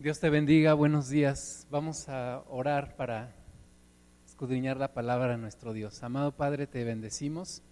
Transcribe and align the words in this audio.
Dios 0.00 0.20
te 0.20 0.30
bendiga, 0.30 0.74
buenos 0.74 1.08
días. 1.08 1.66
Vamos 1.72 2.08
a 2.08 2.44
orar 2.48 2.94
para 2.94 3.34
escudriñar 4.24 4.76
la 4.76 4.94
palabra 4.94 5.32
de 5.32 5.38
nuestro 5.38 5.72
Dios. 5.72 6.04
Amado 6.04 6.30
Padre, 6.30 6.68
te 6.68 6.84
bendecimos. 6.84 7.64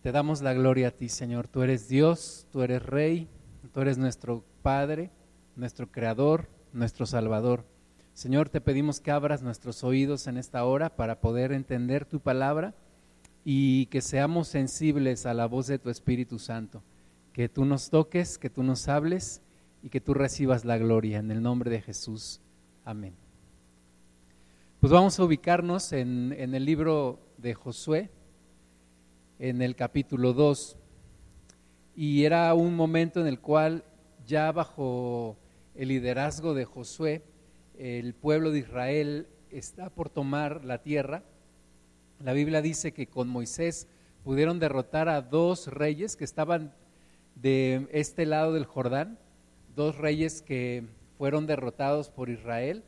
Te 0.00 0.12
damos 0.12 0.42
la 0.42 0.54
gloria 0.54 0.88
a 0.88 0.90
ti, 0.92 1.08
Señor. 1.08 1.48
Tú 1.48 1.64
eres 1.64 1.88
Dios, 1.88 2.46
tú 2.52 2.62
eres 2.62 2.86
Rey, 2.86 3.28
tú 3.72 3.80
eres 3.80 3.98
nuestro 3.98 4.44
Padre, 4.62 5.10
nuestro 5.56 5.90
Creador, 5.90 6.48
nuestro 6.72 7.04
Salvador. 7.04 7.64
Señor, 8.12 8.48
te 8.48 8.60
pedimos 8.60 9.00
que 9.00 9.10
abras 9.10 9.42
nuestros 9.42 9.82
oídos 9.82 10.28
en 10.28 10.36
esta 10.36 10.64
hora 10.64 10.94
para 10.94 11.20
poder 11.20 11.50
entender 11.50 12.04
tu 12.04 12.20
palabra 12.20 12.76
y 13.44 13.86
que 13.86 14.02
seamos 14.02 14.46
sensibles 14.46 15.26
a 15.26 15.34
la 15.34 15.46
voz 15.46 15.66
de 15.66 15.80
tu 15.80 15.90
Espíritu 15.90 16.38
Santo. 16.38 16.84
Que 17.32 17.48
tú 17.48 17.64
nos 17.64 17.90
toques, 17.90 18.38
que 18.38 18.50
tú 18.50 18.62
nos 18.62 18.86
hables 18.86 19.42
y 19.84 19.90
que 19.90 20.00
tú 20.00 20.14
recibas 20.14 20.64
la 20.64 20.78
gloria 20.78 21.18
en 21.18 21.30
el 21.30 21.42
nombre 21.42 21.70
de 21.70 21.82
Jesús. 21.82 22.40
Amén. 22.86 23.14
Pues 24.80 24.90
vamos 24.90 25.20
a 25.20 25.24
ubicarnos 25.24 25.92
en, 25.92 26.32
el 26.32 26.64
libro 26.64 27.20
de 27.36 27.52
Josué, 27.52 28.08
en 29.38 29.60
el 29.60 29.76
capítulo 29.76 30.32
2. 30.32 30.78
Y 31.96 32.24
era 32.24 32.54
un 32.54 32.74
momento 32.74 33.20
en 33.20 33.26
el 33.26 33.40
cual 33.40 33.84
ya 34.26 34.50
bajo 34.52 35.36
el 35.74 35.88
liderazgo 35.88 36.54
de 36.54 36.64
Josué, 36.64 37.22
el 37.76 38.14
pueblo 38.14 38.52
de 38.52 38.60
Israel 38.60 39.28
está 39.50 39.90
por 39.90 40.08
tomar 40.08 40.64
la 40.64 40.78
tierra. 40.78 41.24
La 42.20 42.32
Biblia 42.32 42.62
dice 42.62 42.94
que 42.94 43.06
con 43.06 43.28
Moisés 43.28 43.86
pudieron 44.22 44.58
derrotar 44.58 45.10
a 45.10 45.20
dos 45.20 45.66
reyes 45.66 46.16
que 46.16 46.24
estaban 46.24 46.72
de 47.34 47.86
este 47.92 48.24
lado 48.24 48.54
del 48.54 48.64
Jordán 48.64 49.18
dos 49.74 49.96
reyes 49.96 50.42
que 50.42 50.84
fueron 51.18 51.46
derrotados 51.46 52.10
por 52.10 52.28
Israel 52.28 52.82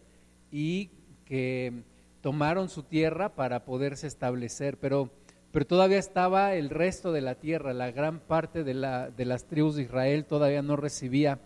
y 0.50 0.90
que 1.24 1.72
tomaron 2.20 2.68
su 2.68 2.82
tierra 2.82 3.34
para 3.34 3.64
poderse 3.64 4.06
establecer, 4.06 4.78
pero, 4.78 5.10
pero 5.52 5.66
todavía 5.66 5.98
estaba 5.98 6.54
el 6.54 6.70
resto 6.70 7.12
de 7.12 7.20
la 7.20 7.36
tierra, 7.36 7.72
la 7.72 7.90
gran 7.90 8.20
parte 8.20 8.64
de, 8.64 8.74
la, 8.74 9.10
de 9.10 9.24
las 9.24 9.44
tribus 9.44 9.76
de 9.76 9.82
Israel 9.82 10.24
todavía 10.24 10.62
no 10.62 10.76
recibía 10.76 11.38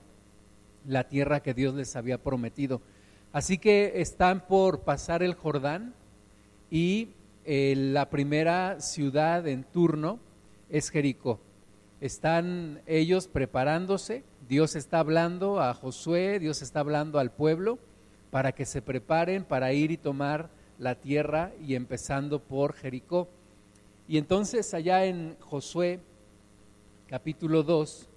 la 0.87 1.05
tierra 1.05 1.41
que 1.41 1.55
Dios 1.55 1.75
les 1.75 1.97
había 1.97 2.19
prometido. 2.19 2.81
Así 3.33 3.59
que 3.59 4.01
están 4.01 4.47
por 4.47 4.81
pasar 4.81 5.23
el 5.23 5.35
Jordán 5.35 5.95
y 6.71 7.11
eh, 7.45 7.75
la 7.77 8.11
primera 8.11 8.81
ciudad 8.81 9.47
en 9.47 9.65
turno 9.65 10.19
es 10.69 10.91
Jericó. 10.91 11.41
Están 12.01 12.81
ellos 12.87 13.29
preparándose 13.29 14.25
Dios 14.51 14.75
está 14.75 14.99
hablando 14.99 15.61
a 15.61 15.73
Josué, 15.75 16.41
Dios 16.41 16.61
está 16.61 16.81
hablando 16.81 17.21
al 17.21 17.31
pueblo 17.31 17.79
para 18.33 18.51
que 18.51 18.67
se 18.67 18.83
preparen 18.83 19.45
para 19.45 19.73
ir 19.73 19.93
y 19.93 19.97
tomar 19.97 20.51
la 20.77 20.97
tierra 20.97 21.53
y 21.65 21.77
empezando 21.77 22.41
por 22.41 22.73
Jericó. 22.73 23.29
Y 24.09 24.19
entonces 24.19 24.75
allá 24.75 25.05
en 25.05 25.37
Josué 25.39 26.01
capítulo 27.07 27.63
2, 27.63 28.09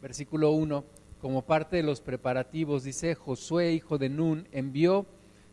versículo 0.00 0.52
1, 0.52 0.84
como 1.20 1.42
parte 1.42 1.78
de 1.78 1.82
los 1.82 2.00
preparativos, 2.00 2.84
dice, 2.84 3.16
Josué, 3.16 3.72
hijo 3.72 3.98
de 3.98 4.10
Nun, 4.10 4.46
envió 4.52 5.06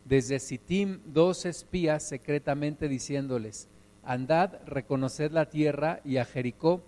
desde 0.04 0.38
Sittim 0.38 1.00
dos 1.04 1.46
espías 1.46 2.04
secretamente 2.04 2.86
diciéndoles, 2.86 3.66
andad, 4.04 4.52
reconoced 4.66 5.32
la 5.32 5.50
tierra 5.50 6.00
y 6.04 6.18
a 6.18 6.24
Jericó 6.24 6.84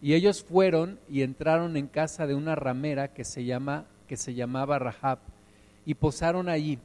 y 0.00 0.14
ellos 0.14 0.42
fueron 0.42 0.98
y 1.08 1.22
entraron 1.22 1.76
en 1.76 1.86
casa 1.86 2.26
de 2.26 2.34
una 2.34 2.54
ramera 2.54 3.12
que 3.12 3.24
se, 3.24 3.44
llama, 3.44 3.86
que 4.06 4.16
se 4.16 4.34
llamaba 4.34 4.78
Rahab 4.78 5.18
y 5.84 5.94
posaron 5.94 6.48
allí. 6.48 6.78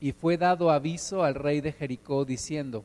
Y 0.00 0.12
fue 0.12 0.36
dado 0.38 0.70
aviso 0.70 1.24
al 1.24 1.34
rey 1.34 1.60
de 1.60 1.72
Jericó 1.72 2.24
diciendo, 2.24 2.84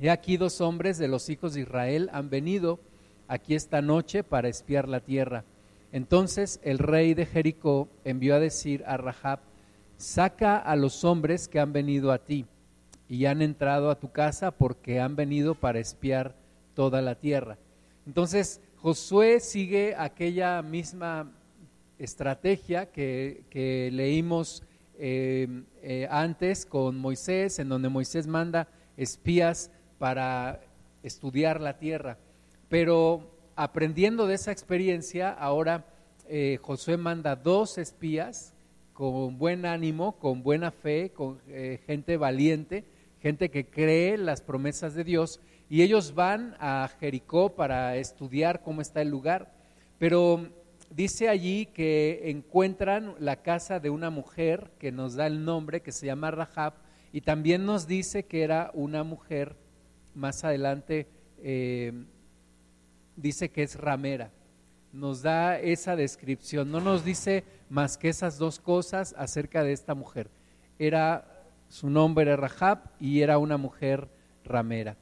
He 0.00 0.10
aquí 0.10 0.36
dos 0.36 0.60
hombres 0.60 0.98
de 0.98 1.08
los 1.08 1.28
hijos 1.28 1.54
de 1.54 1.60
Israel 1.62 2.08
han 2.12 2.30
venido 2.30 2.80
aquí 3.28 3.54
esta 3.54 3.82
noche 3.82 4.24
para 4.24 4.48
espiar 4.48 4.88
la 4.88 5.00
tierra. 5.00 5.44
Entonces 5.90 6.60
el 6.62 6.78
rey 6.78 7.14
de 7.14 7.26
Jericó 7.26 7.88
envió 8.04 8.34
a 8.34 8.40
decir 8.40 8.82
a 8.86 8.96
Rahab, 8.96 9.40
saca 9.96 10.56
a 10.56 10.74
los 10.76 11.04
hombres 11.04 11.48
que 11.48 11.60
han 11.60 11.72
venido 11.72 12.12
a 12.12 12.18
ti 12.18 12.46
y 13.08 13.26
han 13.26 13.42
entrado 13.42 13.90
a 13.90 13.98
tu 13.98 14.10
casa 14.10 14.50
porque 14.52 15.00
han 15.00 15.16
venido 15.16 15.54
para 15.54 15.80
espiar 15.80 16.34
toda 16.74 17.02
la 17.02 17.16
tierra. 17.16 17.58
Entonces, 18.06 18.60
Josué 18.76 19.38
sigue 19.38 19.94
aquella 19.96 20.60
misma 20.62 21.30
estrategia 21.98 22.86
que, 22.86 23.90
leímos 23.92 24.64
eh, 24.98 25.62
eh, 25.82 26.08
antes 26.10 26.66
con 26.66 26.98
Moisés, 26.98 27.60
en 27.60 27.68
donde 27.68 27.88
Moisés 27.88 28.26
manda 28.26 28.66
espías 28.96 29.70
para 29.98 30.60
estudiar 31.04 31.60
la 31.60 31.78
tierra. 31.78 32.18
Pero 32.68 33.30
aprendiendo 33.54 34.26
de 34.26 34.34
esa 34.34 34.50
experiencia, 34.50 35.30
ahora 35.30 35.86
eh, 36.28 36.58
Josué 36.60 36.96
manda 36.96 37.36
dos 37.36 37.78
espías 37.78 38.52
con 38.94 39.38
buen 39.38 39.64
ánimo, 39.64 40.18
con 40.18 40.42
buena 40.42 40.72
fe, 40.72 41.10
con 41.10 41.40
gente 41.86 42.16
valiente, 42.16 42.84
gente 43.20 43.50
que 43.50 43.64
cree 43.64 44.18
las 44.18 44.42
promesas 44.42 44.94
de 44.94 45.04
Dios 45.04 45.40
y 45.72 45.80
ellos 45.80 46.14
van 46.14 46.54
a 46.60 46.86
Jericó 47.00 47.54
para 47.54 47.96
estudiar 47.96 48.60
cómo 48.60 48.82
está 48.82 49.00
el 49.00 49.08
lugar, 49.08 49.54
pero 49.98 50.50
dice 50.90 51.30
allí 51.30 51.64
que 51.64 52.28
encuentran 52.28 53.14
la 53.18 53.36
casa 53.36 53.80
de 53.80 53.88
una 53.88 54.10
mujer 54.10 54.70
que 54.78 54.92
nos 54.92 55.14
da 55.14 55.26
el 55.26 55.46
nombre, 55.46 55.80
que 55.80 55.90
se 55.90 56.04
llama 56.04 56.30
Rahab, 56.30 56.74
y 57.10 57.22
también 57.22 57.64
nos 57.64 57.86
dice 57.86 58.24
que 58.24 58.42
era 58.42 58.70
una 58.74 59.02
mujer, 59.02 59.56
más 60.14 60.44
adelante 60.44 61.06
eh, 61.42 62.04
dice 63.16 63.48
que 63.48 63.62
es 63.62 63.80
ramera, 63.80 64.30
nos 64.92 65.22
da 65.22 65.58
esa 65.58 65.96
descripción, 65.96 66.70
no 66.70 66.82
nos 66.82 67.02
dice 67.02 67.44
más 67.70 67.96
que 67.96 68.10
esas 68.10 68.36
dos 68.36 68.60
cosas 68.60 69.14
acerca 69.16 69.64
de 69.64 69.72
esta 69.72 69.94
mujer. 69.94 70.28
Era, 70.78 71.46
su 71.70 71.88
nombre 71.88 72.24
era 72.26 72.36
Rahab 72.36 72.90
y 73.00 73.22
era 73.22 73.38
una 73.38 73.56
mujer 73.56 74.10
ramera. 74.44 74.98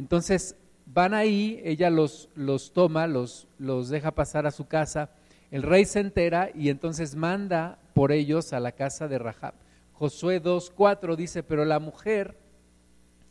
Entonces 0.00 0.56
van 0.86 1.12
ahí, 1.12 1.60
ella 1.62 1.90
los, 1.90 2.30
los 2.34 2.72
toma, 2.72 3.06
los, 3.06 3.46
los 3.58 3.90
deja 3.90 4.12
pasar 4.12 4.46
a 4.46 4.50
su 4.50 4.66
casa, 4.66 5.10
el 5.50 5.62
rey 5.62 5.84
se 5.84 6.00
entera 6.00 6.48
y 6.54 6.70
entonces 6.70 7.16
manda 7.16 7.78
por 7.92 8.10
ellos 8.10 8.54
a 8.54 8.60
la 8.60 8.72
casa 8.72 9.08
de 9.08 9.18
Rahab. 9.18 9.52
Josué 9.92 10.42
2.4 10.42 11.16
dice, 11.16 11.42
pero 11.42 11.66
la 11.66 11.80
mujer 11.80 12.38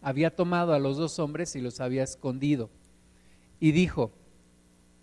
había 0.03 0.35
tomado 0.35 0.73
a 0.73 0.79
los 0.79 0.97
dos 0.97 1.17
hombres 1.17 1.55
y 1.55 1.59
los 1.59 1.79
había 1.79 2.03
escondido. 2.03 2.69
Y 3.59 3.71
dijo, 3.71 4.11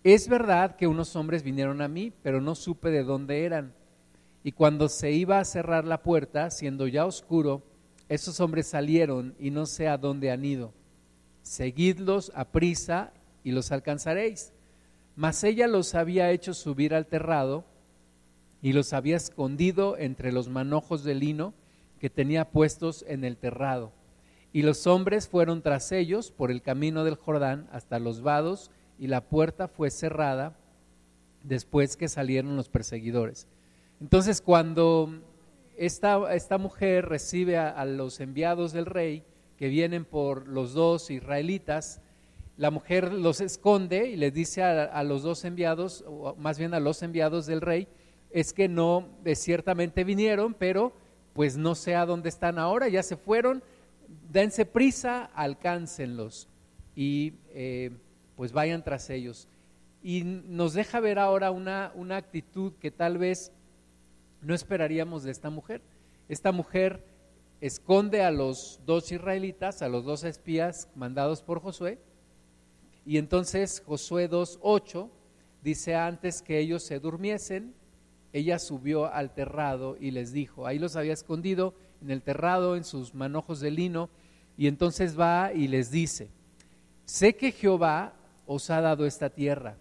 es 0.05 0.29
verdad 0.29 0.77
que 0.77 0.87
unos 0.87 1.17
hombres 1.17 1.43
vinieron 1.43 1.81
a 1.81 1.89
mí, 1.89 2.13
pero 2.23 2.39
no 2.39 2.55
supe 2.55 2.91
de 2.91 3.03
dónde 3.03 3.43
eran. 3.43 3.73
Y 4.41 4.53
cuando 4.53 4.87
se 4.87 5.11
iba 5.11 5.37
a 5.39 5.43
cerrar 5.43 5.83
la 5.83 6.01
puerta, 6.01 6.49
siendo 6.49 6.87
ya 6.87 7.05
oscuro, 7.05 7.61
esos 8.07 8.39
hombres 8.39 8.67
salieron 8.67 9.35
y 9.37 9.51
no 9.51 9.65
sé 9.65 9.89
a 9.89 9.97
dónde 9.97 10.31
han 10.31 10.45
ido 10.45 10.76
seguidlos 11.47 12.31
a 12.35 12.45
prisa 12.45 13.13
y 13.43 13.51
los 13.51 13.71
alcanzaréis. 13.71 14.53
Mas 15.15 15.43
ella 15.43 15.67
los 15.67 15.95
había 15.95 16.31
hecho 16.31 16.53
subir 16.53 16.93
al 16.93 17.07
terrado 17.07 17.63
y 18.61 18.73
los 18.73 18.93
había 18.93 19.15
escondido 19.15 19.97
entre 19.97 20.31
los 20.31 20.49
manojos 20.49 21.03
de 21.03 21.15
lino 21.15 21.53
que 21.99 22.09
tenía 22.09 22.49
puestos 22.51 23.03
en 23.07 23.23
el 23.23 23.37
terrado. 23.37 23.91
Y 24.53 24.61
los 24.61 24.87
hombres 24.87 25.27
fueron 25.27 25.61
tras 25.61 25.91
ellos 25.91 26.31
por 26.31 26.51
el 26.51 26.61
camino 26.61 27.03
del 27.03 27.15
Jordán 27.15 27.67
hasta 27.71 27.99
los 27.99 28.21
vados 28.21 28.71
y 28.99 29.07
la 29.07 29.21
puerta 29.21 29.67
fue 29.67 29.89
cerrada 29.89 30.55
después 31.43 31.97
que 31.97 32.09
salieron 32.09 32.55
los 32.55 32.69
perseguidores. 32.69 33.47
Entonces 34.01 34.41
cuando 34.41 35.21
esta, 35.77 36.33
esta 36.33 36.57
mujer 36.57 37.05
recibe 37.05 37.57
a 37.57 37.85
los 37.85 38.19
enviados 38.19 38.73
del 38.73 38.85
rey, 38.85 39.23
que 39.57 39.69
vienen 39.69 40.05
por 40.05 40.47
los 40.47 40.73
dos 40.73 41.09
israelitas, 41.09 42.01
la 42.57 42.71
mujer 42.71 43.13
los 43.13 43.41
esconde 43.41 44.09
y 44.09 44.15
les 44.15 44.33
dice 44.33 44.63
a, 44.63 45.03
los 45.03 45.23
dos 45.23 45.45
enviados, 45.45 46.03
o 46.07 46.35
más 46.35 46.57
bien 46.57 46.73
a 46.73 46.79
los 46.79 47.03
enviados 47.03 47.45
del 47.45 47.61
rey, 47.61 47.87
es 48.31 48.53
que 48.53 48.67
no, 48.67 49.09
ciertamente 49.35 50.03
vinieron, 50.03 50.53
pero 50.53 50.93
pues 51.33 51.55
no 51.55 51.75
sé 51.75 51.95
a 51.95 52.05
dónde 52.05 52.29
están 52.29 52.57
ahora, 52.57 52.87
ya 52.87 53.03
se 53.03 53.15
fueron, 53.15 53.63
dense 54.31 54.65
prisa, 54.65 55.25
alcáncenlos 55.35 56.47
y 56.95 57.33
eh, 57.49 57.91
pues 58.35 58.53
vayan 58.53 58.83
tras 58.83 59.09
ellos. 59.11 59.47
Y 60.01 60.23
nos 60.23 60.73
deja 60.73 60.99
ver 60.99 61.19
ahora 61.19 61.51
una, 61.51 61.91
una 61.95 62.17
actitud 62.17 62.73
que 62.79 62.89
tal 62.89 63.17
vez 63.17 63.51
no 64.41 64.55
esperaríamos 64.55 65.23
de 65.23 65.31
esta 65.31 65.49
mujer. 65.49 65.81
Esta 66.27 66.51
mujer 66.51 67.03
esconde 67.61 68.23
a 68.23 68.31
los 68.31 68.79
dos 68.85 69.11
israelitas, 69.11 69.81
a 69.81 69.89
los 69.89 70.05
dos 70.05 70.23
espías 70.23 70.89
mandados 70.95 71.41
por 71.41 71.61
Josué. 71.61 71.99
Y 73.05 73.17
entonces 73.17 73.81
Josué 73.85 74.29
2.8 74.29 75.09
dice 75.63 75.95
antes 75.95 76.41
que 76.41 76.59
ellos 76.59 76.83
se 76.83 76.99
durmiesen, 76.99 77.73
ella 78.33 78.59
subió 78.59 79.11
al 79.11 79.33
terrado 79.33 79.97
y 79.99 80.11
les 80.11 80.31
dijo, 80.31 80.67
ahí 80.67 80.79
los 80.79 80.95
había 80.95 81.13
escondido 81.13 81.73
en 82.01 82.11
el 82.11 82.21
terrado, 82.21 82.75
en 82.75 82.83
sus 82.83 83.15
manojos 83.15 83.59
de 83.59 83.71
lino, 83.71 84.09
y 84.57 84.67
entonces 84.67 85.19
va 85.19 85.51
y 85.53 85.67
les 85.67 85.91
dice, 85.91 86.29
sé 87.05 87.35
que 87.35 87.51
Jehová 87.51 88.13
os 88.45 88.69
ha 88.69 88.81
dado 88.81 89.05
esta 89.05 89.29
tierra, 89.29 89.77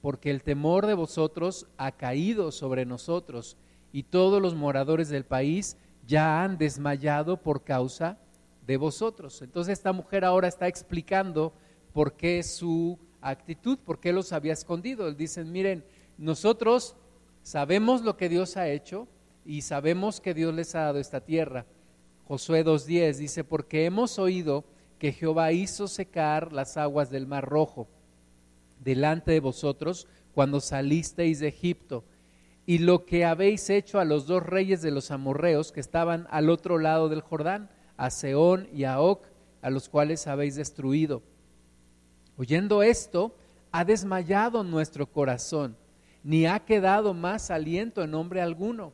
porque 0.00 0.30
el 0.30 0.42
temor 0.42 0.86
de 0.86 0.94
vosotros 0.94 1.66
ha 1.78 1.92
caído 1.92 2.52
sobre 2.52 2.84
nosotros, 2.84 3.56
y 3.92 4.04
todos 4.04 4.40
los 4.40 4.54
moradores 4.54 5.08
del 5.08 5.24
país 5.24 5.76
ya 6.06 6.42
han 6.42 6.58
desmayado 6.58 7.36
por 7.36 7.64
causa 7.64 8.18
de 8.66 8.76
vosotros. 8.76 9.42
Entonces 9.42 9.72
esta 9.72 9.92
mujer 9.92 10.24
ahora 10.24 10.48
está 10.48 10.68
explicando 10.68 11.52
por 11.92 12.14
qué 12.14 12.42
su 12.42 12.98
actitud, 13.20 13.78
por 13.78 14.00
qué 14.00 14.12
los 14.12 14.32
había 14.32 14.52
escondido. 14.52 15.12
Dicen, 15.12 15.50
miren, 15.52 15.84
nosotros 16.18 16.96
sabemos 17.42 18.02
lo 18.02 18.16
que 18.16 18.28
Dios 18.28 18.56
ha 18.56 18.68
hecho 18.68 19.08
y 19.44 19.62
sabemos 19.62 20.20
que 20.20 20.34
Dios 20.34 20.54
les 20.54 20.74
ha 20.74 20.82
dado 20.82 20.98
esta 20.98 21.20
tierra. 21.20 21.66
Josué 22.26 22.64
2.10 22.64 23.16
dice, 23.16 23.44
porque 23.44 23.84
hemos 23.84 24.18
oído 24.18 24.64
que 24.98 25.12
Jehová 25.12 25.52
hizo 25.52 25.88
secar 25.88 26.52
las 26.52 26.76
aguas 26.76 27.10
del 27.10 27.26
mar 27.26 27.44
rojo 27.44 27.88
delante 28.82 29.32
de 29.32 29.40
vosotros 29.40 30.06
cuando 30.32 30.60
salisteis 30.60 31.40
de 31.40 31.48
Egipto, 31.48 32.04
y 32.66 32.78
lo 32.78 33.04
que 33.04 33.24
habéis 33.24 33.68
hecho 33.70 33.98
a 33.98 34.04
los 34.04 34.26
dos 34.26 34.42
reyes 34.42 34.82
de 34.82 34.90
los 34.90 35.10
amorreos 35.10 35.72
que 35.72 35.80
estaban 35.80 36.26
al 36.30 36.48
otro 36.48 36.78
lado 36.78 37.08
del 37.08 37.20
Jordán, 37.20 37.70
a 37.96 38.10
Seón 38.10 38.68
y 38.72 38.84
a 38.84 39.00
Oc, 39.00 39.26
a 39.62 39.70
los 39.70 39.88
cuales 39.88 40.26
habéis 40.26 40.54
destruido. 40.54 41.22
Oyendo 42.36 42.82
esto, 42.82 43.36
ha 43.72 43.84
desmayado 43.84 44.64
nuestro 44.64 45.06
corazón, 45.06 45.76
ni 46.22 46.46
ha 46.46 46.60
quedado 46.60 47.14
más 47.14 47.50
aliento 47.50 48.02
en 48.02 48.14
hombre 48.14 48.40
alguno 48.40 48.92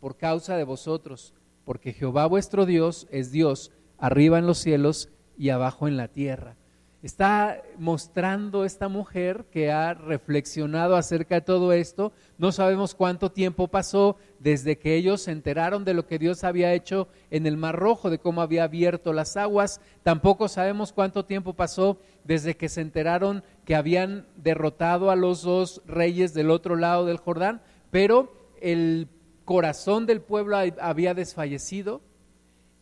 por 0.00 0.16
causa 0.16 0.56
de 0.56 0.64
vosotros, 0.64 1.34
porque 1.64 1.92
Jehová 1.92 2.26
vuestro 2.26 2.66
Dios 2.66 3.06
es 3.10 3.30
Dios 3.32 3.72
arriba 3.98 4.38
en 4.38 4.46
los 4.46 4.58
cielos 4.58 5.08
y 5.36 5.50
abajo 5.50 5.88
en 5.88 5.96
la 5.96 6.08
tierra. 6.08 6.56
Está 7.00 7.62
mostrando 7.78 8.64
esta 8.64 8.88
mujer 8.88 9.44
que 9.52 9.70
ha 9.70 9.94
reflexionado 9.94 10.96
acerca 10.96 11.36
de 11.36 11.42
todo 11.42 11.72
esto. 11.72 12.12
No 12.38 12.50
sabemos 12.50 12.96
cuánto 12.96 13.30
tiempo 13.30 13.68
pasó 13.68 14.16
desde 14.40 14.78
que 14.78 14.96
ellos 14.96 15.22
se 15.22 15.30
enteraron 15.30 15.84
de 15.84 15.94
lo 15.94 16.08
que 16.08 16.18
Dios 16.18 16.42
había 16.42 16.74
hecho 16.74 17.06
en 17.30 17.46
el 17.46 17.56
Mar 17.56 17.76
Rojo, 17.76 18.10
de 18.10 18.18
cómo 18.18 18.42
había 18.42 18.64
abierto 18.64 19.12
las 19.12 19.36
aguas. 19.36 19.80
Tampoco 20.02 20.48
sabemos 20.48 20.92
cuánto 20.92 21.24
tiempo 21.24 21.54
pasó 21.54 22.00
desde 22.24 22.56
que 22.56 22.68
se 22.68 22.80
enteraron 22.80 23.44
que 23.64 23.76
habían 23.76 24.26
derrotado 24.34 25.12
a 25.12 25.16
los 25.16 25.42
dos 25.42 25.82
reyes 25.86 26.34
del 26.34 26.50
otro 26.50 26.74
lado 26.74 27.06
del 27.06 27.18
Jordán. 27.18 27.62
Pero 27.92 28.32
el 28.60 29.06
corazón 29.44 30.04
del 30.04 30.20
pueblo 30.20 30.56
había 30.80 31.14
desfallecido 31.14 32.00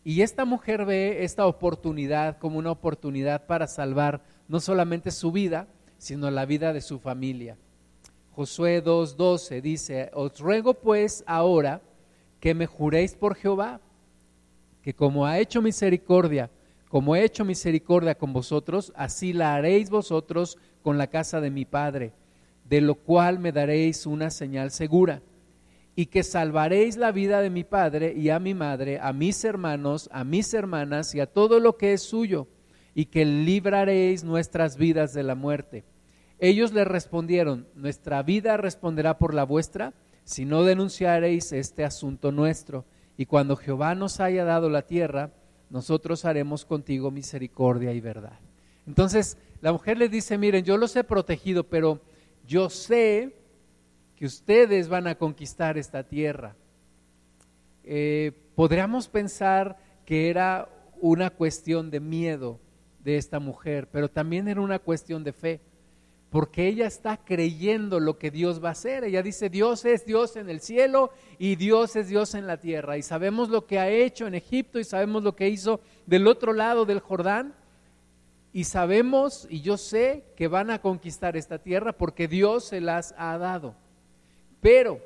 y 0.06 0.22
esta 0.22 0.44
mujer 0.44 0.84
ve 0.84 1.24
esta 1.24 1.48
oportunidad 1.48 2.38
como 2.38 2.60
una 2.60 2.70
oportunidad 2.70 3.44
para 3.44 3.66
salvar 3.66 4.22
no 4.46 4.60
solamente 4.60 5.10
su 5.10 5.32
vida, 5.32 5.66
sino 5.98 6.30
la 6.30 6.46
vida 6.46 6.72
de 6.72 6.80
su 6.80 7.00
familia. 7.00 7.56
Josué 8.30 8.84
2.12 8.84 9.60
dice, 9.60 10.12
os 10.14 10.38
ruego 10.38 10.74
pues 10.74 11.24
ahora 11.26 11.82
que 12.38 12.54
me 12.54 12.66
juréis 12.66 13.16
por 13.16 13.34
Jehová, 13.34 13.80
que 14.80 14.94
como 14.94 15.26
ha 15.26 15.40
hecho 15.40 15.60
misericordia, 15.60 16.52
como 16.88 17.16
he 17.16 17.24
hecho 17.24 17.44
misericordia 17.44 18.14
con 18.14 18.32
vosotros, 18.32 18.92
así 18.94 19.32
la 19.32 19.56
haréis 19.56 19.90
vosotros 19.90 20.56
con 20.82 20.98
la 20.98 21.08
casa 21.08 21.40
de 21.40 21.50
mi 21.50 21.64
Padre, 21.64 22.12
de 22.64 22.80
lo 22.80 22.94
cual 22.94 23.40
me 23.40 23.50
daréis 23.50 24.06
una 24.06 24.30
señal 24.30 24.70
segura 24.70 25.20
y 25.98 26.06
que 26.06 26.22
salvaréis 26.22 26.98
la 26.98 27.10
vida 27.10 27.40
de 27.40 27.48
mi 27.48 27.64
padre 27.64 28.12
y 28.14 28.28
a 28.28 28.38
mi 28.38 28.52
madre, 28.52 29.00
a 29.00 29.14
mis 29.14 29.42
hermanos, 29.44 30.10
a 30.12 30.24
mis 30.24 30.52
hermanas 30.52 31.14
y 31.14 31.20
a 31.20 31.26
todo 31.26 31.58
lo 31.58 31.78
que 31.78 31.94
es 31.94 32.02
suyo, 32.02 32.46
y 32.94 33.06
que 33.06 33.24
libraréis 33.24 34.22
nuestras 34.22 34.76
vidas 34.76 35.14
de 35.14 35.22
la 35.22 35.34
muerte. 35.34 35.84
Ellos 36.38 36.72
le 36.72 36.84
respondieron, 36.84 37.66
nuestra 37.74 38.22
vida 38.22 38.58
responderá 38.58 39.16
por 39.16 39.32
la 39.32 39.44
vuestra, 39.44 39.94
si 40.24 40.44
no 40.44 40.64
denunciaréis 40.64 41.52
este 41.52 41.82
asunto 41.82 42.30
nuestro. 42.30 42.84
Y 43.16 43.24
cuando 43.24 43.56
Jehová 43.56 43.94
nos 43.94 44.20
haya 44.20 44.44
dado 44.44 44.68
la 44.68 44.82
tierra, 44.82 45.30
nosotros 45.70 46.26
haremos 46.26 46.66
contigo 46.66 47.10
misericordia 47.10 47.92
y 47.92 48.00
verdad. 48.00 48.38
Entonces 48.86 49.38
la 49.62 49.72
mujer 49.72 49.96
le 49.96 50.10
dice, 50.10 50.36
miren, 50.36 50.64
yo 50.64 50.76
los 50.76 50.94
he 50.96 51.04
protegido, 51.04 51.64
pero 51.64 52.00
yo 52.46 52.68
sé 52.68 53.34
que 54.16 54.26
ustedes 54.26 54.88
van 54.88 55.06
a 55.06 55.16
conquistar 55.16 55.76
esta 55.76 56.02
tierra. 56.02 56.56
Eh, 57.84 58.32
podríamos 58.54 59.08
pensar 59.08 59.76
que 60.04 60.30
era 60.30 60.68
una 61.00 61.30
cuestión 61.30 61.90
de 61.90 62.00
miedo 62.00 62.58
de 63.04 63.18
esta 63.18 63.38
mujer, 63.38 63.88
pero 63.92 64.08
también 64.08 64.48
era 64.48 64.60
una 64.60 64.78
cuestión 64.78 65.22
de 65.22 65.32
fe, 65.32 65.60
porque 66.30 66.66
ella 66.66 66.86
está 66.86 67.18
creyendo 67.18 68.00
lo 68.00 68.18
que 68.18 68.30
Dios 68.30 68.62
va 68.62 68.70
a 68.70 68.72
hacer. 68.72 69.04
Ella 69.04 69.22
dice, 69.22 69.48
Dios 69.48 69.84
es 69.84 70.04
Dios 70.04 70.36
en 70.36 70.50
el 70.50 70.60
cielo 70.60 71.10
y 71.38 71.54
Dios 71.56 71.94
es 71.94 72.08
Dios 72.08 72.34
en 72.34 72.46
la 72.46 72.58
tierra. 72.58 72.98
Y 72.98 73.02
sabemos 73.02 73.48
lo 73.48 73.66
que 73.66 73.78
ha 73.78 73.88
hecho 73.88 74.26
en 74.26 74.34
Egipto 74.34 74.80
y 74.80 74.84
sabemos 74.84 75.22
lo 75.22 75.36
que 75.36 75.48
hizo 75.48 75.80
del 76.06 76.26
otro 76.26 76.52
lado 76.52 76.84
del 76.84 77.00
Jordán. 77.00 77.54
Y 78.52 78.64
sabemos, 78.64 79.46
y 79.50 79.60
yo 79.60 79.76
sé, 79.76 80.24
que 80.34 80.48
van 80.48 80.70
a 80.70 80.80
conquistar 80.80 81.36
esta 81.36 81.58
tierra 81.58 81.92
porque 81.92 82.26
Dios 82.26 82.64
se 82.64 82.80
las 82.80 83.14
ha 83.18 83.38
dado. 83.38 83.76
Pero, 84.60 85.00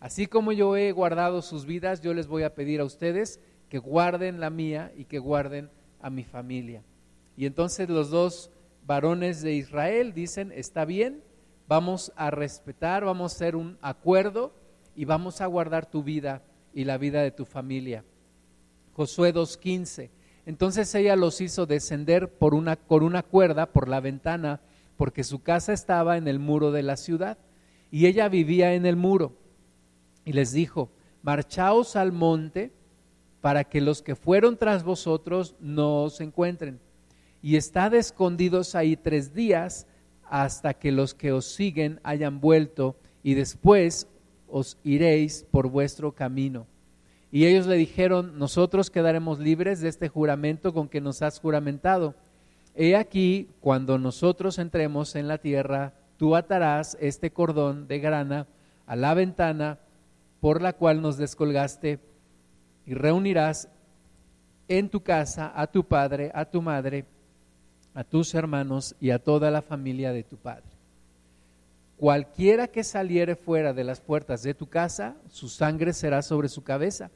así 0.00 0.26
como 0.26 0.52
yo 0.52 0.76
he 0.76 0.92
guardado 0.92 1.42
sus 1.42 1.66
vidas, 1.66 2.00
yo 2.00 2.14
les 2.14 2.26
voy 2.26 2.42
a 2.42 2.54
pedir 2.54 2.80
a 2.80 2.84
ustedes 2.84 3.40
que 3.68 3.78
guarden 3.78 4.40
la 4.40 4.50
mía 4.50 4.92
y 4.96 5.04
que 5.04 5.18
guarden 5.18 5.70
a 6.00 6.10
mi 6.10 6.24
familia. 6.24 6.82
Y 7.36 7.46
entonces 7.46 7.88
los 7.88 8.10
dos 8.10 8.50
varones 8.86 9.42
de 9.42 9.54
Israel 9.54 10.12
dicen, 10.12 10.52
está 10.52 10.84
bien, 10.84 11.22
vamos 11.68 12.12
a 12.16 12.30
respetar, 12.30 13.04
vamos 13.04 13.32
a 13.32 13.36
hacer 13.36 13.56
un 13.56 13.78
acuerdo 13.82 14.52
y 14.94 15.04
vamos 15.04 15.40
a 15.40 15.46
guardar 15.46 15.86
tu 15.86 16.02
vida 16.02 16.42
y 16.72 16.84
la 16.84 16.98
vida 16.98 17.22
de 17.22 17.30
tu 17.30 17.44
familia. 17.44 18.04
Josué 18.94 19.34
2.15. 19.34 20.10
Entonces 20.46 20.94
ella 20.94 21.16
los 21.16 21.40
hizo 21.40 21.66
descender 21.66 22.28
por 22.28 22.54
una, 22.54 22.76
con 22.76 23.02
una 23.02 23.22
cuerda 23.22 23.66
por 23.66 23.88
la 23.88 24.00
ventana, 24.00 24.60
porque 24.96 25.24
su 25.24 25.42
casa 25.42 25.72
estaba 25.72 26.16
en 26.16 26.28
el 26.28 26.38
muro 26.38 26.70
de 26.70 26.82
la 26.82 26.96
ciudad 26.96 27.36
y 27.90 28.06
ella 28.06 28.28
vivía 28.28 28.74
en 28.74 28.86
el 28.86 28.96
muro. 28.96 29.32
Y 30.24 30.32
les 30.32 30.52
dijo, 30.52 30.90
marchaos 31.22 31.96
al 31.96 32.12
monte 32.12 32.72
para 33.40 33.64
que 33.64 33.80
los 33.80 34.02
que 34.02 34.16
fueron 34.16 34.56
tras 34.56 34.82
vosotros 34.82 35.54
no 35.60 36.02
os 36.02 36.20
encuentren. 36.20 36.80
Y 37.42 37.56
estad 37.56 37.94
escondidos 37.94 38.74
ahí 38.74 38.96
tres 38.96 39.34
días 39.34 39.86
hasta 40.24 40.74
que 40.74 40.90
los 40.90 41.14
que 41.14 41.32
os 41.32 41.46
siguen 41.46 42.00
hayan 42.02 42.40
vuelto 42.40 42.96
y 43.22 43.34
después 43.34 44.08
os 44.48 44.78
iréis 44.82 45.46
por 45.50 45.68
vuestro 45.68 46.12
camino. 46.12 46.66
Y 47.30 47.46
ellos 47.46 47.66
le 47.66 47.76
dijeron, 47.76 48.38
nosotros 48.38 48.90
quedaremos 48.90 49.38
libres 49.38 49.80
de 49.80 49.88
este 49.88 50.08
juramento 50.08 50.72
con 50.72 50.88
que 50.88 51.00
nos 51.00 51.22
has 51.22 51.38
juramentado. 51.38 52.14
He 52.74 52.96
aquí, 52.96 53.48
cuando 53.60 53.98
nosotros 53.98 54.58
entremos 54.58 55.16
en 55.16 55.28
la 55.28 55.38
tierra 55.38 55.94
tú 56.16 56.36
atarás 56.36 56.96
este 57.00 57.30
cordón 57.30 57.88
de 57.88 57.98
grana 57.98 58.46
a 58.86 58.96
la 58.96 59.14
ventana 59.14 59.78
por 60.40 60.62
la 60.62 60.72
cual 60.72 61.02
nos 61.02 61.16
descolgaste 61.16 61.98
y 62.86 62.94
reunirás 62.94 63.68
en 64.68 64.88
tu 64.88 65.00
casa 65.02 65.52
a 65.54 65.66
tu 65.66 65.84
padre, 65.84 66.30
a 66.34 66.44
tu 66.44 66.62
madre, 66.62 67.04
a 67.94 68.04
tus 68.04 68.34
hermanos 68.34 68.94
y 69.00 69.10
a 69.10 69.18
toda 69.18 69.50
la 69.50 69.62
familia 69.62 70.12
de 70.12 70.22
tu 70.22 70.36
padre. 70.36 70.76
Cualquiera 71.96 72.68
que 72.68 72.84
saliere 72.84 73.36
fuera 73.36 73.72
de 73.72 73.84
las 73.84 74.00
puertas 74.00 74.42
de 74.42 74.54
tu 74.54 74.66
casa, 74.66 75.16
su 75.30 75.48
sangre 75.48 75.92
será 75.92 76.20
sobre 76.22 76.48
su 76.48 76.62
cabeza, 76.62 77.10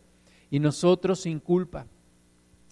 y 0.51 0.59
nosotros 0.59 1.21
sin 1.21 1.39
culpa. 1.39 1.87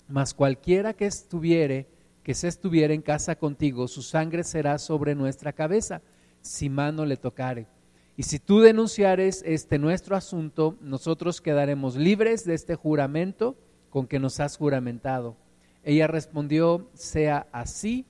Mas 0.09 0.33
cualquiera 0.33 0.95
que 0.95 1.05
estuviere, 1.05 1.87
que 2.23 2.35
se 2.35 2.49
estuviera 2.49 2.95
en 2.95 3.03
casa 3.03 3.37
contigo, 3.37 3.87
su 3.89 4.03
sangre 4.03 4.43
será 4.43 4.79
sobre 4.79 5.15
nuestra 5.15 5.53
cabeza 5.53 6.01
si 6.41 6.69
mano 6.69 7.05
le 7.05 7.17
tocare. 7.17 7.67
Y 8.17 8.25
si 8.25 8.39
tú 8.39 8.61
denunciares 8.61 9.45
este 9.47 9.79
nuestro 9.79 10.17
asunto, 10.17 10.77
nosotros 10.81 11.41
quedaremos 11.41 11.95
libres 11.95 12.45
de 12.45 12.55
este 12.55 12.75
juramento 12.75 13.57
con 13.91 14.07
que 14.07 14.19
nos 14.19 14.41
has 14.41 14.57
juramentado. 14.57 15.37
Ella 15.85 16.09
respondió, 16.09 16.89
sea 16.95 17.47
así 17.53 18.05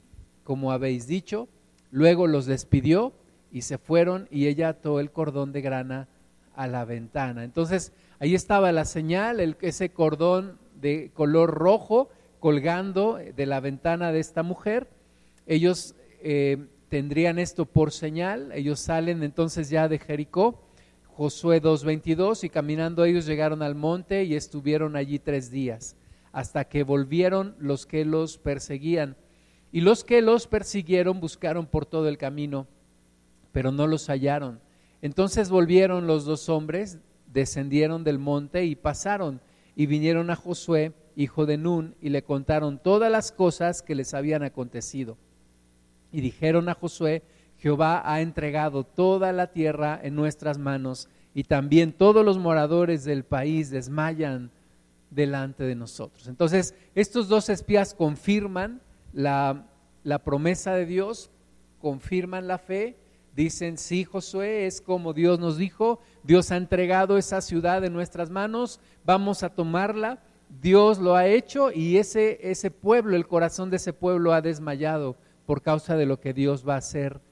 como 0.44 0.72
habéis 0.72 1.06
dicho. 1.06 1.46
Luego 1.90 2.26
los 2.26 2.46
despidió 2.46 3.12
y 3.52 3.62
se 3.62 3.76
fueron 3.76 4.28
y 4.30 4.46
ella 4.46 4.70
ató 4.70 4.98
el 4.98 5.10
cordón 5.10 5.52
de 5.52 5.60
grana 5.60 6.08
a 6.54 6.66
la 6.66 6.84
ventana. 6.84 7.44
Entonces 7.44 7.92
ahí 8.18 8.34
estaba 8.34 8.72
la 8.72 8.84
señal, 8.84 9.40
el, 9.40 9.56
ese 9.60 9.90
cordón 9.90 10.58
de 10.80 11.10
color 11.14 11.50
rojo 11.50 12.08
colgando 12.40 13.18
de 13.18 13.46
la 13.46 13.60
ventana 13.60 14.10
de 14.10 14.20
esta 14.20 14.42
mujer. 14.42 14.88
Ellos 15.46 15.94
eh, 16.20 16.66
tendrían 16.88 17.38
esto 17.38 17.66
por 17.66 17.92
señal. 17.92 18.50
Ellos 18.52 18.80
salen 18.80 19.22
entonces 19.22 19.70
ya 19.70 19.88
de 19.88 19.98
Jericó. 19.98 20.64
Josué 21.06 21.60
2.22, 21.60 22.44
y 22.44 22.48
caminando 22.48 23.04
ellos 23.04 23.26
llegaron 23.26 23.62
al 23.62 23.74
monte 23.74 24.22
y 24.22 24.36
estuvieron 24.36 24.94
allí 24.94 25.18
tres 25.18 25.50
días, 25.50 25.96
hasta 26.30 26.68
que 26.68 26.84
volvieron 26.84 27.56
los 27.58 27.86
que 27.86 28.04
los 28.04 28.38
perseguían. 28.38 29.16
Y 29.72 29.80
los 29.80 30.04
que 30.04 30.22
los 30.22 30.46
persiguieron 30.46 31.18
buscaron 31.18 31.66
por 31.66 31.86
todo 31.86 32.08
el 32.08 32.18
camino, 32.18 32.68
pero 33.50 33.72
no 33.72 33.88
los 33.88 34.06
hallaron. 34.08 34.60
Entonces 35.02 35.50
volvieron 35.50 36.06
los 36.06 36.24
dos 36.24 36.48
hombres, 36.48 36.98
descendieron 37.26 38.04
del 38.04 38.20
monte 38.20 38.64
y 38.64 38.76
pasaron, 38.76 39.40
y 39.74 39.86
vinieron 39.86 40.30
a 40.30 40.36
Josué, 40.36 40.92
hijo 41.16 41.46
de 41.46 41.58
Nun, 41.58 41.96
y 42.00 42.10
le 42.10 42.22
contaron 42.22 42.80
todas 42.80 43.10
las 43.10 43.32
cosas 43.32 43.82
que 43.82 43.96
les 43.96 44.14
habían 44.14 44.44
acontecido. 44.44 45.18
Y 46.12 46.20
dijeron 46.20 46.68
a 46.68 46.74
Josué, 46.74 47.22
Jehová 47.58 48.02
ha 48.04 48.20
entregado 48.20 48.84
toda 48.84 49.32
la 49.32 49.48
tierra 49.48 49.98
en 50.02 50.14
nuestras 50.14 50.58
manos 50.58 51.08
y 51.34 51.44
también 51.44 51.92
todos 51.92 52.24
los 52.24 52.38
moradores 52.38 53.04
del 53.04 53.24
país 53.24 53.70
desmayan 53.70 54.50
delante 55.10 55.64
de 55.64 55.74
nosotros. 55.74 56.28
Entonces, 56.28 56.74
estos 56.94 57.28
dos 57.28 57.48
espías 57.48 57.94
confirman 57.94 58.80
la, 59.12 59.66
la 60.04 60.20
promesa 60.20 60.74
de 60.74 60.86
Dios, 60.86 61.30
confirman 61.80 62.46
la 62.46 62.58
fe, 62.58 62.96
dicen, 63.34 63.78
sí, 63.78 64.04
Josué, 64.04 64.66
es 64.66 64.80
como 64.80 65.12
Dios 65.12 65.38
nos 65.38 65.58
dijo, 65.58 66.00
Dios 66.24 66.50
ha 66.50 66.56
entregado 66.56 67.18
esa 67.18 67.40
ciudad 67.40 67.84
en 67.84 67.92
nuestras 67.92 68.30
manos, 68.30 68.80
vamos 69.04 69.42
a 69.42 69.50
tomarla, 69.50 70.20
Dios 70.60 70.98
lo 70.98 71.14
ha 71.14 71.26
hecho 71.26 71.70
y 71.70 71.98
ese, 71.98 72.38
ese 72.42 72.70
pueblo, 72.70 73.16
el 73.16 73.28
corazón 73.28 73.70
de 73.70 73.76
ese 73.76 73.92
pueblo 73.92 74.32
ha 74.32 74.40
desmayado 74.40 75.16
por 75.48 75.62
causa 75.62 75.96
de 75.96 76.04
lo 76.04 76.20
que 76.20 76.34
Dios 76.34 76.68
va 76.68 76.74
a 76.74 76.76
hacer 76.84 77.22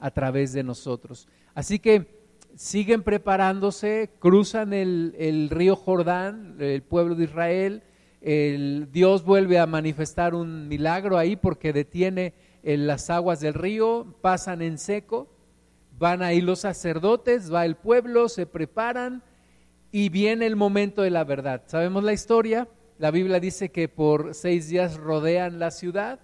a 0.00 0.10
través 0.10 0.52
de 0.52 0.64
nosotros. 0.64 1.28
Así 1.54 1.78
que 1.78 2.26
siguen 2.56 3.04
preparándose, 3.04 4.10
cruzan 4.18 4.72
el, 4.72 5.46
río 5.52 5.76
Jordán, 5.76 6.56
el 6.58 6.82
pueblo 6.82 7.14
de 7.14 7.24
Israel, 7.26 7.84
el, 8.22 8.88
Dios 8.90 9.22
vuelve 9.22 9.60
a 9.60 9.66
manifestar 9.66 10.34
un 10.34 10.66
milagro 10.66 11.16
ahí 11.16 11.36
porque 11.36 11.72
detiene 11.72 12.34
las 12.64 13.08
aguas 13.08 13.38
del 13.38 13.54
río, 13.54 14.16
pasan 14.20 14.62
en 14.62 14.76
seco, 14.76 15.28
van 15.96 16.22
ahí 16.22 16.40
los 16.40 16.58
sacerdotes, 16.58 17.54
va 17.54 17.64
el 17.64 17.76
pueblo, 17.76 18.28
se 18.28 18.46
preparan 18.46 19.22
y 19.92 20.08
viene 20.08 20.44
el 20.46 20.56
momento 20.56 21.02
de 21.02 21.10
la 21.10 21.22
verdad. 21.22 21.62
Sabemos 21.66 22.02
la 22.02 22.14
historia, 22.14 22.66
la 22.98 23.12
Biblia 23.12 23.38
dice 23.38 23.70
que 23.70 23.88
por 23.88 24.34
seis 24.34 24.68
días 24.68 24.96
rodean 24.96 25.60
la 25.60 25.70
ciudad, 25.70 26.18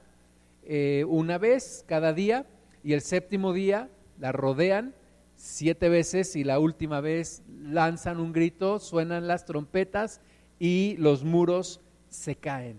eh, 0.66 1.04
una 1.08 1.38
vez 1.38 1.84
cada 1.86 2.12
día, 2.12 2.46
y 2.82 2.92
el 2.92 3.00
séptimo 3.00 3.52
día 3.52 3.90
la 4.18 4.32
rodean 4.32 4.94
siete 5.36 5.88
veces 5.88 6.34
y 6.36 6.44
la 6.44 6.58
última 6.58 7.00
vez 7.00 7.42
lanzan 7.48 8.20
un 8.20 8.32
grito, 8.32 8.78
suenan 8.78 9.26
las 9.26 9.44
trompetas 9.44 10.20
y 10.58 10.96
los 10.98 11.24
muros 11.24 11.80
se 12.08 12.36
caen. 12.36 12.78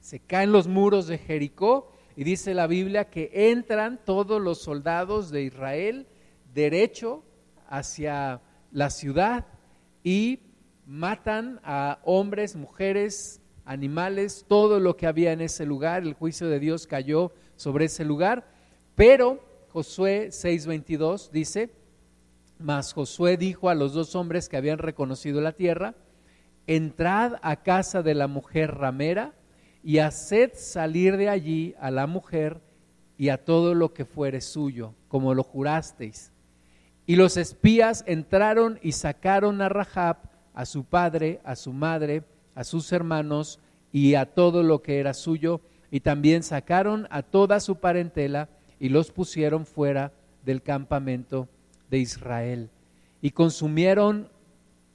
Se 0.00 0.20
caen 0.20 0.52
los 0.52 0.66
muros 0.66 1.06
de 1.06 1.18
Jericó 1.18 1.92
y 2.16 2.24
dice 2.24 2.54
la 2.54 2.66
Biblia 2.66 3.10
que 3.10 3.30
entran 3.32 4.00
todos 4.04 4.40
los 4.40 4.60
soldados 4.60 5.30
de 5.30 5.42
Israel 5.42 6.06
derecho 6.54 7.22
hacia 7.68 8.40
la 8.72 8.90
ciudad 8.90 9.46
y 10.02 10.40
matan 10.86 11.60
a 11.62 12.00
hombres, 12.04 12.56
mujeres, 12.56 13.39
animales, 13.70 14.44
todo 14.48 14.80
lo 14.80 14.96
que 14.96 15.06
había 15.06 15.32
en 15.32 15.40
ese 15.40 15.64
lugar. 15.64 16.02
El 16.02 16.14
juicio 16.14 16.48
de 16.48 16.60
Dios 16.60 16.86
cayó 16.86 17.32
sobre 17.56 17.86
ese 17.86 18.04
lugar 18.04 18.44
pero 19.00 19.42
Josué 19.72 20.28
6:22 20.28 21.30
dice, 21.30 21.70
mas 22.58 22.92
Josué 22.92 23.38
dijo 23.38 23.70
a 23.70 23.74
los 23.74 23.94
dos 23.94 24.14
hombres 24.14 24.50
que 24.50 24.58
habían 24.58 24.76
reconocido 24.76 25.40
la 25.40 25.52
tierra, 25.52 25.94
entrad 26.66 27.36
a 27.40 27.62
casa 27.62 28.02
de 28.02 28.14
la 28.14 28.26
mujer 28.26 28.74
ramera 28.74 29.32
y 29.82 30.00
haced 30.00 30.50
salir 30.52 31.16
de 31.16 31.30
allí 31.30 31.74
a 31.80 31.90
la 31.90 32.06
mujer 32.06 32.60
y 33.16 33.30
a 33.30 33.42
todo 33.42 33.74
lo 33.74 33.94
que 33.94 34.04
fuere 34.04 34.42
suyo, 34.42 34.94
como 35.08 35.32
lo 35.32 35.44
jurasteis. 35.44 36.30
Y 37.06 37.16
los 37.16 37.38
espías 37.38 38.04
entraron 38.06 38.78
y 38.82 38.92
sacaron 38.92 39.62
a 39.62 39.70
Rahab, 39.70 40.18
a 40.52 40.66
su 40.66 40.84
padre, 40.84 41.40
a 41.42 41.56
su 41.56 41.72
madre, 41.72 42.24
a 42.60 42.64
sus 42.64 42.92
hermanos 42.92 43.58
y 43.90 44.16
a 44.16 44.26
todo 44.26 44.62
lo 44.62 44.82
que 44.82 44.98
era 44.98 45.14
suyo, 45.14 45.62
y 45.90 46.00
también 46.00 46.42
sacaron 46.42 47.08
a 47.08 47.22
toda 47.22 47.58
su 47.58 47.76
parentela, 47.76 48.50
y 48.78 48.90
los 48.90 49.12
pusieron 49.12 49.64
fuera 49.64 50.12
del 50.44 50.60
campamento 50.60 51.48
de 51.88 52.00
Israel. 52.00 52.68
Y 53.22 53.30
consumieron 53.30 54.28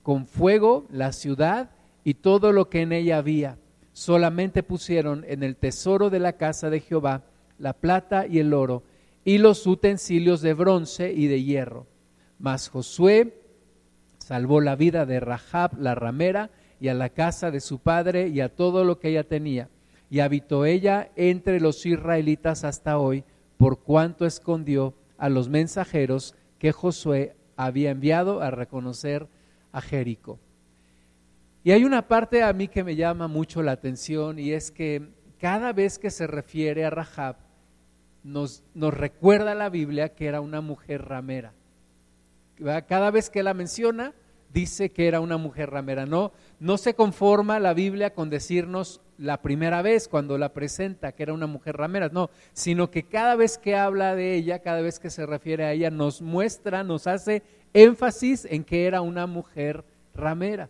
con 0.04 0.28
fuego 0.28 0.86
la 0.92 1.12
ciudad 1.12 1.72
y 2.04 2.14
todo 2.14 2.52
lo 2.52 2.70
que 2.70 2.82
en 2.82 2.92
ella 2.92 3.18
había. 3.18 3.58
Solamente 3.94 4.62
pusieron 4.62 5.26
en 5.28 5.42
el 5.42 5.56
tesoro 5.56 6.12
de 6.12 6.20
la 6.20 6.34
casa 6.34 6.70
de 6.70 6.82
Jehová 6.82 7.24
la 7.58 7.74
plata 7.74 8.28
y 8.28 8.38
el 8.38 8.54
oro 8.54 8.84
y 9.24 9.40
los 9.40 9.66
utensilios 9.66 10.42
de 10.42 10.54
bronce 10.54 11.12
y 11.12 11.26
de 11.26 11.42
hierro. 11.42 11.88
Mas 12.38 12.70
Josué 12.70 13.42
salvó 14.20 14.62
la 14.62 14.76
vida 14.76 15.08
de 15.08 15.20
Rahab 15.20 15.80
la 15.80 15.96
ramera 15.96 16.52
y 16.80 16.88
a 16.88 16.94
la 16.94 17.10
casa 17.10 17.52
de 17.52 17.60
su 17.60 17.80
padre 17.80 18.28
y 18.28 18.42
a 18.42 18.50
todo 18.50 18.84
lo 18.84 19.00
que 19.00 19.10
ella 19.10 19.24
tenía. 19.24 19.70
Y 20.10 20.20
habitó 20.20 20.66
ella 20.66 21.10
entre 21.16 21.60
los 21.60 21.86
israelitas 21.86 22.64
hasta 22.64 22.98
hoy 22.98 23.24
por 23.58 23.80
cuanto 23.80 24.26
escondió 24.26 24.94
a 25.18 25.30
los 25.30 25.50
mensajeros 25.50 26.36
que 26.60 26.72
Josué 26.72 27.36
había 27.56 27.92
enviado 27.92 28.42
a 28.42 28.52
reconocer 28.52 29.28
a 29.72 29.82
Jericó. 29.82 30.40
Y 31.64 31.72
hay 31.72 31.84
una 31.84 32.08
parte 32.08 32.44
a 32.44 32.54
mí 32.54 32.68
que 32.68 32.84
me 32.84 32.96
llama 32.96 33.28
mucho 33.28 33.64
la 33.64 33.72
atención 33.72 34.38
y 34.38 34.52
es 34.52 34.72
que 34.72 35.10
cada 35.40 35.74
vez 35.74 35.98
que 35.98 36.12
se 36.12 36.28
refiere 36.28 36.86
a 36.86 36.90
Rahab, 36.90 37.38
nos, 38.24 38.64
nos 38.74 38.94
recuerda 38.94 39.56
la 39.56 39.70
Biblia 39.70 40.10
que 40.10 40.28
era 40.28 40.42
una 40.42 40.62
mujer 40.62 41.04
ramera. 41.06 41.54
Cada 42.88 43.12
vez 43.12 43.30
que 43.30 43.44
la 43.44 43.54
menciona, 43.54 44.14
dice 44.56 44.90
que 44.90 45.10
era 45.10 45.20
una 45.20 45.36
mujer 45.36 45.70
ramera. 45.70 46.06
No, 46.06 46.32
no 46.62 46.78
se 46.78 46.94
conforma 46.94 47.60
la 47.60 47.74
Biblia 47.74 48.14
con 48.14 48.30
decirnos 48.30 49.02
la 49.18 49.42
primera 49.42 49.82
vez 49.82 50.08
cuando 50.08 50.38
la 50.38 50.54
presenta 50.54 51.12
que 51.12 51.24
era 51.24 51.34
una 51.34 51.46
mujer 51.46 51.76
ramera, 51.76 52.08
no, 52.08 52.30
sino 52.54 52.90
que 52.90 53.04
cada 53.04 53.36
vez 53.36 53.58
que 53.58 53.76
habla 53.76 54.16
de 54.16 54.34
ella, 54.34 54.60
cada 54.60 54.80
vez 54.80 54.98
que 54.98 55.10
se 55.10 55.26
refiere 55.26 55.66
a 55.66 55.74
ella, 55.74 55.92
nos 55.92 56.22
muestra, 56.22 56.86
nos 56.86 57.06
hace 57.06 57.44
énfasis 57.74 58.46
en 58.50 58.64
que 58.64 58.88
era 58.88 59.02
una 59.02 59.28
mujer 59.28 59.84
ramera. 60.14 60.70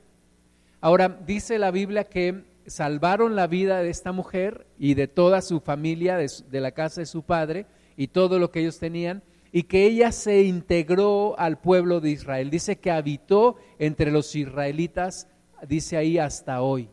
Ahora, 0.82 1.08
dice 1.08 1.60
la 1.60 1.70
Biblia 1.70 2.06
que 2.06 2.44
salvaron 2.66 3.36
la 3.36 3.46
vida 3.46 3.84
de 3.84 3.92
esta 3.92 4.12
mujer 4.12 4.66
y 4.80 4.96
de 4.96 5.08
toda 5.08 5.44
su 5.44 5.60
familia, 5.60 6.18
de, 6.18 6.32
de 6.50 6.60
la 6.60 6.72
casa 6.72 7.02
de 7.02 7.06
su 7.06 7.22
padre 7.22 7.68
y 7.98 8.08
todo 8.08 8.40
lo 8.40 8.50
que 8.50 8.62
ellos 8.62 8.80
tenían, 8.80 9.22
y 9.56 9.64
que 9.64 9.86
ella 9.86 10.12
se 10.12 10.44
integró 10.44 11.40
al 11.40 11.62
pueblo 11.62 12.02
de 12.02 12.10
Israel. 12.10 12.50
Dice 12.50 12.76
que 12.78 12.92
habitó 12.92 13.56
entre 13.80 14.12
los 14.12 14.36
israelitas, 14.36 15.30
dice 15.66 15.96
ahí 15.96 16.18
hasta 16.18 16.62
hoy. 16.62 16.90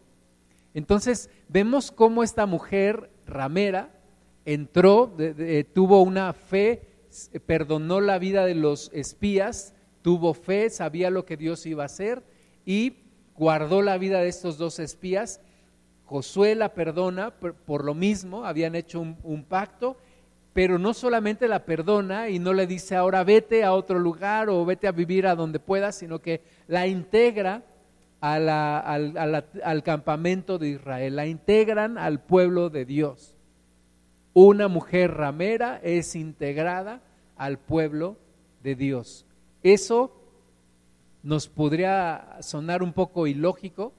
Entonces 0.73 1.29
vemos 1.49 1.91
cómo 1.91 2.23
esta 2.23 2.47
mujer 2.47 3.11
ramera 3.27 3.91
entró, 4.45 5.13
tuvo 5.75 6.03
una 6.03 6.33
fe, 6.35 6.83
perdonó 7.47 8.01
la 8.01 8.21
vida 8.21 8.47
de 8.47 8.55
los 8.55 8.93
espías, 8.95 9.75
tuvo 10.01 10.33
fe, 10.33 10.71
sabía 10.71 11.11
lo 11.11 11.25
que 11.25 11.37
Dios 11.37 11.67
iba 11.67 11.83
a 11.83 11.87
hacer 11.87 12.23
y 12.65 12.99
guardó 13.35 13.83
la 13.83 13.99
vida 13.99 14.21
de 14.21 14.29
estos 14.29 14.57
dos 14.57 14.79
espías. 14.79 15.41
Josué 16.05 16.55
la 16.55 16.75
perdona 16.75 17.33
por, 17.33 17.85
lo 17.85 17.95
mismo, 17.95 18.45
habían 18.45 18.77
hecho 18.77 19.01
un, 19.01 19.45
pacto, 19.49 19.97
pero 20.53 20.79
no 20.79 20.93
solamente 20.93 21.49
la 21.49 21.65
perdona 21.65 22.29
y 22.29 22.39
no 22.39 22.53
le 22.53 22.67
dice 22.67 22.95
ahora 22.95 23.25
vete 23.25 23.65
a 23.65 23.73
otro 23.73 23.99
lugar 23.99 24.51
o 24.51 24.65
vete 24.65 24.87
a 24.87 24.93
vivir 24.93 25.27
a 25.27 25.35
donde 25.35 25.59
puedas, 25.61 25.97
sino 25.97 26.21
que 26.21 26.43
la 26.67 26.87
integra 26.87 27.63
al, 28.21 29.83
campamento 29.83 30.59
de 30.59 30.69
Israel, 30.69 31.17
la 31.17 31.27
integran 31.27 31.99
al 31.99 32.21
pueblo 32.21 32.71
de 32.71 32.85
Dios. 32.85 33.37
Una 34.33 34.69
mujer 34.69 35.13
ramera 35.13 35.81
es 35.83 36.15
integrada 36.15 37.03
al 37.37 37.59
pueblo 37.59 38.17
de 38.63 38.77
Dios. 38.77 39.27
Eso 39.63 40.17
nos 41.23 41.49
podría 41.49 42.39
sonar 42.41 42.83
un 42.83 42.93
poco 42.93 43.27
ilógico, 43.27 43.93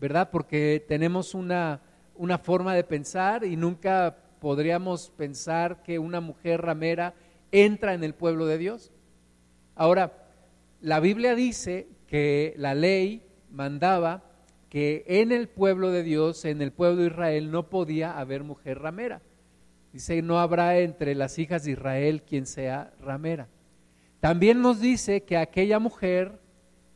¿verdad? 0.00 0.30
Porque 0.32 0.84
tenemos 0.88 1.34
una, 1.34 1.80
una 2.16 2.38
forma 2.38 2.74
de 2.74 2.84
pensar 2.84 3.44
y 3.44 3.56
nunca 3.56 4.16
podríamos 4.40 5.10
pensar 5.10 5.82
que 5.82 5.98
una 5.98 6.20
mujer 6.20 6.62
ramera 6.62 7.14
entra 7.52 7.94
en 7.94 8.04
el 8.04 8.14
pueblo 8.14 8.46
de 8.46 8.58
Dios. 8.58 8.90
Ahora, 9.74 10.12
la 10.80 11.00
Biblia 11.00 11.34
dice 11.34 11.88
que 12.06 12.54
la 12.56 12.74
ley 12.74 13.22
mandaba 13.50 14.24
que 14.68 15.04
en 15.06 15.32
el 15.32 15.48
pueblo 15.48 15.90
de 15.90 16.02
Dios, 16.02 16.44
en 16.44 16.62
el 16.62 16.72
pueblo 16.72 17.02
de 17.02 17.08
Israel, 17.08 17.50
no 17.50 17.68
podía 17.68 18.18
haber 18.18 18.44
mujer 18.44 18.78
ramera. 18.78 19.20
Dice, 19.92 20.22
no 20.22 20.38
habrá 20.38 20.78
entre 20.78 21.14
las 21.14 21.38
hijas 21.38 21.64
de 21.64 21.72
Israel 21.72 22.22
quien 22.22 22.46
sea 22.46 22.92
ramera. 23.00 23.48
También 24.20 24.62
nos 24.62 24.80
dice 24.80 25.22
que 25.22 25.36
aquella 25.36 25.78
mujer 25.78 26.38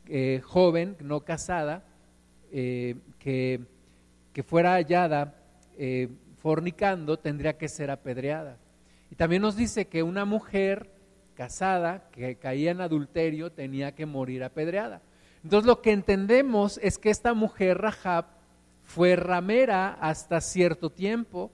eh, 0.07 0.41
joven, 0.45 0.97
no 1.01 1.21
casada, 1.25 1.83
eh, 2.53 2.97
que, 3.19 3.61
fuera 4.45 4.75
hallada 4.75 5.35
eh, 5.77 6.09
fornicando, 6.45 7.19
tendría 7.19 7.57
que 7.57 7.71
ser 7.71 7.91
apedreada. 7.91 8.59
Y 9.11 9.15
también 9.15 9.41
nos 9.41 9.57
dice 9.57 9.87
que 9.87 10.03
una 10.03 10.27
mujer 10.27 10.91
casada 11.33 12.11
que 12.11 12.37
caía 12.37 12.71
en 12.71 12.83
adulterio 12.83 13.51
tenía 13.51 13.95
que 13.95 14.05
morir 14.05 14.45
apedreada. 14.45 15.01
Entonces 15.43 15.67
lo 15.67 15.81
que 15.81 15.93
entendemos 15.93 16.79
es 16.83 16.99
que 16.99 17.09
esta 17.09 17.33
mujer 17.33 17.79
Rahab 17.79 18.27
fue 18.83 19.17
ramera 19.17 19.97
hasta 20.03 20.43
cierto 20.43 20.91
tiempo, 20.91 21.51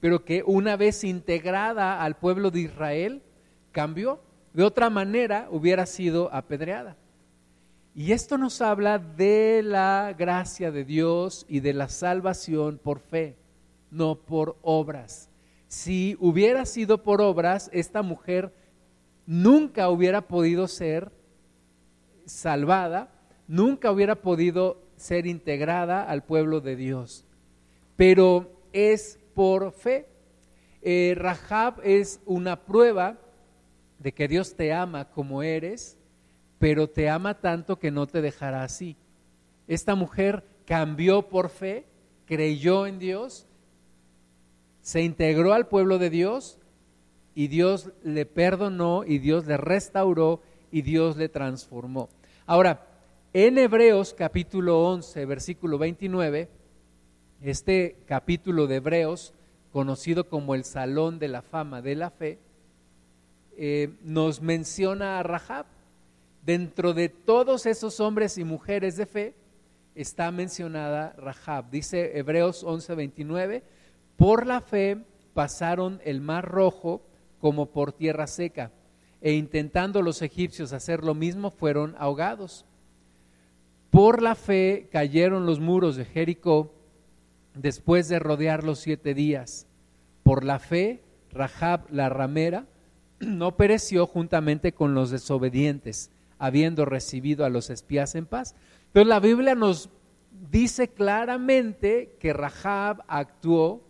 pero 0.00 0.22
que 0.26 0.42
una 0.44 0.76
vez 0.76 1.02
integrada 1.02 2.02
al 2.02 2.16
pueblo 2.18 2.50
de 2.50 2.60
Israel, 2.60 3.22
cambió. 3.72 4.20
De 4.52 4.64
otra 4.64 4.90
manera 4.90 5.48
hubiera 5.50 5.86
sido 5.86 6.30
apedreada. 6.30 6.94
Y 7.94 8.12
esto 8.12 8.36
nos 8.36 8.60
habla 8.60 8.98
de 8.98 9.62
la 9.64 10.14
gracia 10.18 10.70
de 10.70 10.84
Dios 10.84 11.46
y 11.48 11.60
de 11.60 11.72
la 11.72 11.88
salvación 11.88 12.78
por 12.84 13.00
fe, 13.00 13.34
no 13.96 14.16
por 14.16 14.56
obras. 14.62 15.30
Si 15.68 16.16
hubiera 16.20 16.64
sido 16.66 17.02
por 17.02 17.20
obras, 17.20 17.70
esta 17.72 18.02
mujer 18.02 18.52
nunca 19.26 19.88
hubiera 19.88 20.22
podido 20.28 20.68
ser 20.68 21.10
salvada, 22.24 23.10
nunca 23.48 23.90
hubiera 23.90 24.16
podido 24.16 24.82
ser 24.96 25.26
integrada 25.26 26.04
al 26.04 26.24
pueblo 26.24 26.60
de 26.60 26.76
Dios. 26.76 27.24
Pero 27.96 28.50
es 28.72 29.18
por 29.34 29.72
fe. 29.72 30.06
Eh, 30.82 31.14
Rahab 31.16 31.80
es 31.82 32.20
una 32.26 32.64
prueba 32.64 33.18
de 33.98 34.12
que 34.12 34.28
Dios 34.28 34.54
te 34.54 34.72
ama 34.72 35.06
como 35.10 35.42
eres, 35.42 35.98
pero 36.58 36.88
te 36.88 37.08
ama 37.08 37.40
tanto 37.40 37.78
que 37.78 37.90
no 37.90 38.06
te 38.06 38.20
dejará 38.20 38.62
así. 38.62 38.96
Esta 39.66 39.94
mujer 39.94 40.44
cambió 40.64 41.28
por 41.28 41.48
fe, 41.48 41.86
creyó 42.24 42.86
en 42.86 42.98
Dios, 42.98 43.46
se 44.86 45.02
integró 45.02 45.52
al 45.52 45.66
pueblo 45.66 45.98
de 45.98 46.10
Dios 46.10 46.60
y 47.34 47.48
Dios 47.48 47.90
le 48.04 48.24
perdonó 48.24 49.02
y 49.04 49.18
Dios 49.18 49.44
le 49.44 49.56
restauró 49.56 50.40
y 50.70 50.82
Dios 50.82 51.16
le 51.16 51.28
transformó. 51.28 52.08
Ahora, 52.46 52.86
en 53.32 53.58
Hebreos 53.58 54.14
capítulo 54.16 54.84
11, 54.84 55.26
versículo 55.26 55.76
29, 55.78 56.48
este 57.42 57.96
capítulo 58.06 58.68
de 58.68 58.76
Hebreos, 58.76 59.34
conocido 59.72 60.28
como 60.28 60.54
el 60.54 60.62
Salón 60.62 61.18
de 61.18 61.26
la 61.26 61.42
Fama 61.42 61.82
de 61.82 61.96
la 61.96 62.10
Fe, 62.10 62.38
eh, 63.56 63.92
nos 64.04 64.40
menciona 64.40 65.18
a 65.18 65.24
Rahab. 65.24 65.66
Dentro 66.44 66.94
de 66.94 67.08
todos 67.08 67.66
esos 67.66 67.98
hombres 67.98 68.38
y 68.38 68.44
mujeres 68.44 68.96
de 68.96 69.06
fe 69.06 69.34
está 69.96 70.30
mencionada 70.30 71.12
Rahab. 71.18 71.70
Dice 71.70 72.16
Hebreos 72.16 72.62
11, 72.62 72.94
29, 72.94 73.64
por 74.16 74.46
la 74.46 74.60
fe 74.60 74.98
pasaron 75.34 76.00
el 76.04 76.20
mar 76.20 76.46
rojo 76.46 77.02
como 77.40 77.66
por 77.66 77.92
tierra 77.92 78.26
seca, 78.26 78.72
e 79.20 79.32
intentando 79.32 80.02
los 80.02 80.22
egipcios 80.22 80.72
hacer 80.72 81.04
lo 81.04 81.14
mismo, 81.14 81.50
fueron 81.50 81.94
ahogados. 81.98 82.64
Por 83.90 84.22
la 84.22 84.34
fe 84.34 84.88
cayeron 84.90 85.46
los 85.46 85.60
muros 85.60 85.96
de 85.96 86.04
Jericó 86.04 86.72
después 87.54 88.08
de 88.08 88.18
rodearlos 88.18 88.80
siete 88.80 89.14
días. 89.14 89.66
Por 90.22 90.44
la 90.44 90.58
fe, 90.58 91.02
Rahab 91.32 91.86
la 91.90 92.08
ramera 92.08 92.66
no 93.20 93.56
pereció 93.56 94.06
juntamente 94.06 94.72
con 94.72 94.94
los 94.94 95.10
desobedientes, 95.10 96.10
habiendo 96.38 96.84
recibido 96.84 97.44
a 97.44 97.50
los 97.50 97.70
espías 97.70 98.14
en 98.14 98.26
paz. 98.26 98.54
Entonces 98.88 99.08
la 99.08 99.20
Biblia 99.20 99.54
nos 99.54 99.90
dice 100.50 100.88
claramente 100.88 102.16
que 102.20 102.32
Rahab 102.32 103.02
actuó 103.08 103.85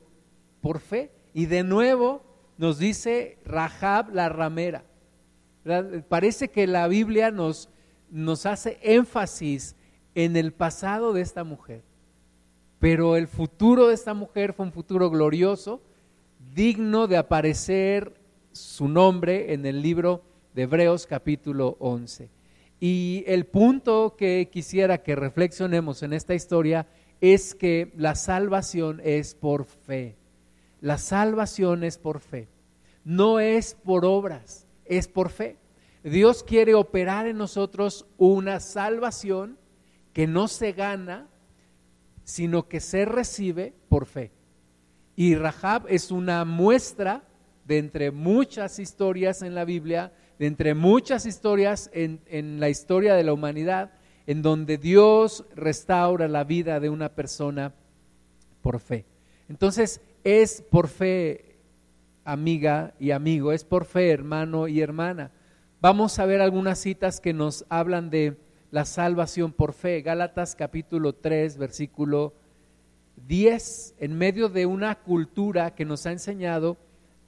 por 0.61 0.81
fe. 0.81 1.11
Y 1.35 1.47
de 1.47 1.63
nuevo 1.63 2.23
nos 2.59 2.79
dice 2.79 3.39
Rahab 3.45 4.15
la 4.15 4.29
ramera. 4.29 4.85
Parece 6.09 6.49
que 6.49 6.67
la 6.67 6.87
Biblia 6.89 7.31
nos, 7.31 7.69
nos 8.11 8.47
hace 8.47 8.79
énfasis 8.83 9.77
en 10.15 10.37
el 10.37 10.53
pasado 10.53 11.13
de 11.13 11.23
esta 11.23 11.45
mujer. 11.45 11.83
Pero 12.79 13.17
el 13.17 13.27
futuro 13.27 13.89
de 13.89 13.95
esta 13.95 14.15
mujer 14.15 14.53
fue 14.53 14.67
un 14.67 14.73
futuro 14.73 15.11
glorioso, 15.11 15.81
digno 16.55 17.07
de 17.07 17.17
aparecer 17.17 18.15
su 18.53 18.89
nombre 18.89 19.53
en 19.53 19.67
el 19.67 19.83
libro 19.83 20.23
de 20.55 20.63
Hebreos 20.63 21.07
capítulo 21.07 21.77
11. 21.81 22.31
Y 22.81 23.25
el 23.27 23.47
punto 23.47 24.17
que 24.17 24.49
quisiera 24.53 25.03
que 25.03 25.17
reflexionemos 25.17 26.03
en 26.03 26.13
esta 26.13 26.35
historia 26.35 26.87
es 27.21 27.55
que 27.55 27.93
la 27.97 28.15
salvación 28.15 29.01
es 29.03 29.35
por 29.35 29.65
fe. 29.65 30.17
La 30.87 30.99
salvación 30.99 31.83
es 31.83 31.99
por 31.99 32.21
fe. 32.21 32.47
No 33.03 33.41
es 33.41 33.75
por 33.75 34.05
obras, 34.05 34.69
es 34.85 35.09
por 35.09 35.31
fe. 35.31 35.57
Dios 36.05 36.45
quiere 36.45 36.75
operar 36.75 37.27
en 37.27 37.39
nosotros 37.39 38.07
una 38.19 38.61
salvación 38.61 39.59
que 40.13 40.29
no 40.29 40.47
se 40.47 40.71
gana, 40.71 41.27
sino 42.23 42.69
que 42.69 42.79
se 42.79 43.05
recibe 43.05 43.75
por 43.89 44.07
fe. 44.07 44.31
Y 45.17 45.35
Rahab 45.35 45.87
es 45.89 46.13
una 46.13 46.45
muestra 46.45 47.25
de 47.65 47.79
entre 47.79 48.13
muchas 48.13 48.79
historias 48.79 49.43
en 49.43 49.57
la 49.57 49.65
Biblia, 49.65 50.13
de 50.39 50.47
entre 50.47 50.75
muchas 50.75 51.27
historias 51.27 51.91
en, 51.95 52.21
en 52.27 52.61
la 52.61 52.69
historia 52.69 53.17
de 53.17 53.25
la 53.25 53.33
humanidad, 53.33 53.91
en 54.29 54.41
donde 54.41 54.79
Dios 54.79 55.47
restaura 55.57 56.29
la 56.29 56.45
vida 56.45 56.79
de 56.79 56.91
una 56.91 57.09
persona 57.09 57.75
por 58.63 58.79
fe. 58.79 59.05
Entonces, 59.49 60.01
es 60.27 60.61
por 60.61 60.89
fe, 60.89 61.55
amiga 62.25 62.95
y 62.99 63.13
amigo, 63.13 63.53
es 63.53 63.63
por 63.63 63.85
fe, 63.85 64.11
hermano 64.11 64.67
y 64.67 64.81
hermana. 64.81 65.31
Vamos 65.81 66.19
a 66.19 66.27
ver 66.27 66.41
algunas 66.41 66.81
citas 66.81 67.21
que 67.21 67.33
nos 67.33 67.65
hablan 67.69 68.11
de 68.11 68.37
la 68.73 68.87
salvación 68.87 69.53
por 69.53 69.73
fe. 69.73 70.03
Gálatas 70.03 70.57
capítulo 70.57 71.13
3, 71.13 71.59
versículo 71.59 72.35
10, 73.29 73.95
en 73.99 74.19
medio 74.19 74.49
de 74.49 74.67
una 74.67 74.97
cultura 74.97 75.77
que 75.77 75.85
nos 75.85 76.07
ha 76.07 76.11
enseñado 76.11 76.77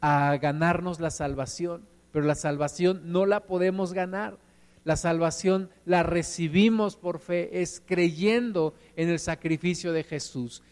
a 0.01 0.37
ganarnos 0.39 0.99
la 0.99 1.13
salvación, 1.13 1.87
pero 2.11 2.27
la 2.27 2.35
salvación 2.35 3.13
no 3.13 3.27
la 3.27 3.47
podemos 3.47 3.93
ganar. 3.93 4.39
La 4.83 4.97
salvación 4.97 5.71
la 5.85 6.03
recibimos 6.03 6.97
por 6.97 7.21
fe, 7.21 7.63
es 7.63 7.81
creyendo 7.87 8.75
en 8.97 9.09
el 9.09 9.21
sacrificio 9.21 9.93
de 9.93 10.03
Jesús 10.03 10.65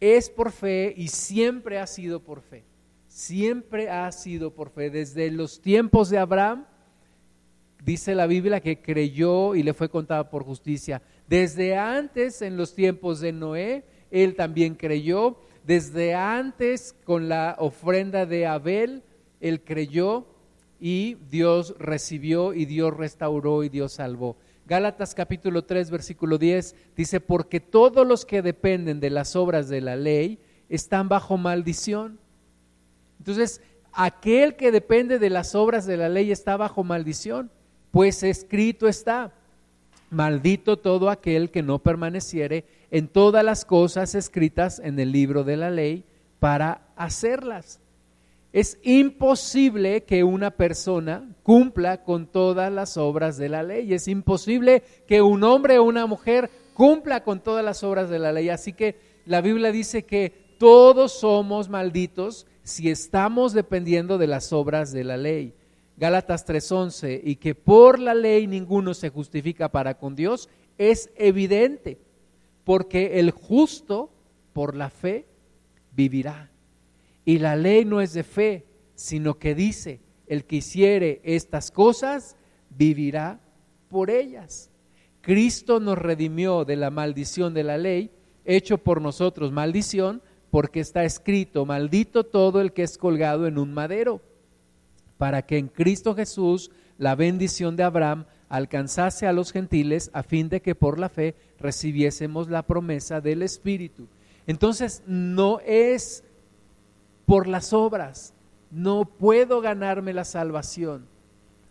es 0.00 0.30
por 0.30 0.50
fe 0.50 0.94
y 0.96 1.08
siempre 1.08 1.78
ha 1.78 1.86
sido 1.86 2.20
por 2.20 2.40
fe. 2.40 2.64
Siempre 3.06 3.90
ha 3.90 4.10
sido 4.12 4.54
por 4.54 4.70
fe. 4.70 4.90
Desde 4.90 5.30
los 5.30 5.60
tiempos 5.60 6.08
de 6.10 6.18
Abraham, 6.18 6.66
dice 7.84 8.14
la 8.14 8.26
Biblia 8.26 8.60
que 8.60 8.80
creyó 8.80 9.54
y 9.54 9.62
le 9.62 9.74
fue 9.74 9.90
contada 9.90 10.30
por 10.30 10.44
justicia. 10.44 11.02
Desde 11.28 11.76
antes, 11.76 12.40
en 12.40 12.56
los 12.56 12.74
tiempos 12.74 13.20
de 13.20 13.32
Noé, 13.32 13.84
él 14.10 14.34
también 14.36 14.74
creyó. 14.74 15.38
Desde 15.64 16.14
antes, 16.14 16.94
con 17.04 17.28
la 17.28 17.56
ofrenda 17.58 18.26
de 18.26 18.46
Abel, 18.46 19.02
él 19.40 19.62
creyó 19.62 20.26
y 20.80 21.16
Dios 21.28 21.74
recibió 21.78 22.54
y 22.54 22.64
Dios 22.64 22.96
restauró 22.96 23.62
y 23.64 23.68
Dios 23.68 23.92
salvó. 23.92 24.36
Gálatas 24.70 25.16
capítulo 25.16 25.64
3, 25.64 25.90
versículo 25.90 26.38
10 26.38 26.76
dice, 26.94 27.18
porque 27.18 27.58
todos 27.58 28.06
los 28.06 28.24
que 28.24 28.40
dependen 28.40 29.00
de 29.00 29.10
las 29.10 29.34
obras 29.34 29.68
de 29.68 29.80
la 29.80 29.96
ley 29.96 30.38
están 30.68 31.08
bajo 31.08 31.36
maldición. 31.36 32.20
Entonces, 33.18 33.62
aquel 33.92 34.54
que 34.54 34.70
depende 34.70 35.18
de 35.18 35.28
las 35.28 35.56
obras 35.56 35.86
de 35.86 35.96
la 35.96 36.08
ley 36.08 36.30
está 36.30 36.56
bajo 36.56 36.84
maldición, 36.84 37.50
pues 37.90 38.22
escrito 38.22 38.86
está, 38.86 39.32
maldito 40.08 40.76
todo 40.78 41.10
aquel 41.10 41.50
que 41.50 41.64
no 41.64 41.80
permaneciere 41.80 42.64
en 42.92 43.08
todas 43.08 43.44
las 43.44 43.64
cosas 43.64 44.14
escritas 44.14 44.78
en 44.78 45.00
el 45.00 45.10
libro 45.10 45.42
de 45.42 45.56
la 45.56 45.70
ley 45.70 46.04
para 46.38 46.82
hacerlas. 46.94 47.80
Es 48.52 48.78
imposible 48.82 50.02
que 50.02 50.24
una 50.24 50.50
persona 50.50 51.36
cumpla 51.44 52.02
con 52.02 52.26
todas 52.26 52.72
las 52.72 52.96
obras 52.96 53.36
de 53.36 53.48
la 53.48 53.62
ley. 53.62 53.92
Es 53.92 54.08
imposible 54.08 54.82
que 55.06 55.22
un 55.22 55.44
hombre 55.44 55.78
o 55.78 55.84
una 55.84 56.06
mujer 56.06 56.50
cumpla 56.74 57.22
con 57.22 57.40
todas 57.40 57.64
las 57.64 57.84
obras 57.84 58.10
de 58.10 58.18
la 58.18 58.32
ley. 58.32 58.48
Así 58.48 58.72
que 58.72 58.96
la 59.24 59.40
Biblia 59.40 59.70
dice 59.70 60.04
que 60.04 60.32
todos 60.58 61.12
somos 61.12 61.68
malditos 61.68 62.46
si 62.64 62.90
estamos 62.90 63.52
dependiendo 63.52 64.18
de 64.18 64.26
las 64.26 64.52
obras 64.52 64.92
de 64.92 65.04
la 65.04 65.16
ley. 65.16 65.54
Gálatas 65.96 66.44
3:11, 66.46 67.20
y 67.22 67.36
que 67.36 67.54
por 67.54 67.98
la 67.98 68.14
ley 68.14 68.46
ninguno 68.46 68.94
se 68.94 69.10
justifica 69.10 69.68
para 69.68 69.98
con 69.98 70.16
Dios, 70.16 70.48
es 70.78 71.10
evidente, 71.16 71.98
porque 72.64 73.20
el 73.20 73.30
justo 73.30 74.10
por 74.54 74.74
la 74.74 74.88
fe 74.88 75.26
vivirá. 75.92 76.50
Y 77.30 77.38
la 77.38 77.54
ley 77.54 77.84
no 77.84 78.00
es 78.00 78.12
de 78.12 78.24
fe, 78.24 78.66
sino 78.96 79.38
que 79.38 79.54
dice, 79.54 80.00
el 80.26 80.46
que 80.46 80.56
hiciere 80.56 81.20
estas 81.22 81.70
cosas, 81.70 82.36
vivirá 82.70 83.38
por 83.88 84.10
ellas. 84.10 84.68
Cristo 85.20 85.78
nos 85.78 85.96
redimió 85.96 86.64
de 86.64 86.74
la 86.74 86.90
maldición 86.90 87.54
de 87.54 87.62
la 87.62 87.78
ley, 87.78 88.10
hecho 88.44 88.78
por 88.78 89.00
nosotros 89.00 89.52
maldición, 89.52 90.22
porque 90.50 90.80
está 90.80 91.04
escrito, 91.04 91.64
maldito 91.64 92.24
todo 92.24 92.60
el 92.60 92.72
que 92.72 92.82
es 92.82 92.98
colgado 92.98 93.46
en 93.46 93.58
un 93.58 93.72
madero, 93.72 94.20
para 95.16 95.42
que 95.42 95.56
en 95.56 95.68
Cristo 95.68 96.16
Jesús 96.16 96.72
la 96.98 97.14
bendición 97.14 97.76
de 97.76 97.84
Abraham 97.84 98.26
alcanzase 98.48 99.28
a 99.28 99.32
los 99.32 99.52
gentiles 99.52 100.10
a 100.14 100.24
fin 100.24 100.48
de 100.48 100.62
que 100.62 100.74
por 100.74 100.98
la 100.98 101.08
fe 101.08 101.36
recibiésemos 101.60 102.48
la 102.48 102.66
promesa 102.66 103.20
del 103.20 103.42
Espíritu. 103.42 104.08
Entonces 104.48 105.04
no 105.06 105.60
es 105.60 106.24
por 107.30 107.46
las 107.46 107.72
obras, 107.72 108.34
no 108.72 109.04
puedo 109.04 109.60
ganarme 109.60 110.12
la 110.12 110.24
salvación, 110.24 111.06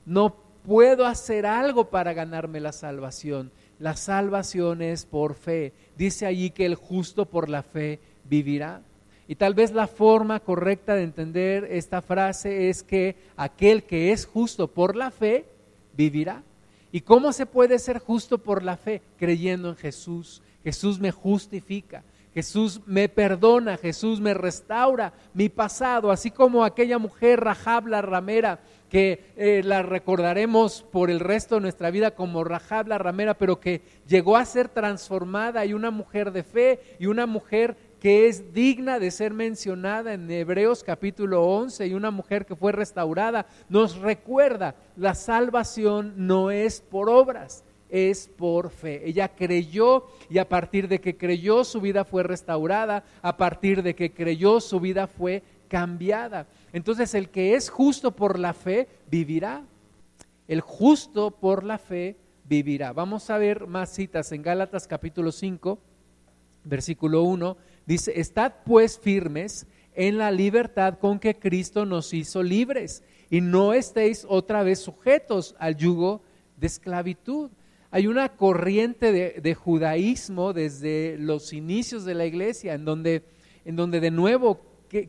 no 0.06 0.34
puedo 0.66 1.06
hacer 1.06 1.46
algo 1.46 1.90
para 1.90 2.14
ganarme 2.14 2.62
la 2.62 2.72
salvación. 2.72 3.52
La 3.78 3.98
salvación 3.98 4.82
es 4.82 5.06
por 5.06 5.34
fe. 5.34 5.74
Dice 5.98 6.26
allí 6.26 6.52
que 6.52 6.66
el 6.66 6.76
justo 6.76 7.26
por 7.26 7.50
la 7.50 7.62
fe 7.62 8.00
vivirá. 8.24 8.84
Y 9.28 9.36
tal 9.36 9.54
vez 9.54 9.74
la 9.74 9.88
forma 9.88 10.40
correcta 10.40 10.96
de 10.96 11.04
entender 11.04 11.68
esta 11.70 12.02
frase 12.02 12.70
es 12.70 12.82
que 12.82 13.18
aquel 13.36 13.84
que 13.84 14.14
es 14.14 14.26
justo 14.26 14.70
por 14.70 14.96
la 14.96 15.12
fe 15.12 15.46
vivirá. 15.92 16.42
¿Y 16.94 17.02
cómo 17.02 17.34
se 17.34 17.46
puede 17.46 17.80
ser 17.80 18.00
justo 18.00 18.38
por 18.38 18.64
la 18.64 18.78
fe? 18.78 19.02
Creyendo 19.18 19.68
en 19.68 19.76
Jesús. 19.76 20.42
Jesús 20.64 21.02
me 21.02 21.12
justifica. 21.12 22.06
Jesús 22.34 22.82
me 22.86 23.10
perdona, 23.10 23.78
Jesús 23.78 24.20
me 24.20 24.34
restaura 24.34 25.14
mi 25.34 25.50
pasado, 25.50 26.12
así 26.12 26.30
como 26.30 26.64
aquella 26.64 27.00
mujer 27.00 27.40
Rahab 27.40 27.88
la 27.88 28.02
ramera, 28.02 28.60
que 28.90 29.32
eh, 29.36 29.62
la 29.64 29.84
recordaremos 29.84 30.84
por 30.92 31.12
el 31.12 31.20
resto 31.20 31.56
de 31.56 31.62
nuestra 31.62 31.92
vida 31.92 32.12
como 32.12 32.44
Rahab 32.44 32.88
la 32.88 32.98
ramera, 32.98 33.36
pero 33.36 33.60
que 33.60 33.82
llegó 34.08 34.36
a 34.36 34.46
ser 34.46 34.68
transformada 34.68 35.66
y 35.66 35.74
una 35.74 35.92
mujer 35.92 36.32
de 36.32 36.44
fe 36.44 36.80
y 37.00 37.06
una 37.06 37.26
mujer 37.26 37.78
que 38.00 38.28
es 38.28 38.54
digna 38.54 39.00
de 39.00 39.12
ser 39.12 39.34
mencionada 39.34 40.14
en 40.14 40.30
Hebreos 40.32 40.84
capítulo 40.84 41.44
11 41.44 41.88
y 41.88 41.94
una 41.94 42.12
mujer 42.12 42.46
que 42.46 42.56
fue 42.56 42.72
restaurada, 42.72 43.46
nos 43.68 43.98
recuerda, 43.98 44.76
la 44.96 45.16
salvación 45.16 46.14
no 46.16 46.50
es 46.50 46.82
por 46.82 47.10
obras, 47.10 47.64
es 47.90 48.28
por 48.28 48.70
fe. 48.70 49.08
Ella 49.08 49.30
creyó 49.36 50.08
y 50.30 50.38
a 50.38 50.48
partir 50.48 50.88
de 50.88 51.00
que 51.00 51.18
creyó 51.18 51.64
su 51.64 51.82
vida 51.82 52.06
fue 52.06 52.24
restaurada, 52.24 53.04
a 53.22 53.38
partir 53.38 53.84
de 53.84 53.96
que 53.96 54.14
creyó 54.14 54.62
su 54.62 54.80
vida 54.80 55.08
fue 55.08 55.44
cambiada. 55.68 56.48
Entonces 56.74 57.14
el 57.14 57.30
que 57.30 57.56
es 57.56 57.70
justo 57.70 58.12
por 58.12 58.40
la 58.40 58.54
fe 58.54 58.88
vivirá. 59.10 59.64
El 60.48 60.62
justo 60.62 61.32
por 61.32 61.64
la 61.64 61.78
fe 61.78 62.18
vivirá. 62.46 62.94
Vamos 62.94 63.30
a 63.30 63.38
ver 63.38 63.68
más 63.68 63.94
citas 63.94 64.32
en 64.32 64.42
Gálatas 64.42 64.88
capítulo 64.88 65.32
5, 65.32 65.80
versículo 66.64 67.24
1 67.24 67.58
Dice, 67.90 68.20
estad 68.20 68.54
pues 68.66 69.00
firmes 69.00 69.66
en 69.96 70.20
la 70.20 70.30
libertad 70.30 71.00
con 71.00 71.18
que 71.18 71.40
Cristo 71.40 71.88
nos 71.88 72.14
hizo 72.14 72.44
libres 72.44 73.02
y 73.32 73.42
no 73.42 73.74
estéis 73.74 74.28
otra 74.30 74.62
vez 74.62 74.78
sujetos 74.78 75.56
al 75.58 75.76
yugo 75.76 76.22
de 76.56 76.68
esclavitud. 76.68 77.50
Hay 77.92 78.06
una 78.06 78.30
corriente 78.30 79.12
de, 79.12 79.56
judaísmo 79.56 80.54
desde 80.54 81.18
los 81.18 81.54
inicios 81.54 82.06
de 82.06 82.14
la 82.14 82.26
iglesia 82.26 82.76
en 82.76 82.86
donde, 82.86 83.24
en 83.66 83.76
donde 83.76 84.00
de 84.00 84.12
nuevo 84.12 84.62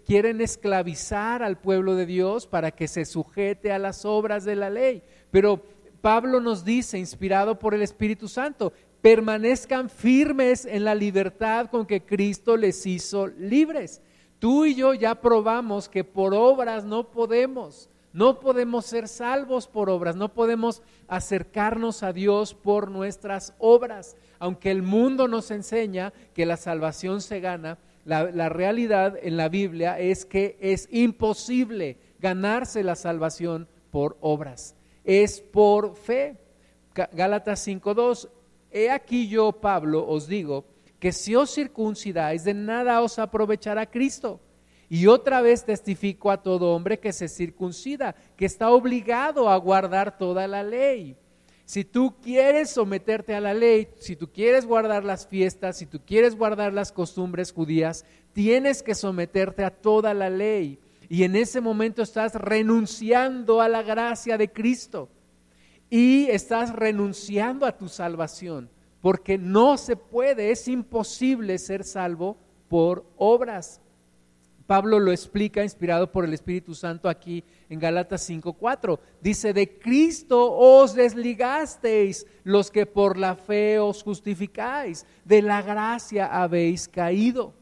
quieren 0.06 0.40
esclavizar 0.40 1.42
al 1.42 1.58
pueblo 1.58 1.94
de 1.94 2.06
Dios 2.06 2.46
para 2.46 2.70
que 2.70 2.88
se 2.88 3.04
sujete 3.04 3.72
a 3.72 3.78
las 3.78 4.04
obras 4.06 4.44
de 4.44 4.56
la 4.56 4.70
ley. 4.70 5.02
Pero 5.30 5.62
Pablo 6.00 6.40
nos 6.40 6.64
dice, 6.64 6.98
inspirado 6.98 7.58
por 7.58 7.74
el 7.74 7.82
Espíritu 7.82 8.28
Santo, 8.28 8.72
permanezcan 9.02 9.90
firmes 9.90 10.64
en 10.64 10.84
la 10.84 10.94
libertad 10.94 11.66
con 11.70 11.86
que 11.86 12.04
Cristo 12.04 12.56
les 12.56 12.86
hizo 12.86 13.26
libres. 13.26 14.00
Tú 14.38 14.64
y 14.64 14.74
yo 14.74 14.94
ya 14.94 15.20
probamos 15.20 15.88
que 15.88 16.02
por 16.02 16.32
obras 16.32 16.84
no 16.84 17.10
podemos, 17.10 17.90
no 18.12 18.40
podemos 18.40 18.86
ser 18.86 19.06
salvos 19.06 19.68
por 19.68 19.88
obras, 19.88 20.16
no 20.16 20.32
podemos 20.32 20.82
acercarnos 21.06 22.02
a 22.02 22.12
Dios 22.12 22.54
por 22.54 22.90
nuestras 22.90 23.54
obras. 23.58 24.16
Aunque 24.38 24.70
el 24.70 24.82
mundo 24.82 25.28
nos 25.28 25.50
enseña 25.50 26.12
que 26.34 26.46
la 26.46 26.56
salvación 26.56 27.20
se 27.20 27.40
gana, 27.40 27.78
la, 28.04 28.48
realidad 28.48 29.14
en 29.22 29.36
la 29.36 29.48
Biblia 29.48 29.98
es 29.98 30.24
que 30.24 30.56
es 30.60 30.88
imposible 30.90 31.98
ganarse 32.18 32.82
la 32.82 32.96
salvación 32.96 33.68
por 33.90 34.16
obras, 34.20 34.74
es 35.04 35.40
por 35.40 35.94
fe. 35.94 36.36
Gálatas 37.12 37.66
5.2, 37.66 38.28
He 38.72 38.90
aquí 38.90 39.28
yo, 39.28 39.52
Pablo, 39.52 40.06
os 40.08 40.26
digo 40.26 40.64
que 40.98 41.12
si 41.12 41.34
os 41.34 41.54
circuncidáis, 41.54 42.44
de 42.44 42.54
nada 42.54 43.00
os 43.00 43.18
aprovechará 43.18 43.86
Cristo. 43.86 44.40
Y 44.92 45.06
otra 45.06 45.40
vez 45.40 45.64
testifico 45.64 46.32
a 46.32 46.42
todo 46.42 46.74
hombre 46.74 46.98
que 46.98 47.12
se 47.12 47.28
circuncida, 47.28 48.16
que 48.36 48.44
está 48.44 48.70
obligado 48.70 49.48
a 49.48 49.56
guardar 49.56 50.18
toda 50.18 50.48
la 50.48 50.64
ley. 50.64 51.16
Si 51.64 51.84
tú 51.84 52.16
quieres 52.20 52.70
someterte 52.70 53.32
a 53.32 53.40
la 53.40 53.54
ley, 53.54 53.86
si 54.00 54.16
tú 54.16 54.28
quieres 54.32 54.66
guardar 54.66 55.04
las 55.04 55.28
fiestas, 55.28 55.78
si 55.78 55.86
tú 55.86 56.00
quieres 56.04 56.34
guardar 56.34 56.72
las 56.72 56.90
costumbres 56.90 57.52
judías, 57.52 58.04
tienes 58.32 58.82
que 58.82 58.96
someterte 58.96 59.62
a 59.62 59.70
toda 59.70 60.12
la 60.12 60.28
ley. 60.28 60.80
Y 61.08 61.22
en 61.22 61.36
ese 61.36 61.60
momento 61.60 62.02
estás 62.02 62.34
renunciando 62.34 63.60
a 63.60 63.68
la 63.68 63.84
gracia 63.84 64.36
de 64.36 64.50
Cristo 64.50 65.08
y 65.88 66.26
estás 66.30 66.74
renunciando 66.74 67.64
a 67.64 67.78
tu 67.78 67.88
salvación, 67.88 68.68
porque 69.00 69.38
no 69.38 69.76
se 69.76 69.94
puede, 69.94 70.50
es 70.50 70.66
imposible 70.66 71.58
ser 71.58 71.84
salvo 71.84 72.36
por 72.68 73.04
obras. 73.16 73.80
Pablo 74.70 75.00
lo 75.00 75.10
explica 75.10 75.64
inspirado 75.64 76.12
por 76.12 76.24
el 76.24 76.32
Espíritu 76.32 76.76
Santo 76.76 77.08
aquí 77.08 77.42
en 77.68 77.80
Galatas 77.80 78.30
5:4. 78.30 79.00
Dice, 79.20 79.52
de 79.52 79.76
Cristo 79.80 80.48
os 80.56 80.94
desligasteis 80.94 82.24
los 82.44 82.70
que 82.70 82.86
por 82.86 83.18
la 83.18 83.34
fe 83.34 83.80
os 83.80 84.04
justificáis, 84.04 85.04
de 85.24 85.42
la 85.42 85.60
gracia 85.60 86.26
habéis 86.26 86.86
caído. 86.86 87.52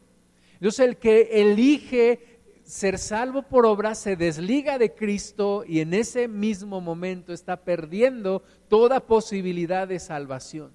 Entonces 0.53 0.85
el 0.85 0.97
que 0.97 1.41
elige 1.41 2.41
ser 2.61 2.99
salvo 2.99 3.41
por 3.41 3.65
obra 3.65 3.95
se 3.95 4.15
desliga 4.15 4.77
de 4.77 4.93
Cristo 4.93 5.63
y 5.67 5.79
en 5.79 5.95
ese 5.95 6.27
mismo 6.27 6.79
momento 6.79 7.33
está 7.33 7.57
perdiendo 7.57 8.43
toda 8.67 8.99
posibilidad 8.99 9.87
de 9.87 9.97
salvación. 9.97 10.71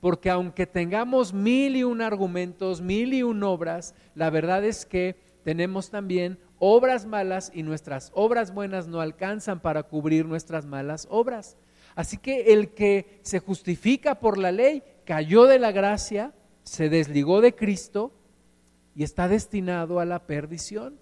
Porque 0.00 0.28
aunque 0.28 0.66
tengamos 0.66 1.32
mil 1.32 1.76
y 1.76 1.82
un 1.82 2.02
argumentos, 2.02 2.82
mil 2.82 3.14
y 3.14 3.22
un 3.22 3.42
obras, 3.42 3.94
la 4.14 4.28
verdad 4.28 4.66
es 4.66 4.84
que 4.84 5.31
tenemos 5.44 5.90
también 5.90 6.38
obras 6.58 7.06
malas 7.06 7.50
y 7.54 7.62
nuestras 7.62 8.12
obras 8.14 8.54
buenas 8.54 8.86
no 8.86 9.00
alcanzan 9.00 9.60
para 9.60 9.82
cubrir 9.82 10.26
nuestras 10.26 10.66
malas 10.66 11.06
obras. 11.10 11.56
Así 11.94 12.16
que 12.16 12.52
el 12.52 12.70
que 12.70 13.20
se 13.22 13.40
justifica 13.40 14.20
por 14.20 14.38
la 14.38 14.52
ley 14.52 14.82
cayó 15.04 15.44
de 15.44 15.58
la 15.58 15.72
gracia, 15.72 16.32
se 16.62 16.88
desligó 16.88 17.40
de 17.40 17.54
Cristo 17.54 18.12
y 18.94 19.02
está 19.02 19.28
destinado 19.28 20.00
a 20.00 20.04
la 20.04 20.26
perdición. 20.26 20.98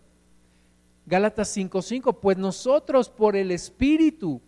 Gálatas 1.06 1.56
5:5, 1.56 2.20
pues 2.20 2.38
nosotros 2.38 3.10
por 3.10 3.36
el 3.36 3.50
Espíritu 3.50 4.40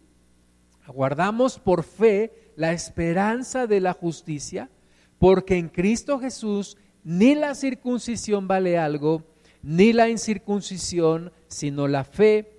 aguardamos 0.87 1.59
por 1.59 1.85
fe 1.85 2.53
la 2.57 2.73
esperanza 2.73 3.67
de 3.67 3.81
la 3.81 3.93
justicia, 3.93 4.71
porque 5.19 5.57
en 5.57 5.69
Cristo 5.69 6.19
Jesús 6.19 6.77
ni 7.05 7.35
la 7.35 7.55
circuncisión 7.55 8.47
vale 8.47 8.79
algo, 8.79 9.25
ni 9.63 9.93
la 9.93 10.09
incircuncisión, 10.09 11.33
sino 11.49 11.89
la 11.89 12.05
fe 12.05 12.53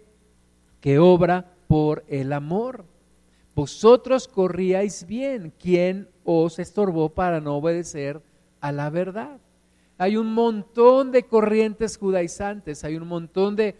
que 0.79 0.99
obra 0.99 1.53
por 1.67 2.03
el 2.07 2.33
amor. 2.33 2.85
Vosotros 3.55 4.27
corríais 4.27 5.05
bien, 5.05 5.53
¿quién 5.59 6.07
os 6.23 6.59
estorbó 6.59 7.09
para 7.09 7.39
no 7.39 7.55
obedecer 7.55 8.21
a 8.61 8.71
la 8.71 8.89
verdad? 8.89 9.39
Hay 9.97 10.17
un 10.17 10.33
montón 10.33 11.11
de 11.11 11.23
corrientes 11.23 11.97
judaizantes, 11.97 12.83
hay 12.83 12.95
un 12.95 13.07
montón 13.07 13.55
de, 13.55 13.75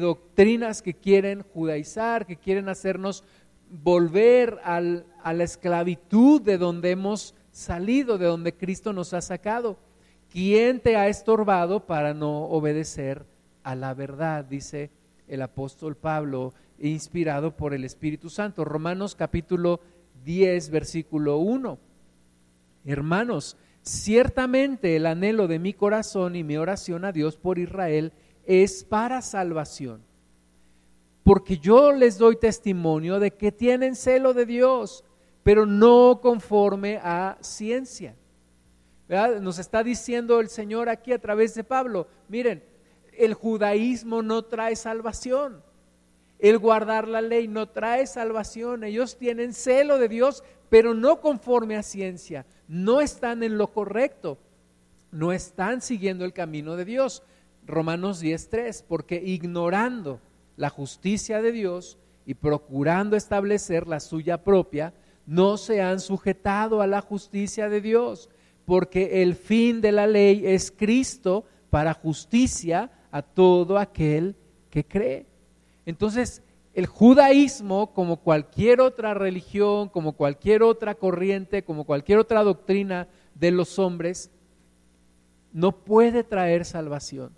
doctrinas 0.00 0.82
que 0.82 0.94
quieren 0.94 1.42
judaizar, 1.54 2.26
que 2.26 2.36
quieren 2.36 2.68
hacernos 2.68 3.22
volver 3.70 4.58
al, 4.64 5.06
a 5.22 5.32
la 5.32 5.44
esclavitud 5.44 6.42
de 6.42 6.58
donde 6.58 6.90
hemos 6.90 7.34
salido, 7.52 8.18
de 8.18 8.26
donde 8.26 8.54
Cristo 8.54 8.92
nos 8.92 9.14
ha 9.14 9.20
sacado. 9.20 9.78
¿Quién 10.32 10.80
te 10.80 10.96
ha 10.96 11.08
estorbado 11.08 11.86
para 11.86 12.14
no 12.14 12.44
obedecer 12.44 13.26
a 13.62 13.74
la 13.74 13.94
verdad? 13.94 14.44
Dice 14.44 14.90
el 15.28 15.42
apóstol 15.42 15.96
Pablo, 15.96 16.54
inspirado 16.78 17.56
por 17.56 17.74
el 17.74 17.84
Espíritu 17.84 18.30
Santo. 18.30 18.64
Romanos 18.64 19.14
capítulo 19.14 19.80
10, 20.24 20.70
versículo 20.70 21.38
1. 21.38 21.78
Hermanos, 22.84 23.56
Ciertamente 23.82 24.94
el 24.94 25.06
anhelo 25.06 25.48
de 25.48 25.58
mi 25.58 25.74
corazón 25.74 26.36
y 26.36 26.44
mi 26.44 26.56
oración 26.56 27.04
a 27.04 27.10
Dios 27.10 27.36
por 27.36 27.58
Israel 27.58 28.12
es 28.46 28.84
para 28.84 29.22
salvación. 29.22 30.02
Porque 31.24 31.58
yo 31.58 31.92
les 31.92 32.16
doy 32.16 32.36
testimonio 32.36 33.18
de 33.18 33.32
que 33.32 33.50
tienen 33.50 33.96
celo 33.96 34.34
de 34.34 34.46
Dios, 34.46 35.04
pero 35.42 35.66
no 35.66 36.20
conforme 36.22 36.98
a 37.02 37.38
ciencia. 37.40 38.14
Nos 39.08 39.58
está 39.58 39.82
diciendo 39.82 40.40
el 40.40 40.48
Señor 40.48 40.88
aquí 40.88 41.12
a 41.12 41.18
través 41.18 41.54
de 41.54 41.64
Pablo, 41.64 42.06
miren, 42.28 42.62
el 43.12 43.34
judaísmo 43.34 44.22
no 44.22 44.42
trae 44.42 44.76
salvación. 44.76 45.62
El 46.38 46.58
guardar 46.58 47.06
la 47.06 47.20
ley 47.20 47.46
no 47.46 47.68
trae 47.68 48.06
salvación. 48.06 48.84
Ellos 48.84 49.16
tienen 49.16 49.52
celo 49.52 49.98
de 49.98 50.08
Dios, 50.08 50.42
pero 50.70 50.94
no 50.94 51.20
conforme 51.20 51.76
a 51.76 51.82
ciencia. 51.82 52.46
No 52.66 53.00
están 53.00 53.42
en 53.42 53.58
lo 53.58 53.68
correcto. 53.68 54.38
No 55.12 55.32
están 55.32 55.82
siguiendo 55.82 56.24
el 56.24 56.32
camino 56.32 56.76
de 56.76 56.84
Dios. 56.84 57.22
Romanos 57.66 58.22
10.3, 58.22 58.82
porque 58.88 59.22
ignorando 59.24 60.20
la 60.56 60.68
justicia 60.68 61.40
de 61.42 61.52
Dios 61.52 61.98
y 62.26 62.34
procurando 62.34 63.16
establecer 63.16 63.86
la 63.86 64.00
suya 64.00 64.42
propia, 64.42 64.92
no 65.26 65.56
se 65.56 65.80
han 65.80 66.00
sujetado 66.00 66.82
a 66.82 66.86
la 66.86 67.00
justicia 67.00 67.68
de 67.68 67.80
Dios, 67.80 68.28
porque 68.64 69.22
el 69.22 69.34
fin 69.34 69.80
de 69.80 69.92
la 69.92 70.06
ley 70.06 70.46
es 70.46 70.70
Cristo 70.70 71.44
para 71.70 71.94
justicia 71.94 72.90
a 73.10 73.22
todo 73.22 73.78
aquel 73.78 74.36
que 74.70 74.84
cree. 74.84 75.26
Entonces, 75.84 76.42
el 76.74 76.86
judaísmo, 76.86 77.92
como 77.92 78.18
cualquier 78.18 78.80
otra 78.80 79.14
religión, 79.14 79.88
como 79.88 80.12
cualquier 80.14 80.62
otra 80.62 80.94
corriente, 80.94 81.64
como 81.64 81.84
cualquier 81.84 82.18
otra 82.18 82.42
doctrina 82.42 83.08
de 83.34 83.50
los 83.50 83.78
hombres, 83.78 84.30
no 85.52 85.72
puede 85.84 86.24
traer 86.24 86.64
salvación. 86.64 87.32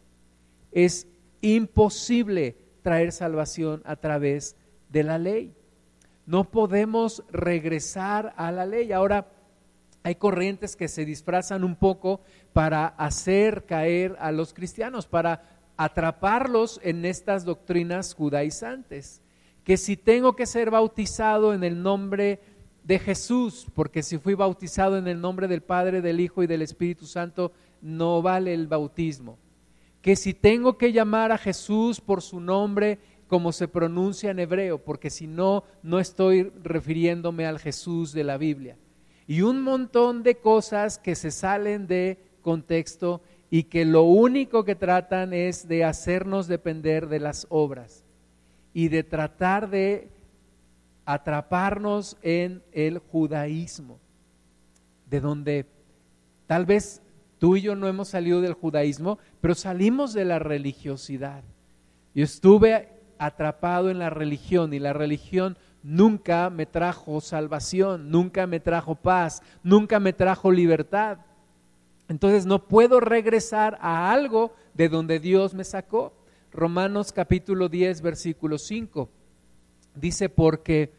Es 0.70 1.08
imposible 1.40 2.56
traer 2.82 3.12
salvación 3.12 3.82
a 3.84 3.96
través 3.96 4.56
de 4.88 5.02
la 5.02 5.18
ley. 5.18 5.52
No 6.26 6.44
podemos 6.50 7.24
regresar 7.30 8.34
a 8.36 8.52
la 8.52 8.66
ley. 8.66 8.92
Ahora, 8.92 9.26
hay 10.04 10.16
corrientes 10.16 10.76
que 10.76 10.86
se 10.86 11.06
disfrazan 11.06 11.64
un 11.64 11.76
poco 11.76 12.20
para 12.52 12.86
hacer 12.86 13.64
caer 13.64 14.16
a 14.20 14.32
los 14.32 14.52
cristianos, 14.52 15.06
para 15.06 15.48
atraparlos 15.78 16.78
en 16.84 17.06
estas 17.06 17.46
doctrinas 17.46 18.12
judaizantes. 18.12 19.22
Que 19.64 19.78
si 19.78 19.96
tengo 19.96 20.36
que 20.36 20.44
ser 20.44 20.70
bautizado 20.70 21.54
en 21.54 21.64
el 21.64 21.82
nombre 21.82 22.38
de 22.84 22.98
Jesús, 22.98 23.66
porque 23.74 24.02
si 24.02 24.18
fui 24.18 24.34
bautizado 24.34 24.98
en 24.98 25.08
el 25.08 25.22
nombre 25.22 25.48
del 25.48 25.62
Padre, 25.62 26.02
del 26.02 26.20
Hijo 26.20 26.42
y 26.42 26.46
del 26.46 26.60
Espíritu 26.60 27.06
Santo, 27.06 27.52
no 27.80 28.20
vale 28.20 28.52
el 28.52 28.66
bautismo. 28.66 29.38
Que 30.02 30.16
si 30.16 30.34
tengo 30.34 30.76
que 30.76 30.92
llamar 30.92 31.32
a 31.32 31.38
Jesús 31.38 32.02
por 32.02 32.20
su 32.20 32.40
nombre, 32.40 32.98
como 33.26 33.52
se 33.52 33.68
pronuncia 33.68 34.30
en 34.30 34.38
hebreo, 34.38 34.84
porque 34.84 35.08
si 35.08 35.26
no, 35.26 35.64
no 35.82 35.98
estoy 35.98 36.52
refiriéndome 36.62 37.46
al 37.46 37.58
Jesús 37.58 38.12
de 38.12 38.24
la 38.24 38.36
Biblia. 38.36 38.76
Y 39.26 39.42
un 39.42 39.62
montón 39.62 40.22
de 40.22 40.36
cosas 40.36 40.98
que 40.98 41.14
se 41.14 41.30
salen 41.30 41.86
de 41.86 42.18
contexto 42.42 43.22
y 43.50 43.64
que 43.64 43.84
lo 43.84 44.02
único 44.02 44.64
que 44.64 44.74
tratan 44.74 45.32
es 45.32 45.68
de 45.68 45.84
hacernos 45.84 46.46
depender 46.46 47.08
de 47.08 47.20
las 47.20 47.46
obras 47.48 48.04
y 48.72 48.88
de 48.88 49.04
tratar 49.04 49.70
de 49.70 50.10
atraparnos 51.04 52.16
en 52.22 52.62
el 52.72 52.98
judaísmo, 52.98 53.98
de 55.08 55.20
donde 55.20 55.66
tal 56.46 56.66
vez 56.66 57.00
tú 57.38 57.56
y 57.56 57.62
yo 57.62 57.76
no 57.76 57.88
hemos 57.88 58.08
salido 58.08 58.40
del 58.40 58.54
judaísmo, 58.54 59.18
pero 59.40 59.54
salimos 59.54 60.12
de 60.12 60.24
la 60.24 60.38
religiosidad. 60.38 61.44
Yo 62.14 62.24
estuve 62.24 62.88
atrapado 63.18 63.90
en 63.90 63.98
la 63.98 64.10
religión 64.10 64.72
y 64.72 64.78
la 64.78 64.92
religión 64.92 65.56
nunca 65.84 66.48
me 66.48 66.64
trajo 66.64 67.20
salvación, 67.20 68.10
nunca 68.10 68.46
me 68.48 68.58
trajo 68.58 68.96
paz, 68.96 69.42
nunca 69.62 70.00
me 70.00 70.14
trajo 70.14 70.50
libertad. 70.50 71.18
Entonces 72.08 72.46
no 72.46 72.66
puedo 72.66 73.00
regresar 73.00 73.78
a 73.80 74.10
algo 74.10 74.54
de 74.72 74.88
donde 74.88 75.20
Dios 75.20 75.54
me 75.54 75.62
sacó. 75.62 76.12
Romanos 76.52 77.12
capítulo 77.12 77.68
10, 77.68 78.00
versículo 78.00 78.58
5. 78.58 79.08
Dice, 79.94 80.28
porque 80.28 80.92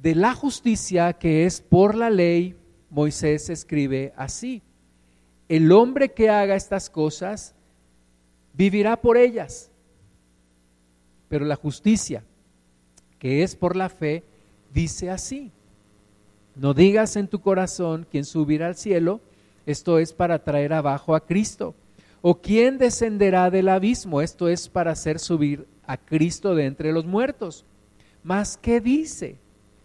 de 0.00 0.14
la 0.14 0.34
justicia 0.34 1.12
que 1.12 1.44
es 1.44 1.60
por 1.60 1.94
la 1.94 2.10
ley, 2.10 2.56
Moisés 2.88 3.50
escribe 3.50 4.14
así, 4.16 4.62
el 5.48 5.70
hombre 5.72 6.12
que 6.12 6.30
haga 6.30 6.54
estas 6.54 6.88
cosas 6.88 7.54
vivirá 8.54 9.00
por 9.00 9.18
ellas. 9.18 9.70
Pero 11.28 11.44
la 11.44 11.56
justicia, 11.56 12.24
que 13.24 13.42
es 13.42 13.56
por 13.56 13.74
la 13.74 13.88
fe, 13.88 14.22
dice 14.74 15.08
así, 15.08 15.50
no 16.56 16.74
digas 16.74 17.16
en 17.16 17.26
tu 17.26 17.40
corazón 17.40 18.06
quién 18.10 18.26
subirá 18.26 18.66
al 18.66 18.74
cielo, 18.74 19.22
esto 19.64 19.98
es 19.98 20.12
para 20.12 20.44
traer 20.44 20.74
abajo 20.74 21.14
a 21.14 21.24
Cristo, 21.24 21.74
o 22.20 22.42
quién 22.42 22.76
descenderá 22.76 23.48
del 23.48 23.70
abismo, 23.70 24.20
esto 24.20 24.46
es 24.50 24.68
para 24.68 24.90
hacer 24.92 25.18
subir 25.18 25.66
a 25.86 25.96
Cristo 25.96 26.54
de 26.54 26.66
entre 26.66 26.92
los 26.92 27.06
muertos. 27.06 27.64
Mas, 28.22 28.58
¿qué 28.58 28.78
dice? 28.78 29.38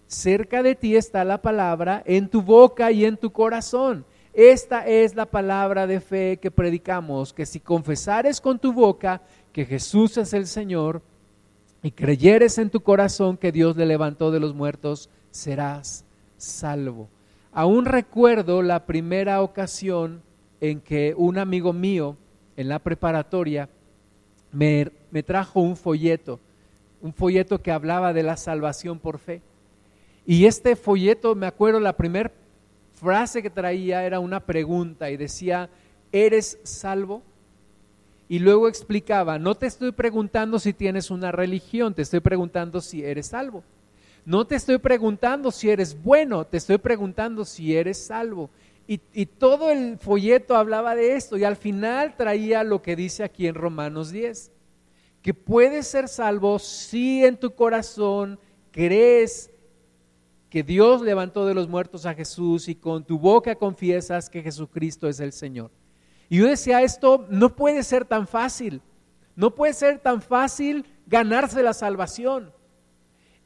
Cerca 0.06 0.62
de 0.62 0.76
ti 0.76 0.98
está 0.98 1.24
la 1.24 1.42
palabra, 1.42 2.04
en 2.06 2.28
tu 2.28 2.42
boca 2.42 2.92
y 2.92 3.06
en 3.06 3.16
tu 3.16 3.32
corazón. 3.32 4.04
Esta 4.34 4.86
es 4.86 5.16
la 5.16 5.28
palabra 5.28 5.88
de 5.88 6.02
fe 6.02 6.40
que 6.42 6.52
predicamos, 6.52 7.32
que 7.32 7.46
si 7.46 7.62
confesares 7.62 8.42
con 8.42 8.60
tu 8.60 8.74
boca 8.74 9.22
que 9.54 9.64
Jesús 9.64 10.18
es 10.18 10.34
el 10.34 10.46
Señor 10.46 11.02
y 11.82 11.92
creyeres 11.92 12.58
en 12.58 12.70
tu 12.70 12.82
corazón 12.82 13.38
que 13.38 13.52
Dios 13.52 13.78
le 13.78 13.86
levantó 13.86 14.32
de 14.32 14.40
los 14.40 14.54
muertos, 14.54 15.10
serás 15.32 16.04
salvo. 16.38 17.08
Aún 17.52 17.86
recuerdo 17.86 18.62
la 18.62 18.86
primera 18.86 19.42
ocasión 19.42 20.22
en 20.62 20.82
que 20.82 21.14
un 21.18 21.38
amigo 21.38 21.74
mío 21.74 22.16
en 22.58 22.68
la 22.68 22.80
preparatoria 22.80 23.70
me, 24.52 24.92
me, 25.12 25.24
trajo 25.24 25.62
un 25.62 25.78
folleto, 25.78 26.40
un 27.02 27.14
folleto 27.14 27.62
que 27.62 27.72
hablaba 27.72 28.14
de 28.14 28.24
la 28.24 28.36
salvación 28.36 29.00
por 29.00 29.20
fe. 29.20 29.42
Y 30.26 30.46
este 30.46 30.76
folleto, 30.76 31.34
me 31.36 31.48
acuerdo, 31.48 31.80
la 31.80 31.96
primera 31.96 32.32
frase 32.94 33.42
que 33.42 33.50
traía 33.50 34.04
era 34.06 34.20
una 34.20 34.42
pregunta 34.42 35.10
y 35.10 35.18
decía, 35.18 35.70
¿eres 36.12 36.60
salvo? 36.64 37.24
Y 38.32 38.38
luego 38.38 38.68
explicaba, 38.68 39.40
no 39.40 39.56
te 39.56 39.66
estoy 39.66 39.92
preguntando 39.92 40.60
si 40.60 40.72
tienes 40.72 41.10
una 41.10 41.32
religión, 41.32 41.96
te 41.96 42.04
estoy 42.04 42.20
preguntando 42.20 42.80
si 42.80 43.04
eres 43.04 43.26
salvo. 43.28 43.64
No 44.24 44.46
te 44.46 44.56
estoy 44.56 44.78
preguntando 44.78 45.50
si 45.50 45.72
eres 45.72 46.00
bueno, 46.00 46.46
te 46.46 46.58
estoy 46.58 46.78
preguntando 46.78 47.44
si 47.44 47.76
eres 47.76 47.98
salvo. 48.06 48.52
Y, 48.86 49.26
todo 49.26 49.72
el 49.72 49.98
folleto 49.98 50.56
hablaba 50.56 50.96
de 50.96 51.16
esto 51.16 51.38
y 51.38 51.44
al 51.44 51.56
final 51.56 52.16
traía 52.18 52.64
lo 52.64 52.82
que 52.82 52.96
dice 52.96 53.24
aquí 53.24 53.48
en 53.48 53.56
Romanos 53.56 54.12
10, 54.12 54.52
que 55.24 55.34
puedes 55.34 55.88
ser 55.88 56.08
salvo 56.08 56.60
si 56.60 57.24
en 57.24 57.38
tu 57.38 57.56
corazón 57.56 58.40
crees 58.72 59.52
que 60.50 60.64
Dios 60.64 61.02
levantó 61.02 61.46
de 61.46 61.54
los 61.54 61.68
muertos 61.68 62.06
a 62.06 62.16
Jesús 62.16 62.68
y 62.68 62.76
con 62.76 63.04
tu 63.04 63.18
boca 63.20 63.56
confiesas 63.56 64.30
que 64.30 64.42
Jesucristo 64.44 65.08
es 65.08 65.20
el 65.20 65.34
Señor. 65.34 65.72
Y 66.30 66.38
yo 66.38 66.48
decía, 66.48 66.84
esto 66.84 67.26
no 67.30 67.56
puede 67.56 67.84
ser 67.84 68.06
tan 68.06 68.28
fácil, 68.28 68.82
no 69.36 69.56
puede 69.56 69.74
ser 69.74 70.00
tan 70.00 70.22
fácil 70.22 70.86
ganarse 71.08 71.64
la 71.64 71.74
salvación. 71.74 72.54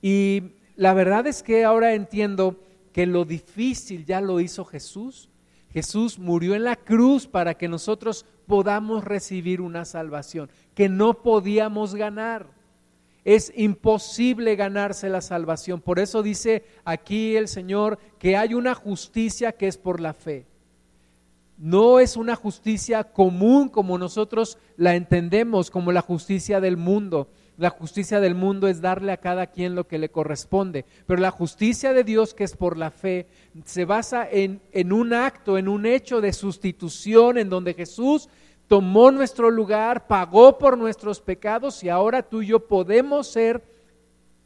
Y 0.02 0.56
la 0.76 0.93
verdad 0.93 1.26
es 1.28 1.43
que 1.43 1.63
ahora 1.63 1.93
entiendo 1.93 2.60
que 2.91 3.06
lo 3.06 3.24
difícil 3.24 4.06
ya 4.06 4.19
lo 4.19 4.41
hizo 4.41 4.65
Jesús. 4.65 5.30
Jesús 5.72 6.19
murió 6.19 6.56
en 6.56 6.65
la 6.65 6.76
cruz 6.76 7.26
para 7.26 7.56
que 7.56 7.69
nosotros 7.69 8.26
podamos 8.46 9.04
recibir 9.06 9.62
una 9.62 9.86
salvación 9.86 10.50
que 10.76 10.89
no 10.89 11.24
podíamos 11.24 11.96
ganar. 11.96 12.52
Es 13.24 13.54
imposible 13.56 14.58
ganarse 14.58 15.08
la 15.08 15.22
salvación. 15.22 15.80
Por 15.80 16.00
eso 16.00 16.22
dice 16.22 16.65
aquí 16.84 17.38
el 17.38 17.48
Señor 17.48 17.98
que 18.19 18.36
hay 18.36 18.54
una 18.54 18.76
justicia 18.76 19.54
que 19.54 19.67
es 19.67 19.78
por 19.78 20.02
la 20.02 20.13
fe 20.13 20.46
no 21.58 22.00
es 22.00 22.18
una 22.18 22.36
justicia 22.36 23.04
común 23.04 23.70
como 23.70 23.98
nosotros 23.98 24.58
la 24.76 24.96
entendemos, 24.96 25.70
como 25.70 25.92
la 25.92 26.02
justicia 26.02 26.60
del 26.60 26.78
mundo. 26.78 27.30
La 27.58 27.70
justicia 27.70 28.20
del 28.20 28.34
mundo 28.34 28.68
es 28.68 28.82
darle 28.82 29.12
a 29.12 29.18
cada 29.18 29.48
quien 29.48 29.76
lo 29.76 29.88
que 29.88 30.00
le 30.00 30.10
corresponde, 30.10 30.86
pero 31.06 31.22
la 31.22 31.30
justicia 31.30 31.94
de 31.94 32.04
Dios, 32.04 32.34
que 32.34 32.44
es 32.44 32.58
por 32.58 32.78
la 32.78 32.89
fe, 32.89 33.28
se 33.63 33.86
basa 33.86 34.28
en, 34.30 34.60
en 34.72 34.92
un 34.92 35.13
acto, 35.13 35.60
en 35.60 35.68
un 35.68 35.86
hecho 35.86 36.20
de 36.20 36.34
sustitución, 36.34 37.38
en 37.38 37.50
donde 37.50 37.76
Jesús 37.76 38.28
tomó 38.68 39.12
nuestro 39.12 39.52
lugar, 39.52 40.08
pagó 40.08 40.58
por 40.58 40.80
nuestros 40.80 41.22
pecados 41.22 41.84
y 41.84 41.89
ahora 41.89 42.24
tú 42.24 42.42
y 42.42 42.48
yo 42.48 42.68
podemos 42.68 43.28
ser 43.28 43.73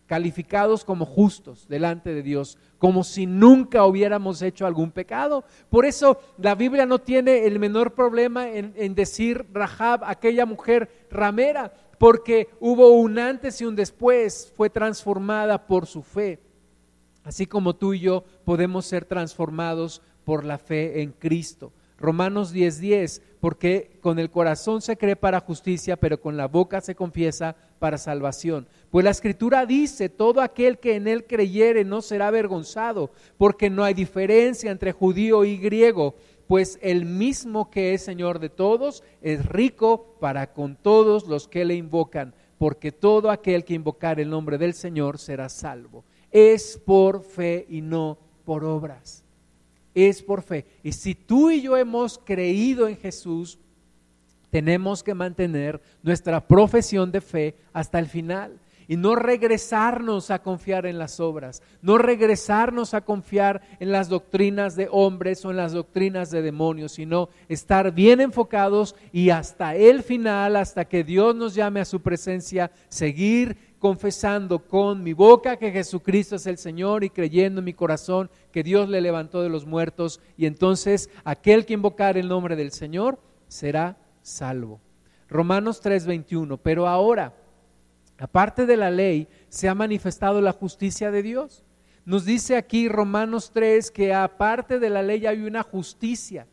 calificados 0.07 0.85
como 0.85 1.05
justos 1.05 1.67
delante 1.67 2.13
de 2.13 2.23
Dios, 2.23 2.57
como 2.79 3.03
si 3.03 3.25
nunca 3.25 3.85
hubiéramos 3.85 4.41
hecho 4.41 4.65
algún 4.65 4.91
pecado. 4.91 5.43
Por 5.69 5.85
eso 5.85 6.19
la 6.37 6.55
Biblia 6.55 6.85
no 6.85 6.99
tiene 6.99 7.45
el 7.45 7.59
menor 7.59 7.93
problema 7.93 8.49
en, 8.49 8.95
decir 8.95 9.45
Rahab, 9.53 10.03
aquella 10.05 10.45
mujer 10.45 11.07
ramera, 11.11 11.73
porque 11.99 12.49
hubo 12.59 12.89
un 12.89 13.19
antes 13.19 13.61
y 13.61 13.65
un 13.65 13.75
después, 13.75 14.51
fue 14.55 14.69
transformada 14.69 15.67
por 15.67 15.85
su 15.85 16.01
fe. 16.01 16.39
así 17.23 17.45
como 17.45 17.75
tú 17.75 17.93
y 17.93 17.99
yo 17.99 18.23
podemos 18.45 18.85
ser 18.85 19.03
transformados 19.03 20.01
por 20.23 20.45
la 20.45 20.57
fe 20.57 21.01
en 21.01 21.11
Cristo. 21.11 21.73
Romanos 21.97 22.53
10:10, 22.53 23.21
porque 23.39 23.97
con 24.01 24.19
el 24.19 24.29
corazón 24.29 24.81
se 24.81 24.97
cree 24.97 25.15
para 25.15 25.39
justicia, 25.39 25.97
pero 25.97 26.19
con 26.19 26.37
la 26.37 26.47
boca 26.47 26.81
se 26.81 26.95
confiesa 26.95 27.55
para 27.79 27.97
salvación. 27.97 28.67
Pues 28.89 29.03
la 29.05 29.11
escritura 29.11 29.65
dice, 29.65 30.09
todo 30.09 30.41
aquel 30.41 30.79
que 30.79 30.95
en 30.95 31.07
él 31.07 31.25
creyere 31.25 31.83
no 31.83 32.01
será 32.01 32.27
avergonzado, 32.27 33.11
porque 33.37 33.69
no 33.69 33.83
hay 33.83 33.93
diferencia 33.93 34.71
entre 34.71 34.91
judío 34.91 35.45
y 35.45 35.57
griego, 35.57 36.15
pues 36.47 36.79
el 36.81 37.05
mismo 37.05 37.69
que 37.69 37.93
es 37.93 38.03
Señor 38.03 38.39
de 38.39 38.49
todos 38.49 39.03
es 39.21 39.45
rico 39.45 40.15
para 40.19 40.53
con 40.53 40.75
todos 40.75 41.27
los 41.27 41.47
que 41.47 41.65
le 41.65 41.75
invocan, 41.75 42.33
porque 42.57 42.91
todo 42.91 43.29
aquel 43.29 43.63
que 43.63 43.75
invocar 43.75 44.19
el 44.19 44.29
nombre 44.29 44.57
del 44.57 44.73
Señor 44.73 45.19
será 45.19 45.49
salvo. 45.49 46.03
Es 46.31 46.81
por 46.83 47.21
fe 47.23 47.65
y 47.69 47.81
no 47.81 48.17
por 48.45 48.63
obras 48.63 49.26
es 50.05 50.21
por 50.21 50.43
fe. 50.43 50.65
Y 50.83 50.91
si 50.91 51.15
tú 51.15 51.49
y 51.49 51.61
yo 51.61 51.75
hemos 51.75 52.19
creído 52.19 52.87
en 52.87 52.97
Jesús, 52.97 53.57
tenemos 54.49 55.03
que 55.03 55.13
mantener 55.13 55.81
nuestra 56.03 56.45
profesión 56.47 57.11
de 57.11 57.21
fe 57.21 57.55
hasta 57.73 57.99
el 57.99 58.07
final 58.07 58.59
y 58.87 58.95
no 58.95 59.15
regresarnos 59.15 60.31
a 60.31 60.39
confiar 60.39 60.85
en 60.85 60.97
las 60.97 61.19
obras, 61.19 61.61
no 61.81 61.97
regresarnos 61.97 62.93
a 62.93 63.01
confiar 63.01 63.61
en 63.79 63.91
las 63.91 64.07
doctrinas 64.07 64.75
de 64.75 64.87
hombres 64.89 65.43
o 65.43 65.51
en 65.51 65.57
las 65.57 65.73
doctrinas 65.73 66.31
de 66.31 66.41
demonios, 66.41 66.93
sino 66.93 67.29
estar 67.49 67.91
bien 67.91 68.21
enfocados 68.21 68.95
y 69.11 69.29
hasta 69.29 69.75
el 69.75 70.03
final, 70.03 70.55
hasta 70.55 70.85
que 70.85 71.03
Dios 71.03 71.35
nos 71.35 71.53
llame 71.53 71.81
a 71.81 71.85
su 71.85 72.01
presencia, 72.01 72.71
seguir 72.87 73.57
confesando 73.79 74.67
con 74.67 75.03
mi 75.03 75.13
boca 75.13 75.57
que 75.57 75.71
Jesucristo 75.71 76.35
es 76.35 76.47
el 76.47 76.57
Señor 76.57 77.03
y 77.03 77.09
creyendo 77.09 77.59
en 77.59 77.65
mi 77.65 77.73
corazón 77.73 78.29
que 78.51 78.63
Dios 78.63 78.89
le 78.89 79.01
levantó 79.01 79.41
de 79.41 79.49
los 79.49 79.65
muertos 79.65 80.19
y 80.35 80.45
entonces 80.45 81.09
aquel 81.23 81.65
que 81.65 81.73
invocar 81.73 82.17
el 82.17 82.27
nombre 82.27 82.55
del 82.55 82.71
Señor 82.71 83.19
será 83.47 83.97
salvo. 84.21 84.81
Romanos 85.29 85.81
3:21, 85.81 86.57
pero 86.57 86.87
ahora, 86.87 87.33
aparte 88.17 88.65
de 88.65 88.77
la 88.77 88.89
ley, 88.89 89.27
se 89.49 89.69
ha 89.69 89.75
manifestado 89.75 90.41
la 90.41 90.53
justicia 90.53 91.11
de 91.11 91.21
Dios. 91.21 91.63
Nos 92.05 92.25
dice 92.25 92.55
aquí 92.55 92.87
Romanos 92.87 93.51
3 93.53 93.91
que 93.91 94.13
aparte 94.13 94.79
de 94.79 94.89
la 94.89 95.03
ley 95.03 95.25
hay 95.25 95.41
una 95.41 95.61
justicia, 95.61 96.47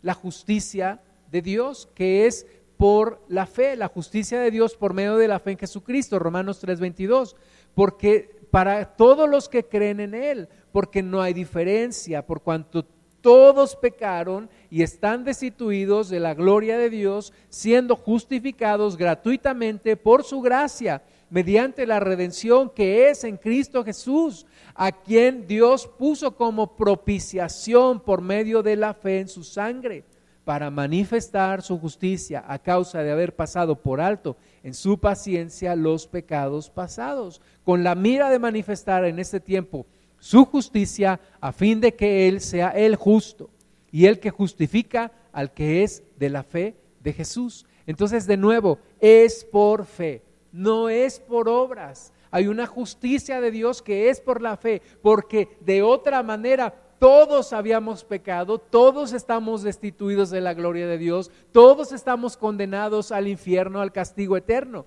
la 0.00 0.14
justicia 0.14 1.02
de 1.30 1.42
Dios, 1.42 1.90
que 1.94 2.26
es 2.26 2.46
por 2.76 3.22
la 3.28 3.46
fe, 3.46 3.76
la 3.76 3.88
justicia 3.88 4.40
de 4.40 4.50
Dios 4.50 4.76
por 4.76 4.94
medio 4.94 5.16
de 5.16 5.28
la 5.28 5.38
fe 5.38 5.52
en 5.52 5.58
Jesucristo, 5.58 6.18
Romanos 6.18 6.60
3:22, 6.60 7.36
porque 7.74 8.40
para 8.50 8.96
todos 8.96 9.28
los 9.28 9.48
que 9.48 9.64
creen 9.64 10.00
en 10.00 10.14
Él, 10.14 10.48
porque 10.72 11.02
no 11.02 11.20
hay 11.22 11.32
diferencia, 11.32 12.26
por 12.26 12.42
cuanto 12.42 12.84
todos 13.20 13.74
pecaron 13.76 14.50
y 14.70 14.82
están 14.82 15.24
destituidos 15.24 16.10
de 16.10 16.20
la 16.20 16.34
gloria 16.34 16.76
de 16.76 16.90
Dios, 16.90 17.32
siendo 17.48 17.96
justificados 17.96 18.96
gratuitamente 18.96 19.96
por 19.96 20.24
su 20.24 20.40
gracia, 20.40 21.02
mediante 21.30 21.86
la 21.86 22.00
redención 22.00 22.68
que 22.68 23.08
es 23.08 23.24
en 23.24 23.38
Cristo 23.38 23.82
Jesús, 23.82 24.46
a 24.74 24.92
quien 24.92 25.46
Dios 25.46 25.86
puso 25.86 26.36
como 26.36 26.76
propiciación 26.76 28.00
por 28.00 28.20
medio 28.20 28.62
de 28.62 28.76
la 28.76 28.92
fe 28.92 29.20
en 29.20 29.28
su 29.28 29.42
sangre 29.42 30.04
para 30.44 30.70
manifestar 30.70 31.62
su 31.62 31.78
justicia 31.78 32.44
a 32.46 32.58
causa 32.58 33.02
de 33.02 33.10
haber 33.10 33.34
pasado 33.34 33.76
por 33.76 34.00
alto 34.00 34.36
en 34.62 34.74
su 34.74 34.98
paciencia 34.98 35.74
los 35.74 36.06
pecados 36.06 36.70
pasados, 36.70 37.40
con 37.64 37.82
la 37.82 37.94
mira 37.94 38.30
de 38.30 38.38
manifestar 38.38 39.04
en 39.04 39.18
este 39.18 39.40
tiempo 39.40 39.86
su 40.18 40.44
justicia 40.44 41.20
a 41.40 41.52
fin 41.52 41.80
de 41.80 41.94
que 41.94 42.28
Él 42.28 42.40
sea 42.40 42.70
el 42.70 42.96
justo 42.96 43.50
y 43.90 44.06
el 44.06 44.20
que 44.20 44.30
justifica 44.30 45.12
al 45.32 45.52
que 45.52 45.82
es 45.82 46.02
de 46.18 46.30
la 46.30 46.42
fe 46.42 46.76
de 47.00 47.12
Jesús. 47.12 47.66
Entonces, 47.86 48.26
de 48.26 48.36
nuevo, 48.36 48.78
es 49.00 49.44
por 49.44 49.84
fe, 49.84 50.22
no 50.50 50.88
es 50.88 51.20
por 51.20 51.48
obras. 51.48 52.12
Hay 52.30 52.48
una 52.48 52.66
justicia 52.66 53.40
de 53.40 53.50
Dios 53.50 53.82
que 53.82 54.08
es 54.08 54.20
por 54.20 54.40
la 54.40 54.56
fe, 54.56 54.82
porque 55.02 55.56
de 55.60 55.82
otra 55.82 56.22
manera 56.22 56.74
todos 56.98 57.52
habíamos 57.52 58.04
pecado, 58.04 58.58
todos 58.58 59.12
estamos 59.12 59.62
destituidos 59.62 60.30
de 60.30 60.40
la 60.40 60.54
gloria 60.54 60.86
de 60.86 60.98
Dios, 60.98 61.30
todos 61.52 61.92
estamos 61.92 62.36
condenados 62.36 63.12
al 63.12 63.28
infierno, 63.28 63.80
al 63.80 63.92
castigo 63.92 64.36
eterno. 64.36 64.86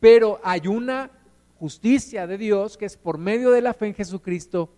Pero 0.00 0.40
hay 0.42 0.66
una 0.68 1.10
justicia 1.58 2.26
de 2.26 2.38
Dios 2.38 2.76
que 2.76 2.86
es 2.86 2.96
por 2.96 3.18
medio 3.18 3.50
de 3.50 3.62
la 3.62 3.74
fe 3.74 3.88
en 3.88 3.94
Jesucristo, 3.94 4.70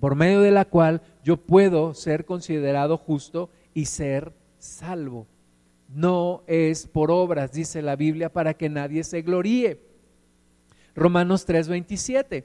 por 0.00 0.14
medio 0.14 0.40
de 0.40 0.50
la 0.50 0.64
cual 0.64 1.02
yo 1.24 1.36
puedo 1.36 1.94
ser 1.94 2.24
considerado 2.24 2.96
justo 2.96 3.50
y 3.74 3.86
ser 3.86 4.32
salvo. 4.58 5.26
No 5.88 6.42
es 6.46 6.86
por 6.86 7.10
obras, 7.10 7.52
dice 7.52 7.82
la 7.82 7.96
Biblia, 7.96 8.32
para 8.32 8.54
que 8.54 8.68
nadie 8.68 9.04
se 9.04 9.22
gloríe. 9.22 9.80
Romanos 10.94 11.46
3:27. 11.46 12.44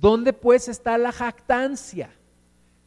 ¿Dónde 0.00 0.32
pues 0.32 0.68
está 0.68 0.96
la 0.98 1.10
jactancia? 1.10 2.10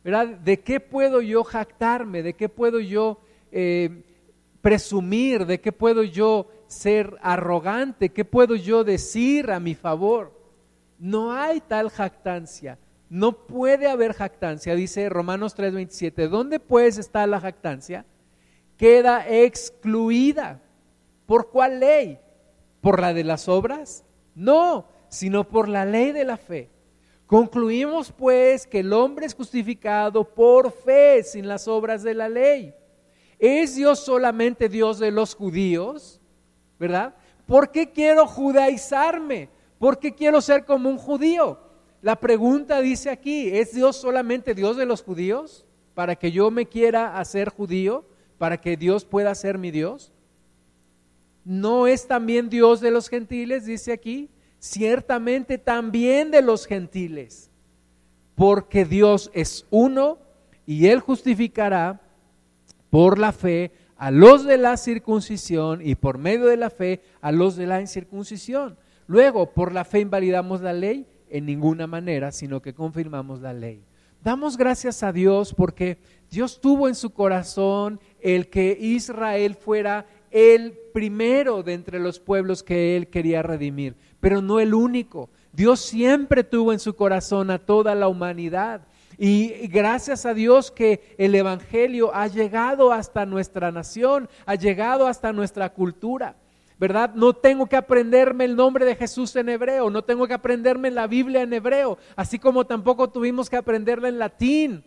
¿De 0.03 0.59
qué 0.61 0.79
puedo 0.79 1.21
yo 1.21 1.43
jactarme? 1.43 2.23
¿De 2.23 2.33
qué 2.33 2.49
puedo 2.49 2.79
yo 2.79 3.19
eh, 3.51 4.03
presumir? 4.61 5.45
¿De 5.45 5.61
qué 5.61 5.71
puedo 5.71 6.03
yo 6.03 6.47
ser 6.67 7.17
arrogante? 7.21 8.09
¿Qué 8.09 8.25
puedo 8.25 8.55
yo 8.55 8.83
decir 8.83 9.51
a 9.51 9.59
mi 9.59 9.75
favor? 9.75 10.39
No 10.97 11.33
hay 11.33 11.61
tal 11.61 11.89
jactancia. 11.89 12.79
No 13.09 13.45
puede 13.45 13.89
haber 13.89 14.13
jactancia, 14.13 14.73
dice 14.73 15.09
Romanos 15.09 15.55
3:27. 15.55 16.29
¿Dónde 16.29 16.59
pues 16.59 16.97
está 16.97 17.27
la 17.27 17.41
jactancia? 17.41 18.05
Queda 18.77 19.27
excluida. 19.27 20.61
¿Por 21.27 21.49
cuál 21.51 21.79
ley? 21.79 22.19
¿Por 22.79 22.99
la 23.01 23.13
de 23.13 23.23
las 23.23 23.47
obras? 23.47 24.05
No, 24.33 24.87
sino 25.09 25.47
por 25.47 25.67
la 25.67 25.85
ley 25.85 26.11
de 26.11 26.23
la 26.23 26.37
fe. 26.37 26.70
Concluimos 27.31 28.11
pues 28.11 28.67
que 28.67 28.79
el 28.79 28.91
hombre 28.91 29.25
es 29.25 29.33
justificado 29.33 30.21
por 30.25 30.69
fe 30.69 31.23
sin 31.23 31.47
las 31.47 31.65
obras 31.65 32.03
de 32.03 32.13
la 32.13 32.27
ley. 32.27 32.73
¿Es 33.39 33.73
Dios 33.73 34.01
solamente 34.01 34.67
Dios 34.67 34.99
de 34.99 35.11
los 35.11 35.33
judíos? 35.33 36.19
¿Verdad? 36.77 37.15
¿Por 37.45 37.71
qué 37.71 37.89
quiero 37.89 38.27
judaizarme? 38.27 39.47
¿Por 39.79 39.97
qué 39.97 40.13
quiero 40.13 40.41
ser 40.41 40.65
como 40.65 40.89
un 40.89 40.97
judío? 40.97 41.57
La 42.01 42.17
pregunta 42.17 42.81
dice 42.81 43.09
aquí, 43.09 43.47
¿es 43.47 43.73
Dios 43.73 43.95
solamente 43.95 44.53
Dios 44.53 44.75
de 44.75 44.85
los 44.85 45.01
judíos? 45.01 45.65
Para 45.93 46.17
que 46.17 46.33
yo 46.33 46.51
me 46.51 46.65
quiera 46.65 47.17
hacer 47.17 47.47
judío, 47.47 48.03
para 48.37 48.59
que 48.59 48.75
Dios 48.75 49.05
pueda 49.05 49.33
ser 49.35 49.57
mi 49.57 49.71
Dios. 49.71 50.11
¿No 51.45 51.87
es 51.87 52.07
también 52.07 52.49
Dios 52.49 52.81
de 52.81 52.91
los 52.91 53.07
gentiles? 53.07 53.65
Dice 53.65 53.93
aquí 53.93 54.29
ciertamente 54.61 55.57
también 55.57 56.29
de 56.29 56.43
los 56.43 56.67
gentiles, 56.67 57.49
porque 58.35 58.85
Dios 58.85 59.31
es 59.33 59.65
uno 59.71 60.19
y 60.67 60.87
Él 60.87 60.99
justificará 60.99 61.99
por 62.91 63.17
la 63.17 63.31
fe 63.31 63.71
a 63.97 64.11
los 64.11 64.45
de 64.45 64.57
la 64.57 64.77
circuncisión 64.77 65.81
y 65.83 65.95
por 65.95 66.19
medio 66.19 66.45
de 66.45 66.57
la 66.57 66.69
fe 66.69 67.01
a 67.21 67.31
los 67.31 67.55
de 67.55 67.65
la 67.65 67.81
incircuncisión. 67.81 68.77
Luego, 69.07 69.51
por 69.51 69.73
la 69.73 69.83
fe 69.83 70.01
invalidamos 70.01 70.61
la 70.61 70.73
ley 70.73 71.07
en 71.29 71.47
ninguna 71.47 71.87
manera, 71.87 72.31
sino 72.31 72.61
que 72.61 72.73
confirmamos 72.73 73.41
la 73.41 73.53
ley. 73.53 73.83
Damos 74.23 74.57
gracias 74.57 75.01
a 75.01 75.11
Dios 75.11 75.55
porque 75.55 75.97
Dios 76.29 76.61
tuvo 76.61 76.87
en 76.87 76.93
su 76.93 77.09
corazón 77.09 77.99
el 78.19 78.47
que 78.47 78.77
Israel 78.79 79.55
fuera 79.55 80.05
el 80.29 80.77
primero 80.93 81.63
de 81.63 81.73
entre 81.73 81.99
los 81.99 82.19
pueblos 82.19 82.61
que 82.61 82.95
Él 82.95 83.07
quería 83.07 83.41
redimir 83.41 83.95
pero 84.21 84.41
no 84.41 84.61
el 84.61 84.73
único. 84.73 85.29
Dios 85.51 85.81
siempre 85.81 86.45
tuvo 86.45 86.71
en 86.71 86.79
su 86.79 86.95
corazón 86.95 87.51
a 87.51 87.59
toda 87.59 87.93
la 87.95 88.07
humanidad. 88.07 88.87
Y 89.17 89.67
gracias 89.67 90.25
a 90.25 90.33
Dios 90.33 90.71
que 90.71 91.15
el 91.17 91.35
Evangelio 91.35 92.15
ha 92.15 92.27
llegado 92.27 92.93
hasta 92.93 93.25
nuestra 93.25 93.71
nación, 93.71 94.29
ha 94.45 94.55
llegado 94.55 95.07
hasta 95.07 95.33
nuestra 95.33 95.73
cultura. 95.73 96.37
¿Verdad? 96.79 97.13
No 97.13 97.33
tengo 97.33 97.67
que 97.67 97.75
aprenderme 97.75 98.45
el 98.45 98.55
nombre 98.55 98.85
de 98.85 98.95
Jesús 98.95 99.35
en 99.35 99.49
hebreo, 99.49 99.91
no 99.91 100.03
tengo 100.03 100.25
que 100.25 100.33
aprenderme 100.33 100.89
la 100.89 101.05
Biblia 101.05 101.43
en 101.43 101.53
hebreo, 101.53 101.99
así 102.15 102.39
como 102.39 102.65
tampoco 102.65 103.11
tuvimos 103.11 103.51
que 103.51 103.57
aprenderla 103.57 104.07
en 104.07 104.17
latín. 104.17 104.83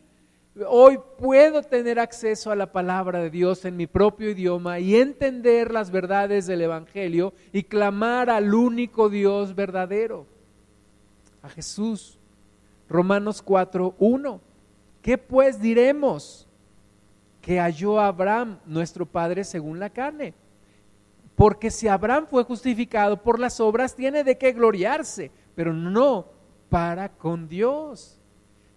Hoy 0.69 1.01
puedo 1.19 1.63
tener 1.65 1.99
acceso 1.99 2.53
a 2.53 2.57
la 2.57 2.71
palabra 2.71 3.21
de 3.21 3.31
Dios 3.31 3.65
en 3.65 3.77
mi 3.77 3.89
propio 3.89 4.31
idioma 4.31 4.79
y 4.79 4.95
entender 4.95 5.73
las 5.73 5.91
verdades 5.91 6.47
del 6.47 6.61
Evangelio 6.61 7.35
y 7.53 7.65
clamar 7.65 8.31
al 8.31 8.55
único 8.55 9.09
Dios 9.09 9.57
verdadero, 9.57 10.27
a 11.43 11.49
Jesús. 11.49 12.21
Romanos 12.89 13.43
4, 13.43 13.97
1. 13.99 14.41
¿Qué 15.03 15.19
pues 15.19 15.61
diremos? 15.61 16.47
Que 17.41 17.59
halló 17.59 17.99
Abraham, 17.99 18.61
nuestro 18.65 19.07
padre, 19.07 19.43
según 19.43 19.81
la 19.81 19.91
carne. 19.91 20.35
Porque 21.35 21.73
si 21.73 21.89
Abraham 21.89 22.29
fue 22.31 22.45
justificado 22.45 23.21
por 23.21 23.41
las 23.41 23.59
obras, 23.59 23.97
tiene 23.97 24.23
de 24.23 24.39
qué 24.39 24.53
gloriarse, 24.53 25.33
pero 25.57 25.73
no 25.73 26.27
para 26.69 27.09
con 27.09 27.49
Dios. 27.49 28.21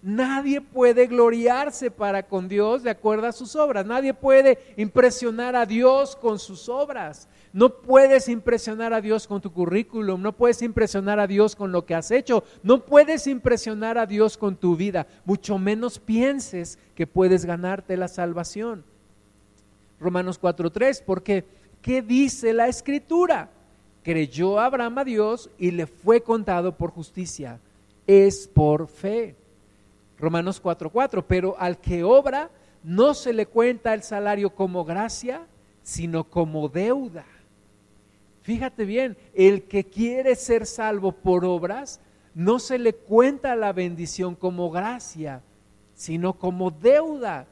Nadie 0.02 0.62
puede 0.62 1.08
gloriarse 1.08 1.90
para 1.90 2.24
con 2.24 2.48
Dios 2.48 2.84
de 2.84 2.92
acuerdo 2.92 3.28
a 3.28 3.32
sus 3.32 3.56
obras. 3.56 3.86
Nadie 3.86 4.14
puede 4.14 4.60
impresionar 4.78 5.56
a 5.56 5.66
Dios 5.66 6.16
con 6.16 6.38
sus 6.38 6.70
obras. 6.70 7.28
No 7.52 7.70
puedes 7.70 8.30
impresionar 8.30 8.94
a 8.94 9.02
Dios 9.02 9.26
con 9.26 9.42
tu 9.42 9.52
currículum, 9.52 10.22
no 10.22 10.34
puedes 10.34 10.62
impresionar 10.62 11.20
a 11.20 11.26
Dios 11.26 11.56
con 11.56 11.72
lo 11.72 11.86
que 11.86 11.96
has 11.96 12.12
hecho, 12.12 12.44
no 12.62 12.86
puedes 12.86 13.26
impresionar 13.26 13.98
a 13.98 14.06
Dios 14.06 14.38
con 14.38 14.56
tu 14.56 14.76
vida, 14.76 15.08
mucho 15.26 15.58
menos 15.58 15.98
pienses 15.98 16.78
que 16.94 17.08
puedes 17.08 17.46
ganarte 17.46 17.98
la 17.98 18.10
salvación. 18.10 18.84
Romanos 20.00 20.40
4:3, 20.40 21.02
porque 21.04 21.46
¿qué 21.82 22.04
dice 22.04 22.54
la 22.54 22.68
escritura? 22.68 23.50
Creyó 24.04 24.60
Abraham 24.60 25.00
a 25.00 25.04
Dios 25.04 25.50
y 25.58 25.72
le 25.72 25.88
fue 25.88 26.22
contado 26.22 26.78
por 26.78 26.92
justicia. 26.92 27.60
Es 28.06 28.48
por 28.48 28.88
fe. 28.88 29.36
Romanos 30.20 30.62
4:4, 30.62 31.24
pero 31.28 31.56
al 31.60 31.80
que 31.80 32.04
obra 32.04 32.50
no 32.84 33.14
se 33.14 33.34
le 33.34 33.46
cuenta 33.46 33.94
el 33.94 34.04
salario 34.04 34.50
como 34.50 34.84
gracia, 34.86 35.46
sino 35.84 36.24
como 36.24 36.70
deuda. 36.70 37.26
Fíjate 38.42 38.86
bien, 38.86 39.18
el 39.34 39.64
que 39.64 39.84
quiere 39.84 40.36
ser 40.36 40.66
salvo 40.66 41.12
por 41.12 41.44
obras, 41.44 42.00
no 42.34 42.60
se 42.60 42.78
le 42.78 42.94
cuenta 42.94 43.56
la 43.56 43.74
bendición 43.74 44.36
como 44.36 44.72
gracia, 44.72 45.42
sino 45.94 46.34
como 46.34 46.72
deuda. 46.72 47.48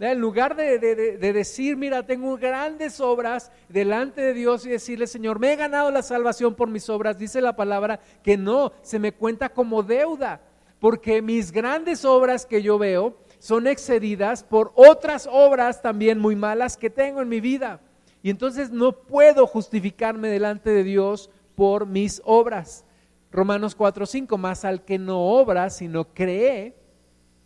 En 0.00 0.18
lugar 0.18 0.56
de, 0.56 0.78
decir, 1.18 1.76
mira, 1.76 2.06
tengo 2.06 2.36
grandes 2.38 3.00
obras 3.00 3.52
delante 3.68 4.22
de 4.22 4.32
Dios 4.32 4.64
y 4.64 4.70
decirle, 4.70 5.06
Señor, 5.06 5.38
me 5.38 5.52
he 5.52 5.56
ganado 5.56 5.90
la 5.90 6.02
salvación 6.02 6.54
por 6.54 6.68
mis 6.68 6.88
obras, 6.88 7.18
dice 7.18 7.42
la 7.42 7.54
palabra 7.54 8.00
que 8.22 8.38
no, 8.38 8.72
se 8.80 8.98
me 8.98 9.12
cuenta 9.12 9.50
como 9.50 9.82
deuda 9.82 10.40
porque 10.80 11.20
mis 11.20 11.52
grandes 11.52 12.04
obras 12.04 12.46
que 12.46 12.62
yo 12.62 12.78
veo 12.78 13.16
son 13.38 13.66
excedidas 13.66 14.42
por 14.42 14.72
otras 14.74 15.28
obras 15.30 15.82
también 15.82 16.18
muy 16.18 16.34
malas 16.34 16.76
que 16.76 16.90
tengo 16.90 17.20
en 17.20 17.28
mi 17.28 17.40
vida. 17.40 17.80
Y 18.22 18.30
entonces 18.30 18.70
no 18.70 18.92
puedo 18.92 19.46
justificarme 19.46 20.28
delante 20.28 20.70
de 20.70 20.82
Dios 20.82 21.30
por 21.54 21.86
mis 21.86 22.20
obras. 22.24 22.84
Romanos 23.30 23.76
4:5, 23.76 24.36
más 24.38 24.64
al 24.64 24.84
que 24.84 24.98
no 24.98 25.20
obra, 25.20 25.70
sino 25.70 26.12
cree 26.12 26.74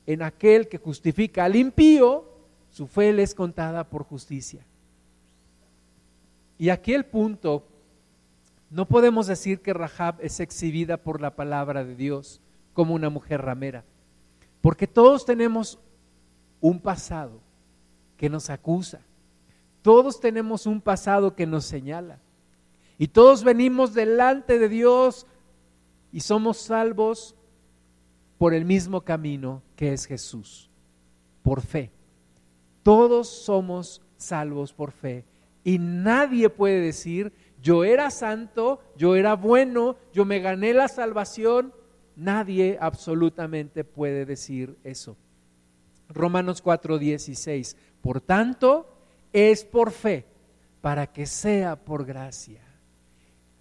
en 0.07 0.23
aquel 0.23 0.69
que 0.69 0.79
justifica 0.79 1.45
al 1.45 1.57
impío, 1.57 2.25
su 2.71 2.87
fe 2.87 3.13
le 3.13 3.23
es 3.23 3.35
contada 3.35 3.85
por 3.89 4.05
justicia. 4.05 4.65
Y 6.59 6.71
aquí 6.71 6.95
el 6.95 7.05
punto, 7.05 7.67
no 8.71 8.87
podemos 8.87 9.27
decir 9.27 9.61
que 9.61 9.73
Rahab 9.73 10.17
es 10.21 10.41
exhibida 10.41 10.97
por 10.97 11.21
la 11.21 11.35
palabra 11.35 11.85
de 11.85 11.95
Dios 11.95 12.41
como 12.75 12.95
una 12.95 13.09
mujer 13.09 13.41
ramera. 13.41 13.85
Porque 14.61 14.87
todos 14.87 15.25
tenemos 15.25 15.79
un 16.61 16.81
pasado 16.81 17.41
que 18.17 18.29
nos 18.29 18.51
acusa. 18.51 19.01
Todos 19.83 20.21
tenemos 20.21 20.67
un 20.67 20.81
pasado 20.81 21.35
que 21.35 21.47
nos 21.47 21.65
señala. 21.65 22.19
Y 22.99 23.09
todos 23.09 23.45
venimos 23.45 23.95
delante 23.95 24.59
de 24.59 24.69
Dios 24.69 25.27
y 26.13 26.21
somos 26.21 26.59
salvos 26.59 27.35
por 28.39 28.55
el 28.55 28.65
mismo 28.65 29.03
camino 29.03 29.63
que 29.77 29.93
es 29.93 30.07
Jesús, 30.07 30.71
por 31.43 31.61
fe. 31.61 31.91
Todos 32.83 33.29
somos 33.29 34.01
salvos 34.17 34.73
por 34.73 34.93
fe. 34.93 35.25
Y 35.65 35.79
nadie 35.79 36.51
puede 36.51 36.81
decir, 36.81 37.33
yo 37.63 37.85
era 37.85 38.11
santo, 38.11 38.81
yo 38.97 39.17
era 39.17 39.35
bueno, 39.35 39.97
yo 40.13 40.25
me 40.25 40.41
gané 40.41 40.75
la 40.75 40.89
salvación 40.89 41.73
Nadie 42.17 42.79
absolutamente 42.81 43.85
puede 43.85 44.25
decir 44.25 44.77
eso. 44.85 45.17
Romanos 46.09 46.63
4:16. 46.63 47.77
Por 48.01 48.21
tanto, 48.21 48.87
es 49.33 49.65
por 49.65 49.91
fe, 49.91 50.27
para 50.81 51.07
que 51.07 51.27
sea 51.27 51.77
por 51.77 52.05
gracia. 52.05 52.61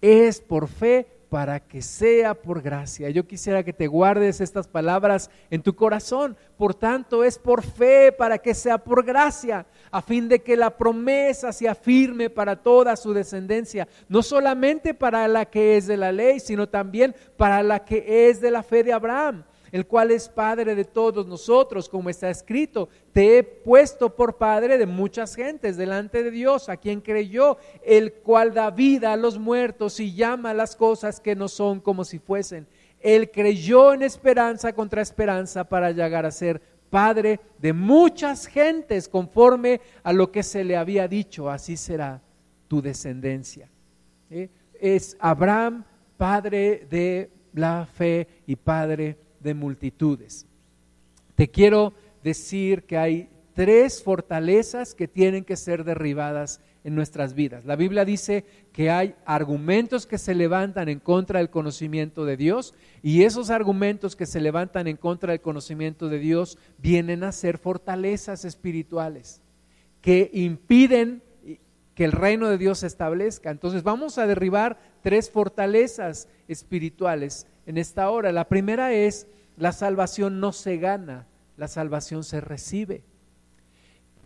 Es 0.00 0.40
por 0.40 0.68
fe 0.68 1.08
para 1.34 1.58
que 1.58 1.82
sea 1.82 2.32
por 2.32 2.62
gracia. 2.62 3.10
Yo 3.10 3.26
quisiera 3.26 3.64
que 3.64 3.72
te 3.72 3.88
guardes 3.88 4.40
estas 4.40 4.68
palabras 4.68 5.32
en 5.50 5.62
tu 5.64 5.74
corazón. 5.74 6.36
Por 6.56 6.76
tanto, 6.76 7.24
es 7.24 7.40
por 7.40 7.64
fe 7.64 8.12
para 8.12 8.38
que 8.38 8.54
sea 8.54 8.78
por 8.78 9.04
gracia, 9.04 9.66
a 9.90 10.00
fin 10.00 10.28
de 10.28 10.44
que 10.44 10.56
la 10.56 10.76
promesa 10.76 11.52
sea 11.52 11.74
firme 11.74 12.30
para 12.30 12.54
toda 12.54 12.94
su 12.94 13.12
descendencia, 13.12 13.88
no 14.08 14.22
solamente 14.22 14.94
para 14.94 15.26
la 15.26 15.46
que 15.46 15.76
es 15.76 15.88
de 15.88 15.96
la 15.96 16.12
ley, 16.12 16.38
sino 16.38 16.68
también 16.68 17.16
para 17.36 17.64
la 17.64 17.84
que 17.84 18.28
es 18.30 18.40
de 18.40 18.52
la 18.52 18.62
fe 18.62 18.84
de 18.84 18.92
Abraham 18.92 19.42
el 19.74 19.88
cual 19.88 20.12
es 20.12 20.28
Padre 20.28 20.76
de 20.76 20.84
todos 20.84 21.26
nosotros, 21.26 21.88
como 21.88 22.08
está 22.08 22.30
escrito, 22.30 22.88
te 23.12 23.38
he 23.38 23.42
puesto 23.42 24.14
por 24.14 24.36
Padre 24.36 24.78
de 24.78 24.86
muchas 24.86 25.34
gentes 25.34 25.76
delante 25.76 26.22
de 26.22 26.30
Dios, 26.30 26.68
a 26.68 26.76
quien 26.76 27.00
creyó, 27.00 27.58
el 27.84 28.12
cual 28.12 28.54
da 28.54 28.70
vida 28.70 29.12
a 29.12 29.16
los 29.16 29.36
muertos 29.36 29.98
y 29.98 30.14
llama 30.14 30.54
las 30.54 30.76
cosas 30.76 31.18
que 31.18 31.34
no 31.34 31.48
son 31.48 31.80
como 31.80 32.04
si 32.04 32.20
fuesen. 32.20 32.68
Él 33.00 33.32
creyó 33.32 33.92
en 33.92 34.02
esperanza 34.02 34.72
contra 34.72 35.02
esperanza 35.02 35.64
para 35.64 35.90
llegar 35.90 36.24
a 36.24 36.30
ser 36.30 36.62
Padre 36.88 37.40
de 37.58 37.72
muchas 37.72 38.46
gentes, 38.46 39.08
conforme 39.08 39.80
a 40.04 40.12
lo 40.12 40.30
que 40.30 40.44
se 40.44 40.62
le 40.62 40.76
había 40.76 41.08
dicho, 41.08 41.50
así 41.50 41.76
será 41.76 42.22
tu 42.68 42.80
descendencia. 42.80 43.68
Es 44.78 45.16
Abraham, 45.18 45.84
Padre 46.16 46.86
de 46.88 47.28
la 47.54 47.86
fe 47.86 48.28
y 48.46 48.54
Padre 48.54 49.23
de 49.44 49.54
multitudes. 49.54 50.46
Te 51.36 51.48
quiero 51.48 51.92
decir 52.24 52.82
que 52.82 52.98
hay 52.98 53.28
tres 53.54 54.02
fortalezas 54.02 54.94
que 54.94 55.06
tienen 55.06 55.44
que 55.44 55.56
ser 55.56 55.84
derribadas 55.84 56.60
en 56.82 56.94
nuestras 56.94 57.34
vidas. 57.34 57.64
La 57.64 57.76
Biblia 57.76 58.04
dice 58.04 58.44
que 58.72 58.90
hay 58.90 59.14
argumentos 59.24 60.06
que 60.06 60.18
se 60.18 60.34
levantan 60.34 60.88
en 60.88 60.98
contra 60.98 61.38
del 61.38 61.48
conocimiento 61.48 62.24
de 62.24 62.36
Dios 62.36 62.74
y 63.02 63.22
esos 63.22 63.50
argumentos 63.50 64.16
que 64.16 64.26
se 64.26 64.40
levantan 64.40 64.86
en 64.86 64.96
contra 64.96 65.32
del 65.32 65.40
conocimiento 65.40 66.08
de 66.08 66.18
Dios 66.18 66.58
vienen 66.78 67.24
a 67.24 67.32
ser 67.32 67.58
fortalezas 67.58 68.44
espirituales 68.44 69.40
que 70.02 70.30
impiden 70.34 71.22
que 71.94 72.04
el 72.04 72.12
reino 72.12 72.48
de 72.48 72.58
Dios 72.58 72.80
se 72.80 72.88
establezca. 72.88 73.50
Entonces 73.50 73.82
vamos 73.82 74.18
a 74.18 74.26
derribar 74.26 74.78
tres 75.02 75.30
fortalezas 75.30 76.28
espirituales 76.48 77.46
en 77.66 77.78
esta 77.78 78.10
hora. 78.10 78.32
La 78.32 78.48
primera 78.48 78.92
es, 78.92 79.26
la 79.56 79.72
salvación 79.72 80.40
no 80.40 80.52
se 80.52 80.78
gana, 80.78 81.26
la 81.56 81.68
salvación 81.68 82.24
se 82.24 82.40
recibe. 82.40 83.02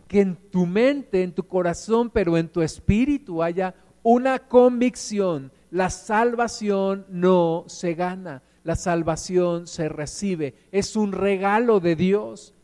Que 0.07 0.21
en 0.21 0.35
tu 0.35 0.65
mente, 0.65 1.23
en 1.23 1.33
tu 1.33 1.47
corazón, 1.47 2.09
pero 2.09 2.37
en 2.37 2.49
tu 2.49 2.61
espíritu 2.61 3.43
haya 3.43 3.75
una 4.01 4.39
convicción. 4.39 5.51
La 5.69 5.89
salvación 5.91 7.05
no 7.09 7.65
se 7.67 7.93
gana, 7.93 8.41
la 8.63 8.75
salvación 8.75 9.67
se 9.67 9.87
recibe. 9.87 10.55
Es 10.71 10.95
un 10.95 11.11
regalo 11.11 11.79
de 11.79 11.95
Dios. 11.95 12.55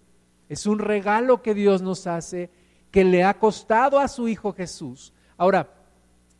Es 0.49 0.65
un 0.65 0.80
regalo 0.80 1.41
que 1.41 1.53
Dios 1.53 1.82
nos 1.82 2.05
hace, 2.07 2.51
que 2.91 3.03
le 3.03 3.23
ha 3.23 3.39
costado 3.39 3.99
a 3.99 4.07
su 4.07 4.28
Hijo 4.28 4.53
Jesús. 4.53 5.11
Ahora, 5.38 5.69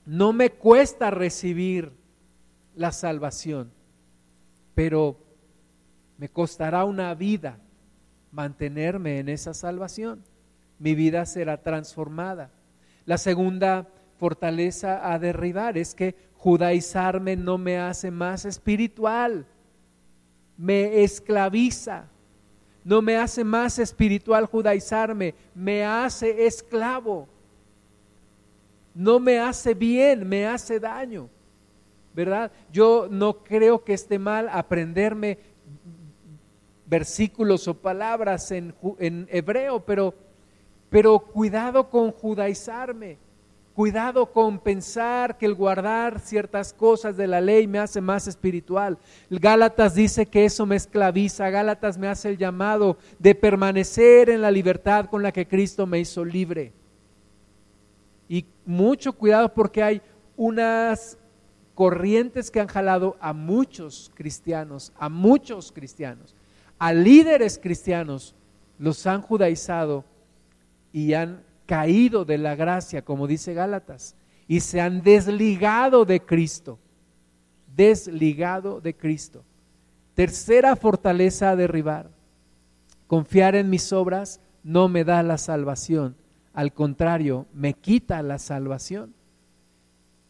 no 0.06 0.32
me 0.32 0.52
cuesta 0.52 1.10
recibir 1.10 1.92
la 2.76 2.92
salvación 2.92 3.72
pero 4.76 5.18
me 6.18 6.30
costará 6.30 6.86
una 6.86 7.14
vida 7.16 7.58
mantenerme 8.32 9.20
en 9.20 9.30
esa 9.30 9.54
salvación. 9.54 10.24
Mi 10.78 10.94
vida 10.94 11.26
será 11.26 11.62
transformada. 11.64 12.52
La 13.06 13.18
segunda 13.18 13.88
fortaleza 14.18 15.12
a 15.12 15.18
derribar 15.20 15.78
es 15.78 15.96
que 15.96 16.16
judaizarme 16.36 17.36
no 17.36 17.58
me 17.58 17.80
hace 17.80 18.12
más 18.12 18.46
espiritual, 18.46 19.46
me 20.58 21.04
esclaviza. 21.04 22.10
No 22.84 23.02
me 23.02 23.18
hace 23.18 23.44
más 23.44 23.80
espiritual 23.80 24.46
judaizarme, 24.46 25.34
me 25.56 25.84
hace 25.84 26.46
esclavo. 26.46 27.28
No 28.94 29.20
me 29.20 29.40
hace 29.40 29.74
bien, 29.74 30.28
me 30.28 30.46
hace 30.46 30.80
daño. 30.80 31.30
¿Verdad? 32.16 32.52
Yo 32.72 33.08
no 33.12 33.44
creo 33.44 33.84
que 33.84 33.94
esté 33.94 34.18
mal 34.18 34.48
aprenderme 34.50 35.38
versículos 36.86 37.68
o 37.68 37.74
palabras 37.74 38.52
en, 38.52 38.74
hebreo, 39.30 39.82
pero, 39.82 40.14
pero 40.90 41.20
cuidado 41.20 41.90
con 41.90 42.12
judaizarme. 42.12 43.18
Cuidado 43.74 44.32
con 44.32 44.60
pensar 44.60 45.38
que 45.38 45.46
el 45.46 45.54
guardar 45.54 46.22
ciertas 46.22 46.72
cosas 46.72 47.18
de 47.18 47.28
la 47.28 47.42
ley 47.42 47.68
me 47.68 47.80
hace 47.80 48.00
más 48.00 48.26
espiritual. 48.26 48.98
Gálatas 49.30 49.96
dice 49.96 50.28
que 50.28 50.46
eso 50.46 50.66
me 50.66 50.78
esclaviza. 50.78 51.50
Gálatas 51.50 51.98
me 51.98 52.08
hace 52.08 52.30
el 52.30 52.38
llamado 52.38 52.98
de 53.20 53.36
permanecer 53.36 54.30
en 54.30 54.42
la 54.42 54.50
libertad 54.50 55.08
con 55.08 55.22
la 55.22 55.34
que 55.34 55.46
Cristo 55.46 55.86
me 55.86 56.00
hizo 56.00 56.24
libre. 56.24 56.72
Y 58.30 58.46
mucho 58.66 59.12
cuidado 59.12 59.54
porque 59.54 59.84
hay 59.84 60.02
unas 60.38 61.18
corrientes 61.76 62.50
que 62.50 62.60
han 62.60 62.68
jalado 62.68 63.18
a 63.20 63.34
muchos 63.34 64.12
cristianos, 64.16 64.92
a 64.98 65.10
muchos 65.10 65.72
cristianos, 65.72 66.34
a 66.80 66.94
líderes 66.94 67.60
cristianos, 67.62 68.34
los 68.80 69.06
han 69.06 69.22
judaizado 69.22 70.04
y 70.92 71.14
han 71.14 71.44
caído 71.66 72.26
de 72.26 72.38
la 72.38 72.56
gracia, 72.56 73.04
como 73.04 73.28
dice 73.28 73.54
Gálatas, 73.54 74.16
y 74.48 74.62
se 74.62 74.82
han 74.82 75.02
desligado 75.02 76.06
de 76.06 76.22
Cristo, 76.22 76.80
desligado 77.76 78.82
de 78.82 78.96
Cristo. 78.96 79.44
Tercera 80.14 80.76
fortaleza 80.76 81.52
a 81.52 81.56
derribar, 81.56 82.10
confiar 83.08 83.56
en 83.56 83.70
mis 83.70 83.92
obras 83.92 84.40
no 84.64 84.88
me 84.88 85.04
da 85.04 85.22
la 85.24 85.38
salvación, 85.38 86.16
al 86.56 86.72
contrario, 86.72 87.48
me 87.54 87.74
quita 87.74 88.24
la 88.24 88.40
salvación. 88.40 89.14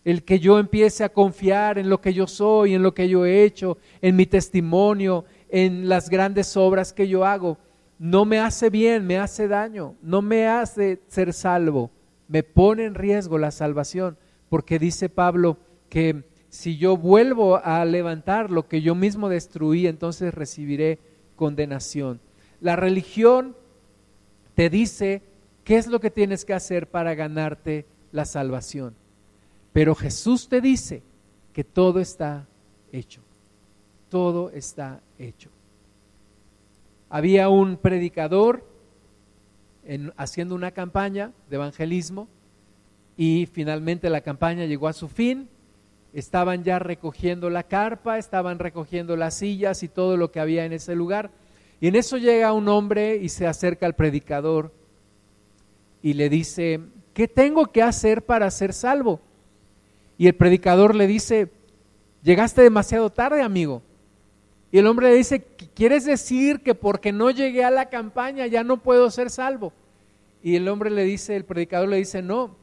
El 0.05 0.23
que 0.23 0.39
yo 0.39 0.59
empiece 0.59 1.03
a 1.03 1.09
confiar 1.09 1.77
en 1.77 1.89
lo 1.89 1.99
que 1.99 2.13
yo 2.13 2.27
soy, 2.27 2.75
en 2.75 2.83
lo 2.83 2.93
que 2.93 3.09
yo 3.09 3.25
he 3.25 3.43
hecho, 3.43 3.77
en 4.01 4.15
mi 4.15 4.25
testimonio, 4.25 5.25
en 5.49 5.89
las 5.89 6.09
grandes 6.09 6.55
obras 6.55 6.93
que 6.93 7.07
yo 7.09 7.25
hago, 7.25 7.57
no 7.99 8.23
me 8.23 8.39
hace 8.39 8.69
bien, 8.69 9.05
me 9.05 9.17
hace 9.17 9.47
daño, 9.47 9.95
no 10.01 10.21
me 10.21 10.47
hace 10.47 11.01
ser 11.07 11.33
salvo, 11.33 11.91
me 12.27 12.43
pone 12.43 12.85
en 12.85 12.95
riesgo 12.95 13.37
la 13.37 13.51
salvación, 13.51 14.17
porque 14.49 14.79
dice 14.79 15.09
Pablo 15.09 15.57
que 15.89 16.23
si 16.49 16.77
yo 16.77 16.97
vuelvo 16.97 17.57
a 17.63 17.83
levantar 17.83 18.49
lo 18.49 18.67
que 18.67 18.81
yo 18.81 18.95
mismo 18.95 19.27
destruí, 19.27 19.87
entonces 19.87 20.33
recibiré 20.33 20.99
condenación. 21.35 22.21
La 22.61 22.75
religión 22.75 23.55
te 24.53 24.69
dice 24.69 25.21
qué 25.63 25.77
es 25.77 25.87
lo 25.87 25.99
que 25.99 26.11
tienes 26.11 26.45
que 26.45 26.53
hacer 26.53 26.89
para 26.89 27.13
ganarte 27.13 27.85
la 28.11 28.25
salvación, 28.25 28.95
pero 29.75 29.93
Jesús 29.93 30.47
te 30.47 30.61
dice 30.61 31.03
que 31.51 31.65
todo 31.65 31.99
está 31.99 32.47
hecho, 32.91 33.19
todo 34.09 34.49
está 34.51 35.01
hecho 35.19 35.51
había 37.15 37.47
un 37.47 37.77
predicador 37.77 38.65
haciendo 40.17 40.53
una 40.53 40.71
campaña 40.71 41.31
de 41.49 41.55
evangelismo 41.55 42.27
y 43.15 43.47
finalmente 43.51 44.09
la 44.09 44.19
campaña 44.19 44.65
llegó 44.65 44.89
a 44.89 44.93
su 44.93 45.07
fin. 45.07 45.47
Estaban 46.13 46.65
ya 46.65 46.77
recogiendo 46.77 47.49
la 47.49 47.63
carpa, 47.63 48.17
estaban 48.17 48.59
recogiendo 48.59 49.15
las 49.15 49.35
sillas 49.35 49.81
y 49.81 49.87
todo 49.87 50.17
lo 50.17 50.31
que 50.31 50.41
había 50.41 50.65
en 50.65 50.73
ese 50.73 50.93
lugar. 50.93 51.31
Y 51.79 51.87
en 51.87 51.95
eso 51.95 52.17
llega 52.17 52.51
un 52.51 52.67
hombre 52.67 53.15
y 53.15 53.29
se 53.29 53.47
acerca 53.47 53.85
al 53.85 53.95
predicador 53.95 54.73
y 56.01 56.15
le 56.15 56.29
dice, 56.29 56.81
¿qué 57.13 57.29
tengo 57.29 57.67
que 57.67 57.81
hacer 57.81 58.25
para 58.25 58.51
ser 58.51 58.73
salvo? 58.73 59.21
Y 60.17 60.27
el 60.27 60.35
predicador 60.35 60.95
le 60.95 61.07
dice, 61.07 61.49
llegaste 62.23 62.61
demasiado 62.61 63.09
tarde, 63.09 63.41
amigo. 63.41 63.81
Y 64.71 64.79
el 64.79 64.87
hombre 64.87 65.09
le 65.09 65.15
dice, 65.15 65.41
¿quieres 65.73 66.05
decir 66.05 66.61
que 66.61 66.75
porque 66.75 67.11
no 67.11 67.31
llegué 67.31 67.63
a 67.63 67.71
la 67.71 67.89
campaña 67.89 68.47
ya 68.47 68.63
no 68.63 68.81
puedo 68.81 69.09
ser 69.09 69.29
salvo? 69.29 69.73
Y 70.43 70.55
el 70.55 70.67
hombre 70.67 70.89
le 70.89 71.03
dice, 71.03 71.35
el 71.35 71.45
predicador 71.45 71.89
le 71.89 71.97
dice, 71.97 72.21
no, 72.21 72.55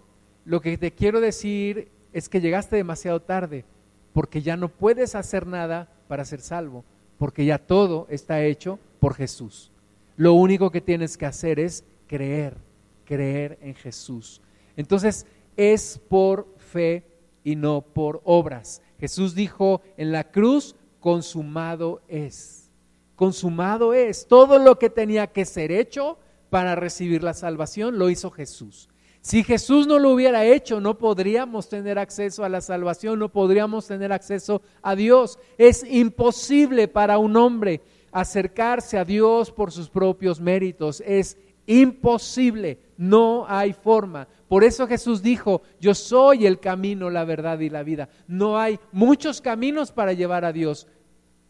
lo 0.45 0.61
que 0.61 0.77
te 0.77 0.93
quiero 0.93 1.21
decir 1.21 1.89
es 2.13 2.29
que 2.29 2.41
llegaste 2.41 2.77
demasiado 2.77 3.21
tarde, 3.21 3.65
porque 4.13 4.43
ya 4.43 4.57
no 4.57 4.69
puedes 4.69 5.15
hacer 5.15 5.47
nada 5.47 5.89
para 6.09 6.25
ser 6.25 6.41
salvo, 6.41 6.85
porque 7.19 7.45
ya 7.45 7.59
todo 7.59 8.07
está 8.11 8.43
hecho 8.43 8.79
por 9.01 9.15
Jesús. 9.15 9.73
Lo 10.17 10.35
único 10.35 10.71
que 10.71 10.81
tienes 10.81 11.17
que 11.17 11.27
hacer 11.27 11.59
es 11.59 11.85
creer, 12.07 12.57
creer 13.05 13.59
en 13.63 13.75
Jesús. 13.75 14.41
Entonces 14.77 15.27
es 15.57 16.01
por 16.09 16.47
fe 16.59 17.05
y 17.45 17.57
no 17.57 17.83
por 17.83 18.21
obras. 18.25 18.83
Jesús 18.99 19.35
dijo 19.35 19.83
en 19.97 20.13
la 20.13 20.31
cruz, 20.31 20.77
consumado 21.01 22.03
es. 22.09 22.71
Consumado 23.17 23.95
es. 23.95 24.27
Todo 24.27 24.59
lo 24.59 24.79
que 24.79 24.91
tenía 24.91 25.27
que 25.27 25.45
ser 25.45 25.73
hecho 25.73 26.19
para 26.51 26.75
recibir 26.75 27.23
la 27.23 27.35
salvación 27.35 27.99
lo 27.99 28.11
hizo 28.11 28.31
Jesús. 28.31 28.89
Si 29.23 29.45
Jesús 29.45 29.87
no 29.87 30.01
lo 30.01 30.11
hubiera 30.11 30.45
hecho, 30.45 30.81
no 30.81 30.99
podríamos 30.99 31.69
tener 31.69 31.97
acceso 31.99 32.45
a 32.45 32.49
la 32.49 32.61
salvación, 32.61 33.21
no 33.21 33.29
podríamos 33.29 33.87
tener 33.87 34.13
acceso 34.13 34.63
a 34.83 34.97
Dios. 34.97 35.39
Es 35.59 35.85
imposible 35.89 36.89
para 36.89 37.19
un 37.19 37.37
hombre 37.37 37.81
acercarse 38.11 38.99
a 38.99 39.05
Dios 39.05 39.53
por 39.53 39.71
sus 39.71 39.89
propios 39.89 40.41
méritos. 40.41 41.03
Es 41.07 41.39
imposible, 41.67 42.81
no 42.97 43.47
hay 43.49 43.73
forma. 43.73 44.27
Por 44.53 44.65
eso 44.65 44.87
Jesús 44.87 45.23
dijo, 45.23 45.63
yo 45.81 45.95
soy 45.95 46.45
el 46.45 46.61
camino, 46.61 47.09
la 47.09 47.25
verdad 47.25 47.59
y 47.61 47.71
la 47.71 47.83
vida. 47.83 48.11
No 48.27 48.59
hay 48.59 48.79
muchos 48.93 49.41
caminos 49.41 49.93
para 49.93 50.13
llevar 50.13 50.45
a 50.45 50.53
Dios. 50.53 50.89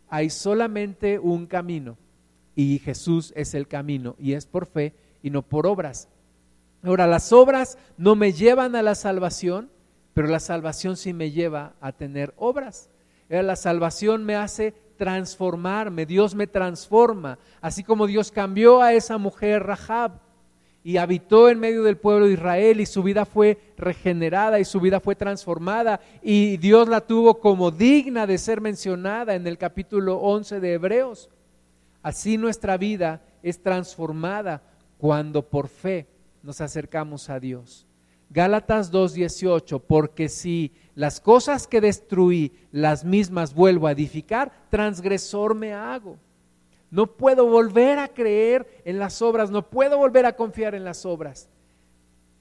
Hay 0.09 0.31
solamente 0.31 1.19
un 1.19 1.47
camino 1.47 1.99
y 2.55 2.79
Jesús 2.79 3.33
es 3.35 3.55
el 3.55 3.67
camino 3.67 4.15
y 4.21 4.35
es 4.35 4.47
por 4.47 4.67
fe 4.67 4.95
y 5.21 5.31
no 5.31 5.43
por 5.43 5.67
obras. 5.67 6.11
Ahora, 6.85 7.09
las 7.09 7.33
obras 7.33 7.77
no 7.97 8.15
me 8.15 8.33
llevan 8.33 8.77
a 8.77 8.83
la 8.83 8.95
salvación, 8.95 9.69
pero 10.15 10.29
la 10.29 10.39
salvación 10.39 10.97
sí 10.97 11.13
me 11.13 11.33
lleva 11.33 11.75
a 11.81 11.91
tener 11.91 12.33
obras. 12.37 12.89
La 13.29 13.57
salvación 13.57 14.23
me 14.23 14.37
hace 14.37 14.75
transformarme, 14.97 16.07
Dios 16.07 16.37
me 16.37 16.47
transforma, 16.47 17.41
así 17.61 17.83
como 17.83 18.07
Dios 18.07 18.31
cambió 18.31 18.81
a 18.81 18.93
esa 18.93 19.19
mujer 19.19 19.65
Rahab 19.65 20.21
y 20.85 20.97
habitó 20.97 21.49
en 21.49 21.61
medio 21.61 21.83
del 21.83 21.97
pueblo 21.97 22.27
de 22.27 22.33
Israel 22.33 22.81
y 22.81 22.87
su 22.87 23.03
vida 23.03 23.25
fue 23.25 23.59
regenerada 23.77 24.59
y 24.59 24.65
su 24.65 24.81
vida 24.81 25.01
fue 25.01 25.15
transformada 25.15 26.01
y 26.23 26.57
Dios 26.57 26.89
la 26.89 27.01
tuvo 27.01 27.39
como 27.39 27.71
digna 27.71 28.27
de 28.27 28.39
ser 28.39 28.61
mencionada 28.61 29.35
en 29.35 29.47
el 29.47 29.59
capítulo 29.59 30.17
11 30.17 30.61
de 30.61 30.73
Hebreos. 30.73 31.31
Así 32.03 32.37
nuestra 32.37 32.77
vida 32.77 33.23
es 33.43 33.63
transformada 33.63 34.63
cuando 34.99 35.43
por 35.49 35.69
fe 35.69 36.09
nos 36.43 36.61
acercamos 36.61 37.31
a 37.31 37.39
Dios. 37.39 37.87
Gálatas 38.31 38.91
2:18, 38.91 39.79
porque 39.81 40.29
si 40.29 40.73
las 40.95 41.21
cosas 41.21 41.67
que 41.67 41.81
destruí, 41.81 42.53
las 42.73 43.05
mismas 43.05 43.55
vuelvo 43.55 43.87
a 43.87 43.93
edificar, 43.93 44.53
transgresor 44.71 45.55
me 45.55 45.75
hago. 45.75 46.17
No 46.93 47.07
puedo 47.07 47.47
volver 47.47 47.99
a 47.99 48.09
creer 48.09 48.83
en 48.85 48.99
las 48.99 49.23
obras, 49.23 49.51
no 49.51 49.71
puedo 49.71 49.97
volver 49.97 50.27
a 50.27 50.37
confiar 50.37 50.75
en 50.75 50.85
las 50.85 51.07
obras, 51.07 51.49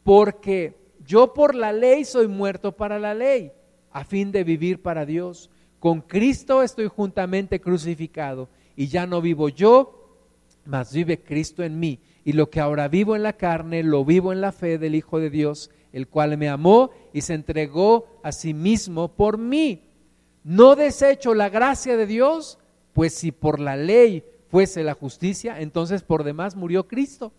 porque 0.04 0.76
yo 1.06 1.34
por 1.34 1.56
la 1.56 1.72
ley 1.72 2.04
soy 2.04 2.28
muerto 2.28 2.74
para 2.74 3.00
la 3.00 3.14
ley, 3.14 3.54
a 3.92 4.04
fin 4.04 4.30
de 4.34 4.44
vivir 4.44 4.82
para 4.82 5.06
Dios. 5.06 5.50
Con 5.80 6.02
Cristo 6.02 6.64
estoy 6.64 6.88
juntamente 6.88 7.62
crucificado 7.62 8.50
y 8.76 8.88
ya 8.88 9.08
no 9.08 9.22
vivo 9.22 9.48
yo, 9.48 10.18
mas 10.66 10.92
vive 10.94 11.22
Cristo 11.22 11.64
en 11.64 11.80
mí. 11.80 12.02
Y 12.26 12.34
lo 12.34 12.50
que 12.50 12.60
ahora 12.60 12.90
vivo 12.90 13.16
en 13.16 13.24
la 13.24 13.38
carne, 13.38 13.84
lo 13.84 14.04
vivo 14.04 14.34
en 14.34 14.42
la 14.42 14.52
fe 14.52 14.78
del 14.78 14.96
Hijo 14.96 15.20
de 15.20 15.30
Dios, 15.30 15.72
el 15.94 16.10
cual 16.10 16.38
me 16.38 16.50
amó 16.50 16.92
y 17.14 17.22
se 17.22 17.36
entregó 17.36 18.06
a 18.22 18.34
sí 18.34 18.54
mismo 18.54 19.16
por 19.16 19.38
mí. 19.38 19.86
No 20.44 20.76
desecho 20.76 21.34
la 21.36 21.48
gracia 21.48 21.96
de 21.96 22.06
Dios, 22.06 22.60
pues 22.92 23.14
si 23.14 23.32
por 23.32 23.62
la 23.62 23.78
ley 23.78 24.26
fuese 24.52 24.84
la 24.84 24.94
justicia, 24.94 25.62
entonces 25.62 26.04
por 26.04 26.24
demás 26.24 26.56
murió 26.56 26.88
Cristo. 26.88 27.32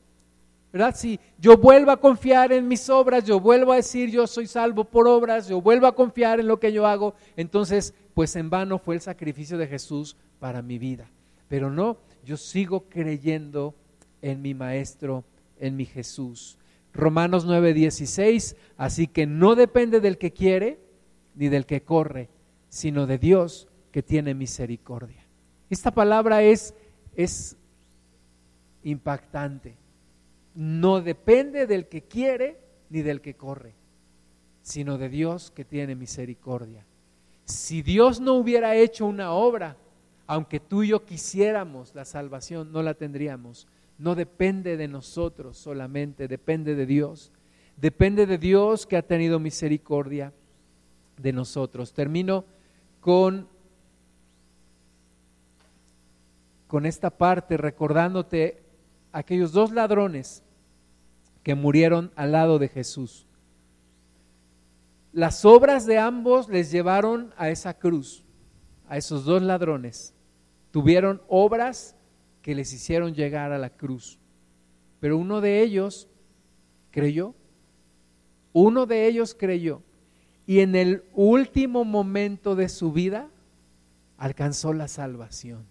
¿Verdad? 0.72 0.96
Si 0.96 1.20
yo 1.38 1.58
vuelvo 1.58 1.90
a 1.90 2.00
confiar 2.00 2.50
en 2.50 2.66
mis 2.66 2.88
obras, 2.88 3.24
yo 3.24 3.38
vuelvo 3.38 3.72
a 3.72 3.76
decir 3.76 4.10
yo 4.10 4.26
soy 4.26 4.46
salvo 4.46 4.84
por 4.84 5.06
obras, 5.06 5.46
yo 5.46 5.60
vuelvo 5.60 5.86
a 5.86 5.94
confiar 5.94 6.40
en 6.40 6.46
lo 6.46 6.58
que 6.58 6.72
yo 6.72 6.86
hago, 6.86 7.14
entonces 7.36 7.92
pues 8.14 8.34
en 8.36 8.48
vano 8.48 8.78
fue 8.78 8.94
el 8.94 9.02
sacrificio 9.02 9.58
de 9.58 9.66
Jesús 9.66 10.16
para 10.38 10.62
mi 10.62 10.78
vida. 10.78 11.10
Pero 11.48 11.70
no, 11.70 11.98
yo 12.24 12.38
sigo 12.38 12.88
creyendo 12.88 13.74
en 14.22 14.40
mi 14.40 14.54
Maestro, 14.54 15.24
en 15.60 15.76
mi 15.76 15.84
Jesús. 15.84 16.56
Romanos 16.94 17.46
9:16, 17.46 18.56
así 18.78 19.06
que 19.06 19.26
no 19.26 19.54
depende 19.54 20.00
del 20.00 20.16
que 20.16 20.32
quiere 20.32 20.80
ni 21.34 21.50
del 21.50 21.66
que 21.66 21.82
corre, 21.82 22.30
sino 22.70 23.06
de 23.06 23.18
Dios 23.18 23.68
que 23.90 24.02
tiene 24.02 24.32
misericordia. 24.32 25.26
Esta 25.68 25.90
palabra 25.90 26.42
es 26.42 26.74
es 27.16 27.56
impactante. 28.82 29.76
No 30.54 31.00
depende 31.00 31.66
del 31.66 31.88
que 31.88 32.02
quiere 32.02 32.60
ni 32.90 33.02
del 33.02 33.20
que 33.20 33.34
corre, 33.34 33.74
sino 34.62 34.98
de 34.98 35.08
Dios 35.08 35.50
que 35.50 35.64
tiene 35.64 35.94
misericordia. 35.94 36.84
Si 37.44 37.82
Dios 37.82 38.20
no 38.20 38.34
hubiera 38.34 38.76
hecho 38.76 39.06
una 39.06 39.32
obra, 39.32 39.76
aunque 40.26 40.60
tú 40.60 40.82
y 40.82 40.88
yo 40.88 41.04
quisiéramos 41.04 41.94
la 41.94 42.04
salvación, 42.04 42.72
no 42.72 42.82
la 42.82 42.94
tendríamos. 42.94 43.66
No 43.98 44.14
depende 44.14 44.76
de 44.76 44.88
nosotros 44.88 45.56
solamente, 45.56 46.28
depende 46.28 46.74
de 46.74 46.86
Dios. 46.86 47.32
Depende 47.76 48.26
de 48.26 48.38
Dios 48.38 48.86
que 48.86 48.96
ha 48.96 49.02
tenido 49.02 49.38
misericordia 49.38 50.32
de 51.16 51.32
nosotros. 51.32 51.92
Termino 51.92 52.44
con 53.00 53.48
con 56.72 56.86
esta 56.86 57.10
parte 57.10 57.58
recordándote 57.58 58.62
aquellos 59.12 59.52
dos 59.52 59.72
ladrones 59.72 60.42
que 61.42 61.54
murieron 61.54 62.10
al 62.16 62.32
lado 62.32 62.58
de 62.58 62.68
Jesús. 62.68 63.26
Las 65.12 65.44
obras 65.44 65.84
de 65.84 65.98
ambos 65.98 66.48
les 66.48 66.70
llevaron 66.70 67.34
a 67.36 67.50
esa 67.50 67.74
cruz, 67.74 68.24
a 68.88 68.96
esos 68.96 69.26
dos 69.26 69.42
ladrones. 69.42 70.14
Tuvieron 70.70 71.20
obras 71.28 71.94
que 72.40 72.54
les 72.54 72.72
hicieron 72.72 73.12
llegar 73.12 73.52
a 73.52 73.58
la 73.58 73.68
cruz. 73.68 74.18
Pero 74.98 75.18
uno 75.18 75.42
de 75.42 75.60
ellos 75.60 76.08
creyó. 76.90 77.34
Uno 78.54 78.86
de 78.86 79.08
ellos 79.08 79.36
creyó. 79.38 79.82
Y 80.46 80.60
en 80.60 80.74
el 80.74 81.04
último 81.12 81.84
momento 81.84 82.56
de 82.56 82.70
su 82.70 82.92
vida 82.92 83.28
alcanzó 84.16 84.72
la 84.72 84.88
salvación. 84.88 85.70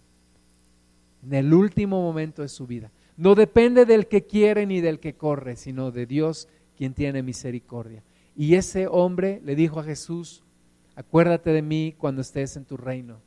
En 1.23 1.33
el 1.33 1.53
último 1.53 2.01
momento 2.01 2.41
de 2.41 2.49
su 2.49 2.67
vida. 2.67 2.91
No 3.17 3.35
depende 3.35 3.85
del 3.85 4.07
que 4.07 4.25
quiere 4.25 4.65
ni 4.65 4.81
del 4.81 4.99
que 4.99 5.13
corre, 5.13 5.55
sino 5.55 5.91
de 5.91 6.05
Dios 6.05 6.47
quien 6.75 6.93
tiene 6.93 7.21
misericordia. 7.21 8.03
Y 8.35 8.55
ese 8.55 8.87
hombre 8.87 9.41
le 9.43 9.55
dijo 9.55 9.79
a 9.79 9.83
Jesús, 9.83 10.43
acuérdate 10.95 11.51
de 11.51 11.61
mí 11.61 11.93
cuando 11.97 12.21
estés 12.21 12.55
en 12.57 12.65
tu 12.65 12.77
reino. 12.77 13.21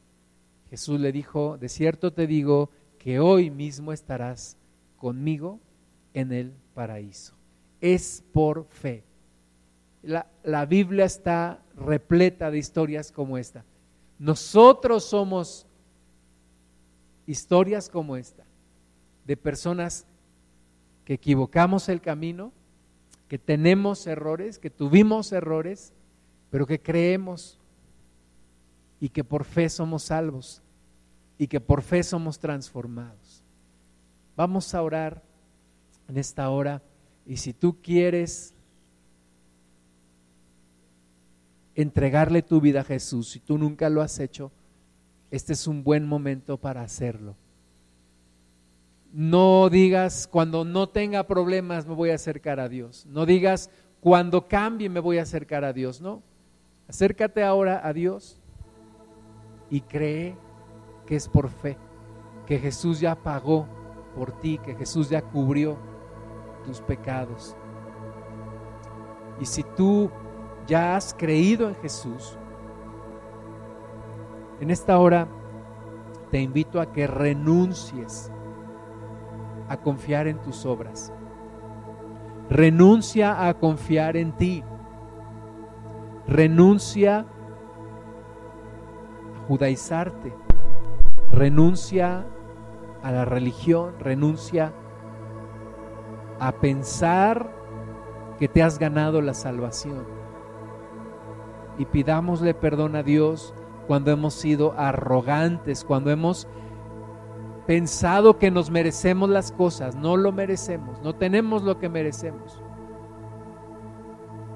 Jesús 0.70 0.98
le 0.98 1.12
dijo, 1.12 1.58
de 1.58 1.68
cierto 1.68 2.12
te 2.12 2.26
digo 2.26 2.70
que 2.98 3.20
hoy 3.20 3.50
mismo 3.50 3.92
estarás 3.92 4.56
conmigo 4.96 5.60
en 6.14 6.32
el 6.32 6.52
paraíso. 6.74 7.34
Es 7.80 8.24
por 8.32 8.66
fe. 8.70 9.04
La, 10.02 10.26
la, 10.42 10.66
Biblia 10.66 11.04
está 11.04 11.62
repleta 11.76 12.50
de 12.50 12.58
historias 12.58 13.12
como 13.12 13.38
esta. 13.38 13.64
Nosotros 14.18 15.04
somos 15.04 15.66
historias 17.26 17.88
como 17.88 18.16
esta, 18.16 18.44
de 19.26 19.36
personas 19.36 20.06
que 21.04 21.14
equivocamos 21.14 21.88
el 21.88 22.00
camino, 22.00 22.52
que 23.28 23.38
tenemos 23.38 24.06
errores, 24.06 24.58
que 24.58 24.70
tuvimos 24.70 25.32
errores, 25.32 25.92
pero 26.50 26.66
que 26.66 26.80
creemos 26.80 27.58
y 29.00 29.08
que 29.08 29.24
por 29.24 29.44
fe 29.44 29.68
somos 29.68 30.04
salvos 30.04 30.62
y 31.38 31.46
que 31.46 31.60
por 31.60 31.82
fe 31.82 32.02
somos 32.02 32.38
transformados. 32.38 33.42
Vamos 34.36 34.74
a 34.74 34.82
orar 34.82 35.22
en 36.08 36.16
esta 36.16 36.48
hora 36.50 36.82
y 37.26 37.38
si 37.38 37.52
tú 37.52 37.80
quieres 37.82 38.54
entregarle 41.74 42.42
tu 42.42 42.60
vida 42.60 42.80
a 42.80 42.84
Jesús, 42.84 43.30
si 43.30 43.40
tú 43.40 43.58
nunca 43.58 43.88
lo 43.88 44.00
has 44.00 44.18
hecho, 44.20 44.52
este 45.30 45.52
es 45.52 45.66
un 45.66 45.82
buen 45.84 46.06
momento 46.06 46.56
para 46.58 46.82
hacerlo. 46.82 47.36
No 49.12 49.68
digas 49.70 50.28
cuando 50.30 50.64
no 50.64 50.88
tenga 50.88 51.24
problemas 51.26 51.86
me 51.86 51.94
voy 51.94 52.10
a 52.10 52.16
acercar 52.16 52.58
a 52.58 52.68
Dios. 52.68 53.06
No 53.06 53.26
digas 53.26 53.70
cuando 54.00 54.48
cambie 54.48 54.88
me 54.88 55.00
voy 55.00 55.18
a 55.18 55.22
acercar 55.22 55.64
a 55.64 55.72
Dios. 55.72 56.00
No. 56.00 56.22
Acércate 56.88 57.42
ahora 57.42 57.80
a 57.86 57.92
Dios 57.92 58.40
y 59.70 59.80
cree 59.80 60.36
que 61.06 61.16
es 61.16 61.28
por 61.28 61.48
fe, 61.48 61.76
que 62.46 62.58
Jesús 62.58 63.00
ya 63.00 63.14
pagó 63.14 63.66
por 64.14 64.38
ti, 64.40 64.58
que 64.58 64.74
Jesús 64.74 65.08
ya 65.08 65.22
cubrió 65.22 65.78
tus 66.64 66.80
pecados. 66.80 67.56
Y 69.40 69.46
si 69.46 69.62
tú 69.62 70.10
ya 70.66 70.96
has 70.96 71.14
creído 71.14 71.68
en 71.68 71.74
Jesús, 71.76 72.36
en 74.64 74.70
esta 74.70 74.98
hora 74.98 75.28
te 76.30 76.40
invito 76.40 76.80
a 76.80 76.90
que 76.90 77.06
renuncies 77.06 78.32
a 79.68 79.76
confiar 79.76 80.26
en 80.26 80.40
tus 80.40 80.64
obras. 80.64 81.12
Renuncia 82.48 83.46
a 83.46 83.52
confiar 83.52 84.16
en 84.16 84.32
ti. 84.32 84.64
Renuncia 86.26 87.26
a 89.34 89.46
judaizarte. 89.48 90.32
Renuncia 91.30 92.24
a 93.02 93.12
la 93.12 93.26
religión. 93.26 93.92
Renuncia 94.00 94.72
a 96.40 96.52
pensar 96.52 97.50
que 98.38 98.48
te 98.48 98.62
has 98.62 98.78
ganado 98.78 99.20
la 99.20 99.34
salvación. 99.34 100.06
Y 101.76 101.84
pidámosle 101.84 102.54
perdón 102.54 102.96
a 102.96 103.02
Dios 103.02 103.52
cuando 103.86 104.10
hemos 104.10 104.34
sido 104.34 104.74
arrogantes, 104.76 105.84
cuando 105.84 106.10
hemos 106.10 106.46
pensado 107.66 108.38
que 108.38 108.50
nos 108.50 108.70
merecemos 108.70 109.28
las 109.28 109.52
cosas, 109.52 109.96
no 109.96 110.16
lo 110.16 110.32
merecemos, 110.32 111.00
no 111.02 111.14
tenemos 111.14 111.62
lo 111.62 111.78
que 111.78 111.88
merecemos. 111.88 112.60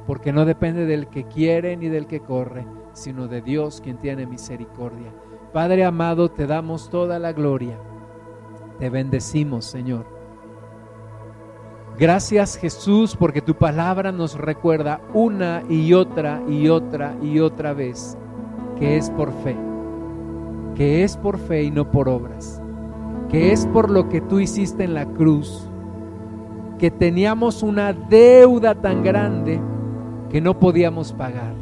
Porque 0.07 0.33
no 0.33 0.45
depende 0.45 0.87
del 0.87 1.09
que 1.09 1.25
quiere 1.25 1.77
ni 1.77 1.89
del 1.89 2.07
que 2.07 2.21
corre, 2.21 2.67
sino 2.93 3.29
de 3.29 3.43
Dios 3.43 3.81
quien 3.83 3.99
tiene 3.99 4.27
misericordia. 4.27 5.13
Padre 5.53 5.85
amado, 5.85 6.31
te 6.31 6.47
damos 6.47 6.91
toda 6.91 7.19
la 7.19 7.33
gloria. 7.33 7.79
Te 8.79 8.91
bendecimos, 8.91 9.65
Señor. 9.65 10.19
Gracias 11.99 12.57
Jesús 12.57 13.17
porque 13.17 13.43
tu 13.43 13.57
palabra 13.57 14.13
nos 14.13 14.35
recuerda 14.39 15.01
una 15.15 15.65
y 15.69 15.95
otra 15.95 16.41
y 16.49 16.69
otra 16.69 17.17
y 17.21 17.41
otra 17.41 17.73
vez 17.73 18.17
que 18.79 18.97
es 18.97 19.11
por 19.11 19.33
fe, 19.33 19.57
que 20.75 21.05
es 21.05 21.17
por 21.17 21.39
fe 21.39 21.65
y 21.65 21.71
no 21.71 21.91
por 21.91 22.09
obras 22.09 22.63
que 23.29 23.53
es 23.53 23.67
por 23.67 23.91
lo 23.91 24.09
que 24.09 24.21
tú 24.21 24.41
hiciste 24.41 24.85
en 24.85 24.95
la 24.95 25.07
cruz, 25.07 25.69
que 26.79 26.91
teníamos 26.91 27.63
una 27.63 27.93
deuda 27.93 28.75
tan 28.75 29.03
grande 29.03 29.61
que 30.31 30.41
no 30.41 30.59
podíamos 30.59 31.13
pagar. 31.13 31.55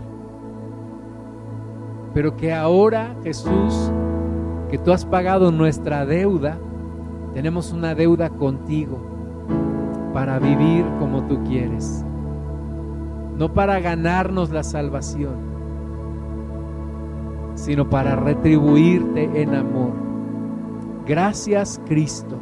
Pero 2.15 2.37
que 2.37 2.53
ahora, 2.53 3.17
Jesús, 3.25 3.91
que 4.71 4.79
tú 4.79 4.93
has 4.93 5.05
pagado 5.05 5.51
nuestra 5.51 6.07
deuda, 6.07 6.59
tenemos 7.35 7.73
una 7.73 7.95
deuda 7.95 8.31
contigo 8.31 8.99
para 10.15 10.39
vivir 10.39 10.85
como 10.99 11.25
tú 11.25 11.43
quieres, 11.45 12.05
no 13.37 13.53
para 13.53 13.81
ganarnos 13.81 14.51
la 14.51 14.63
salvación, 14.63 15.56
sino 17.57 17.91
para 17.91 18.15
retribuirte 18.15 19.43
en 19.43 19.57
amor 19.57 20.07
Gracias 21.07 21.81
Cristo. 21.87 22.37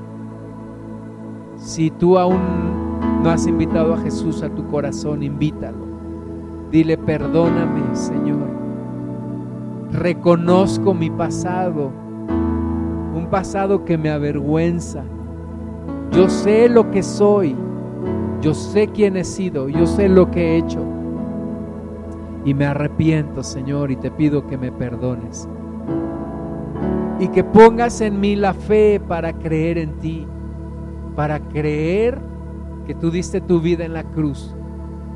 Si 1.58 1.90
tú 1.90 2.16
aún 2.16 2.40
no 3.22 3.28
has 3.28 3.46
invitado 3.46 3.92
a 3.92 3.98
Jesús 3.98 4.42
a 4.42 4.48
tu 4.48 4.66
corazón, 4.68 5.22
invítalo. 5.22 5.84
Dile, 6.70 6.96
perdóname 6.96 7.94
Señor. 7.94 8.48
Reconozco 9.92 10.94
mi 10.94 11.10
pasado, 11.10 11.90
un 13.14 13.28
pasado 13.30 13.84
que 13.84 13.98
me 13.98 14.08
avergüenza. 14.08 15.04
Yo 16.10 16.30
sé 16.30 16.70
lo 16.70 16.90
que 16.90 17.02
soy, 17.02 17.54
yo 18.40 18.54
sé 18.54 18.88
quién 18.88 19.18
he 19.18 19.24
sido, 19.24 19.68
yo 19.68 19.86
sé 19.86 20.08
lo 20.08 20.30
que 20.30 20.54
he 20.54 20.56
hecho. 20.56 20.80
Y 22.44 22.54
me 22.54 22.66
arrepiento, 22.66 23.42
Señor, 23.42 23.90
y 23.90 23.96
te 23.96 24.10
pido 24.10 24.46
que 24.46 24.58
me 24.58 24.70
perdones 24.70 25.48
y 27.18 27.28
que 27.28 27.44
pongas 27.44 28.00
en 28.00 28.20
mí 28.20 28.36
la 28.36 28.54
fe 28.54 29.00
para 29.00 29.32
creer 29.32 29.78
en 29.78 29.98
ti, 29.98 30.26
para 31.14 31.40
creer 31.40 32.20
que 32.86 32.94
tú 32.94 33.10
diste 33.10 33.40
tu 33.40 33.60
vida 33.60 33.84
en 33.84 33.92
la 33.92 34.04
cruz 34.04 34.54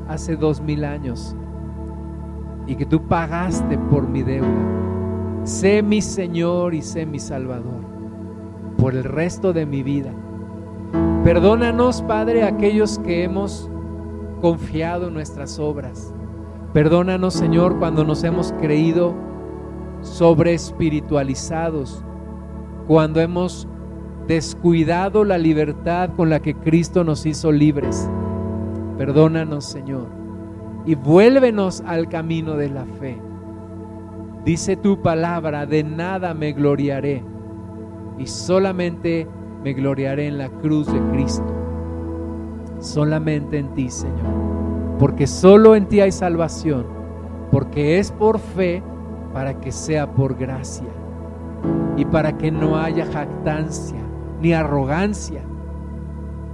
hace 0.07 0.35
dos 0.35 0.61
mil 0.61 0.85
años 0.85 1.35
y 2.67 2.75
que 2.75 2.85
tú 2.85 3.07
pagaste 3.07 3.77
por 3.77 4.07
mi 4.07 4.23
deuda. 4.23 4.47
Sé 5.43 5.81
mi 5.81 6.01
Señor 6.01 6.73
y 6.73 6.81
sé 6.81 7.05
mi 7.05 7.19
Salvador 7.19 7.83
por 8.77 8.95
el 8.95 9.03
resto 9.03 9.53
de 9.53 9.65
mi 9.65 9.83
vida. 9.83 10.13
Perdónanos, 11.23 12.01
Padre, 12.03 12.43
aquellos 12.43 12.97
que 12.99 13.23
hemos 13.23 13.69
confiado 14.41 15.09
en 15.09 15.13
nuestras 15.13 15.59
obras. 15.59 16.13
Perdónanos, 16.73 17.33
Señor, 17.33 17.79
cuando 17.79 18.03
nos 18.03 18.23
hemos 18.23 18.51
creído 18.53 19.15
sobre 20.01 20.53
espiritualizados, 20.53 22.03
cuando 22.87 23.19
hemos 23.21 23.67
descuidado 24.27 25.23
la 25.23 25.39
libertad 25.39 26.11
con 26.15 26.29
la 26.29 26.39
que 26.39 26.53
Cristo 26.53 27.03
nos 27.03 27.25
hizo 27.25 27.51
libres. 27.51 28.07
Perdónanos, 28.99 29.65
Señor, 29.65 30.07
y 30.85 30.93
vuélvenos 30.93 31.81
al 31.87 32.07
camino 32.07 32.55
de 32.55 32.69
la 32.69 32.85
fe. 32.85 33.19
Dice 34.45 34.77
tu 34.77 35.01
palabra, 35.01 35.65
de 35.65 35.83
nada 35.83 36.35
me 36.35 36.53
gloriaré, 36.53 37.23
y 38.19 38.27
solamente 38.27 39.27
me 39.63 39.73
gloriaré 39.73 40.27
en 40.27 40.37
la 40.37 40.49
cruz 40.49 40.85
de 40.91 40.99
Cristo. 41.11 41.51
Solamente 42.77 43.57
en 43.57 43.73
ti, 43.73 43.89
Señor, 43.89 44.48
porque 44.99 45.25
solo 45.25 45.75
en 45.75 45.87
ti 45.87 46.01
hay 46.01 46.11
salvación, 46.11 46.85
porque 47.51 47.97
es 47.97 48.11
por 48.11 48.37
fe 48.37 48.83
para 49.33 49.59
que 49.59 49.71
sea 49.71 50.11
por 50.11 50.35
gracia 50.35 50.89
y 51.95 52.05
para 52.05 52.37
que 52.37 52.51
no 52.51 52.77
haya 52.77 53.05
jactancia 53.05 54.01
ni 54.41 54.53
arrogancia, 54.53 55.41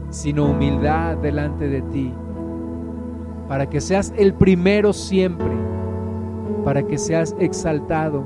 sino 0.09 0.45
humildad 0.45 1.17
delante 1.17 1.67
de 1.67 1.81
ti, 1.81 2.13
para 3.47 3.67
que 3.67 3.81
seas 3.81 4.13
el 4.15 4.33
primero 4.33 4.93
siempre, 4.93 5.51
para 6.63 6.83
que 6.83 6.97
seas 6.97 7.35
exaltado. 7.39 8.25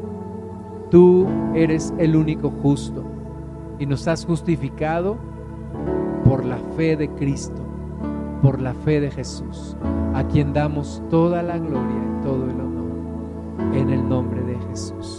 Tú 0.92 1.28
eres 1.54 1.94
el 1.98 2.16
único 2.16 2.52
justo, 2.62 3.04
y 3.80 3.86
nos 3.86 4.08
has 4.08 4.26
justificado 4.26 5.18
por 6.26 6.46
la 6.46 6.58
fe 6.76 6.98
de 6.98 7.10
Cristo, 7.10 7.62
por 8.42 8.62
la 8.62 8.74
fe 8.74 9.00
de 9.02 9.12
Jesús, 9.12 9.76
a 10.14 10.24
quien 10.28 10.54
damos 10.54 11.02
toda 11.10 11.44
la 11.44 11.58
gloria 11.58 11.98
y 12.20 12.24
todo 12.24 12.46
el 12.46 12.60
honor 12.60 13.76
en 13.76 13.90
el 13.90 14.08
nombre 14.08 14.42
de 14.44 14.58
Jesús. 14.70 15.19